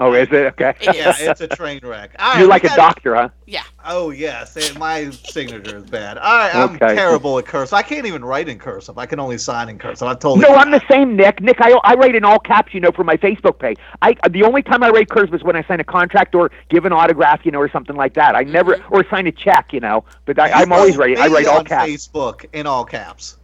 Oh, 0.02 0.14
is 0.14 0.28
it 0.32 0.34
okay? 0.58 0.74
Yeah, 0.80 1.14
it's 1.18 1.42
a 1.42 1.46
train 1.46 1.78
wreck. 1.82 2.16
All 2.18 2.30
right, 2.30 2.38
You're 2.38 2.46
we 2.46 2.50
like 2.50 2.64
a 2.64 2.68
got- 2.68 2.76
doctor, 2.76 3.14
huh? 3.14 3.28
Yeah. 3.46 3.62
Oh 3.84 4.08
yes, 4.10 4.56
and 4.56 4.78
my 4.78 5.10
signature 5.10 5.76
is 5.76 5.84
bad. 5.84 6.16
All 6.16 6.24
right, 6.38 6.54
I'm 6.54 6.74
Okay. 6.76 6.94
terrible 6.94 7.38
at 7.38 7.44
cursive. 7.46 7.74
I 7.74 7.82
can't 7.82 8.06
even 8.06 8.24
write 8.24 8.48
in 8.48 8.58
cursive. 8.58 8.96
I 8.96 9.04
can 9.04 9.20
only 9.20 9.36
sign 9.36 9.68
in 9.68 9.78
cursive. 9.78 10.08
I 10.08 10.14
totally. 10.14 10.40
No, 10.40 10.54
I'm 10.54 10.70
the 10.70 10.80
same, 10.90 11.16
Nick. 11.16 11.42
Nick, 11.42 11.58
I, 11.60 11.78
I 11.84 11.94
write 11.96 12.14
in 12.14 12.24
all 12.24 12.38
caps, 12.38 12.72
you 12.72 12.80
know, 12.80 12.92
for 12.92 13.04
my 13.04 13.16
Facebook 13.18 13.58
page. 13.58 13.76
I 14.00 14.16
the 14.30 14.42
only 14.42 14.62
time 14.62 14.82
I 14.82 14.88
write 14.88 15.10
cursive 15.10 15.34
is 15.34 15.42
when 15.44 15.54
I 15.56 15.62
sign 15.64 15.80
a 15.80 15.84
contract 15.84 16.34
or 16.34 16.50
give 16.70 16.86
an 16.86 16.92
autograph, 16.92 17.44
you 17.44 17.50
know, 17.52 17.58
or 17.60 17.68
something 17.70 17.96
like 17.96 18.14
that. 18.14 18.34
I 18.34 18.42
never 18.44 18.76
Mm-hmm. 18.76 18.94
or 18.94 19.04
sign 19.10 19.26
a 19.26 19.32
check, 19.32 19.72
you 19.74 19.80
know. 19.80 20.04
But 20.24 20.38
I, 20.38 20.48
You 20.48 20.54
I'm 20.54 20.72
always 20.72 20.96
writing. 20.96 21.18
I 21.18 21.26
write 21.26 21.46
all 21.46 21.58
on 21.58 21.64
caps. 21.66 21.90
Facebook 21.90 22.46
in 22.54 22.66
all 22.66 22.84
caps. 22.86 23.36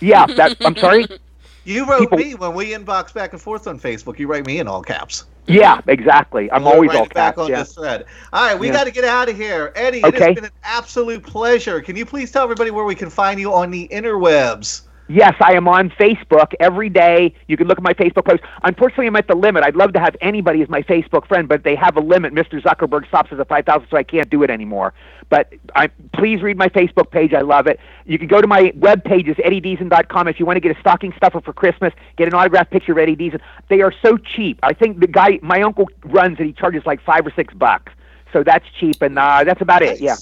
Yeah, 0.00 0.26
that. 0.26 0.56
I'm 0.64 0.76
sorry. 0.76 1.06
You 1.64 1.84
wrote 1.84 1.98
People- 2.02 2.18
me 2.18 2.34
when 2.36 2.54
we 2.54 2.66
inbox 2.74 3.12
back 3.12 3.32
and 3.32 3.42
forth 3.42 3.66
on 3.66 3.80
Facebook. 3.80 4.20
You 4.20 4.28
write 4.28 4.46
me 4.46 4.60
in 4.60 4.68
all 4.68 4.82
caps. 4.82 5.24
Yeah, 5.46 5.80
exactly. 5.86 6.50
I'm 6.50 6.66
always 6.66 6.90
all 6.90 7.04
it 7.04 7.14
back 7.14 7.36
caps. 7.36 7.44
on 7.44 7.50
Yeah. 7.50 7.60
this 7.60 7.74
thread. 7.74 8.06
All 8.32 8.46
right, 8.46 8.58
we 8.58 8.66
Yeah. 8.68 8.72
got 8.72 8.84
to 8.84 8.90
get 8.90 9.04
out 9.04 9.28
of 9.28 9.36
here. 9.36 9.72
Eddie, 9.76 9.98
it 9.98 10.04
Okay. 10.06 10.26
has 10.26 10.34
been 10.34 10.44
an 10.46 10.50
absolute 10.64 11.22
pleasure. 11.22 11.80
Can 11.80 11.96
you 11.96 12.04
please 12.04 12.32
tell 12.32 12.42
everybody 12.42 12.70
where 12.70 12.84
we 12.84 12.94
can 12.96 13.10
find 13.10 13.38
you 13.38 13.52
on 13.52 13.70
the 13.70 13.88
interwebs? 13.92 14.82
Yes, 15.08 15.34
I 15.40 15.54
am 15.54 15.68
on 15.68 15.90
Facebook 15.90 16.52
every 16.58 16.88
day. 16.88 17.34
You 17.46 17.56
can 17.56 17.68
look 17.68 17.78
at 17.78 17.84
my 17.84 17.94
Facebook 17.94 18.24
post. 18.24 18.42
Unfortunately, 18.64 19.06
I'm 19.06 19.16
at 19.16 19.28
the 19.28 19.36
limit. 19.36 19.62
I'd 19.62 19.76
love 19.76 19.92
to 19.92 20.00
have 20.00 20.16
anybody 20.20 20.62
as 20.62 20.68
my 20.68 20.82
Facebook 20.82 21.28
friend, 21.28 21.48
but 21.48 21.62
they 21.62 21.76
have 21.76 21.96
a 21.96 22.00
limit. 22.00 22.34
Mr. 22.34 22.60
Zuckerberg 22.60 23.06
stops 23.06 23.30
at 23.32 23.46
5,000, 23.46 23.86
so 23.88 23.96
I 23.96 24.02
can't 24.02 24.28
do 24.28 24.42
it 24.42 24.50
anymore. 24.50 24.94
But 25.28 25.52
I, 25.74 25.88
please 26.12 26.42
read 26.42 26.56
my 26.56 26.68
Facebook 26.68 27.10
page. 27.10 27.34
I 27.34 27.40
love 27.40 27.66
it. 27.68 27.78
You 28.04 28.18
can 28.18 28.26
go 28.26 28.40
to 28.40 28.46
my 28.46 28.72
web 28.76 29.04
page, 29.04 29.28
it's 29.28 29.38
eddiedeezen.com. 29.40 30.28
If 30.28 30.40
you 30.40 30.46
want 30.46 30.56
to 30.56 30.60
get 30.60 30.76
a 30.76 30.80
stocking 30.80 31.12
stuffer 31.16 31.40
for 31.40 31.52
Christmas, 31.52 31.92
get 32.16 32.26
an 32.26 32.34
autographed 32.34 32.70
picture 32.70 32.92
of 32.92 32.98
Eddie 32.98 33.16
Deezen. 33.16 33.40
They 33.68 33.82
are 33.82 33.92
so 34.02 34.16
cheap. 34.16 34.58
I 34.62 34.72
think 34.72 35.00
the 35.00 35.06
guy, 35.06 35.38
my 35.42 35.62
uncle 35.62 35.88
runs 36.04 36.38
it, 36.40 36.46
he 36.46 36.52
charges 36.52 36.84
like 36.84 37.00
five 37.02 37.26
or 37.26 37.32
six 37.34 37.54
bucks. 37.54 37.92
So 38.32 38.42
that's 38.42 38.64
cheap, 38.78 39.02
and 39.02 39.18
uh, 39.18 39.44
that's 39.44 39.60
about 39.60 39.82
it. 39.82 40.00
Yeah. 40.00 40.16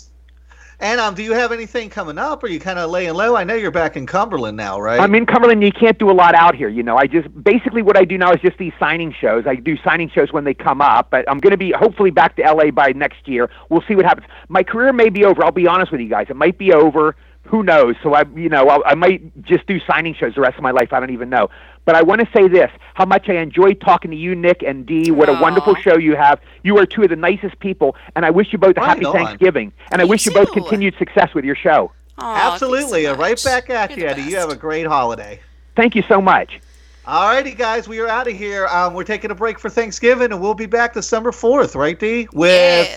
And 0.80 1.00
um, 1.00 1.14
do 1.14 1.22
you 1.22 1.32
have 1.32 1.52
anything 1.52 1.88
coming 1.88 2.18
up? 2.18 2.42
Or 2.42 2.46
are 2.46 2.50
you 2.50 2.60
kind 2.60 2.78
of 2.78 2.90
laying 2.90 3.14
low? 3.14 3.36
I 3.36 3.44
know 3.44 3.54
you're 3.54 3.70
back 3.70 3.96
in 3.96 4.06
Cumberland 4.06 4.56
now, 4.56 4.80
right? 4.80 5.00
I'm 5.00 5.14
in 5.14 5.26
Cumberland. 5.26 5.62
You 5.62 5.72
can't 5.72 5.98
do 5.98 6.10
a 6.10 6.12
lot 6.12 6.34
out 6.34 6.54
here. 6.54 6.68
You 6.68 6.82
know, 6.82 6.96
I 6.96 7.06
just 7.06 7.28
basically 7.42 7.82
what 7.82 7.96
I 7.96 8.04
do 8.04 8.18
now 8.18 8.32
is 8.32 8.40
just 8.40 8.58
these 8.58 8.72
signing 8.78 9.14
shows. 9.18 9.44
I 9.46 9.54
do 9.54 9.76
signing 9.84 10.10
shows 10.10 10.32
when 10.32 10.44
they 10.44 10.54
come 10.54 10.80
up, 10.80 11.10
but 11.10 11.24
I'm 11.30 11.38
going 11.38 11.52
to 11.52 11.56
be 11.56 11.72
hopefully 11.72 12.10
back 12.10 12.36
to 12.36 12.42
LA 12.42 12.70
by 12.70 12.92
next 12.92 13.28
year. 13.28 13.50
We'll 13.68 13.84
see 13.86 13.94
what 13.94 14.04
happens. 14.04 14.26
My 14.48 14.62
career 14.62 14.92
may 14.92 15.10
be 15.10 15.24
over. 15.24 15.44
I'll 15.44 15.52
be 15.52 15.66
honest 15.66 15.92
with 15.92 16.00
you 16.00 16.08
guys. 16.08 16.26
It 16.28 16.36
might 16.36 16.58
be 16.58 16.72
over. 16.72 17.16
Who 17.44 17.62
knows? 17.62 17.94
So 18.02 18.14
I, 18.14 18.24
you 18.34 18.48
know, 18.48 18.68
I'll, 18.68 18.82
I 18.86 18.94
might 18.94 19.42
just 19.42 19.66
do 19.66 19.78
signing 19.86 20.14
shows 20.14 20.34
the 20.34 20.40
rest 20.40 20.56
of 20.56 20.62
my 20.62 20.70
life. 20.70 20.92
I 20.92 21.00
don't 21.00 21.10
even 21.10 21.28
know. 21.28 21.50
But 21.84 21.94
I 21.96 22.02
want 22.02 22.20
to 22.20 22.28
say 22.32 22.48
this: 22.48 22.70
how 22.94 23.04
much 23.04 23.28
I 23.28 23.34
enjoyed 23.34 23.80
talking 23.80 24.10
to 24.10 24.16
you, 24.16 24.34
Nick 24.34 24.62
and 24.62 24.86
Dee. 24.86 25.10
What 25.10 25.28
a 25.28 25.34
wonderful 25.34 25.74
show 25.74 25.96
you 25.98 26.16
have. 26.16 26.40
You 26.62 26.78
are 26.78 26.86
two 26.86 27.02
of 27.02 27.10
the 27.10 27.16
nicest 27.16 27.58
people, 27.58 27.96
and 28.16 28.24
I 28.24 28.30
wish 28.30 28.52
you 28.52 28.58
both 28.58 28.76
a 28.76 28.80
Right 28.80 28.88
happy 28.88 29.04
on. 29.04 29.12
Thanksgiving. 29.12 29.72
And 29.90 30.00
I 30.00 30.04
You 30.04 30.10
wish 30.10 30.24
you 30.26 30.32
both 30.32 30.52
continued 30.52 30.94
success 30.98 31.34
with 31.34 31.44
your 31.44 31.56
show. 31.56 31.92
Aw, 32.18 32.34
thanks 32.34 32.62
Absolutely. 32.62 33.04
so 33.04 33.10
and 33.12 33.18
right 33.20 33.42
back 33.44 33.70
at 33.70 33.90
You're 33.90 33.98
you, 33.98 34.04
the 34.04 34.10
Eddie. 34.22 34.30
You 34.30 34.36
have 34.36 34.50
a 34.50 34.56
great 34.56 34.86
holiday. 34.86 35.40
Thank 35.76 35.94
you 35.94 36.02
so 36.08 36.20
much. 36.20 36.60
All 37.06 37.28
righty, 37.28 37.52
guys, 37.52 37.86
we 37.86 37.98
are 37.98 38.08
out 38.08 38.28
of 38.28 38.34
here. 38.34 38.66
Um, 38.68 38.94
we're 38.94 39.04
taking 39.04 39.30
a 39.30 39.34
break 39.34 39.58
for 39.58 39.68
Thanksgiving, 39.68 40.32
and 40.32 40.40
we'll 40.40 40.54
be 40.54 40.64
back 40.64 40.94
December 40.94 41.32
4th, 41.32 41.74
right, 41.74 41.98
Dee? 41.98 42.28
With 42.32 42.48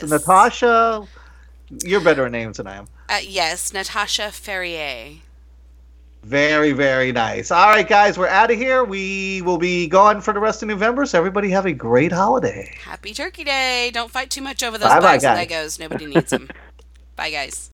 Yes. 0.01 0.03
Natasha. 0.03 1.05
You're 1.83 1.99
better 1.99 2.25
at 2.25 2.31
names 2.31 2.55
than 2.57 2.67
I 2.67 2.77
am. 2.77 2.87
Uh, 3.09 3.17
yes, 3.21 3.73
Natasha 3.73 4.31
Ferrier. 4.31 5.15
Very, 6.27 6.73
very 6.73 7.13
nice. 7.13 7.51
All 7.51 7.69
right, 7.69 7.87
guys, 7.87 8.17
we're 8.17 8.27
out 8.27 8.51
of 8.51 8.57
here. 8.57 8.83
We 8.83 9.41
will 9.43 9.57
be 9.57 9.87
gone 9.87 10.19
for 10.19 10.33
the 10.33 10.41
rest 10.41 10.61
of 10.61 10.67
November, 10.67 11.05
so 11.05 11.17
everybody 11.17 11.49
have 11.51 11.65
a 11.65 11.71
great 11.71 12.11
holiday. 12.11 12.75
Happy 12.83 13.13
Turkey 13.13 13.45
Day. 13.45 13.91
Don't 13.93 14.11
fight 14.11 14.29
too 14.29 14.41
much 14.41 14.61
over 14.61 14.77
those 14.77 14.89
Bye-bye, 14.89 15.19
bags 15.19 15.23
of. 15.23 15.37
Legos. 15.37 15.79
Nobody 15.79 16.05
needs 16.05 16.31
them. 16.31 16.49
Bye, 17.15 17.31
guys. 17.31 17.71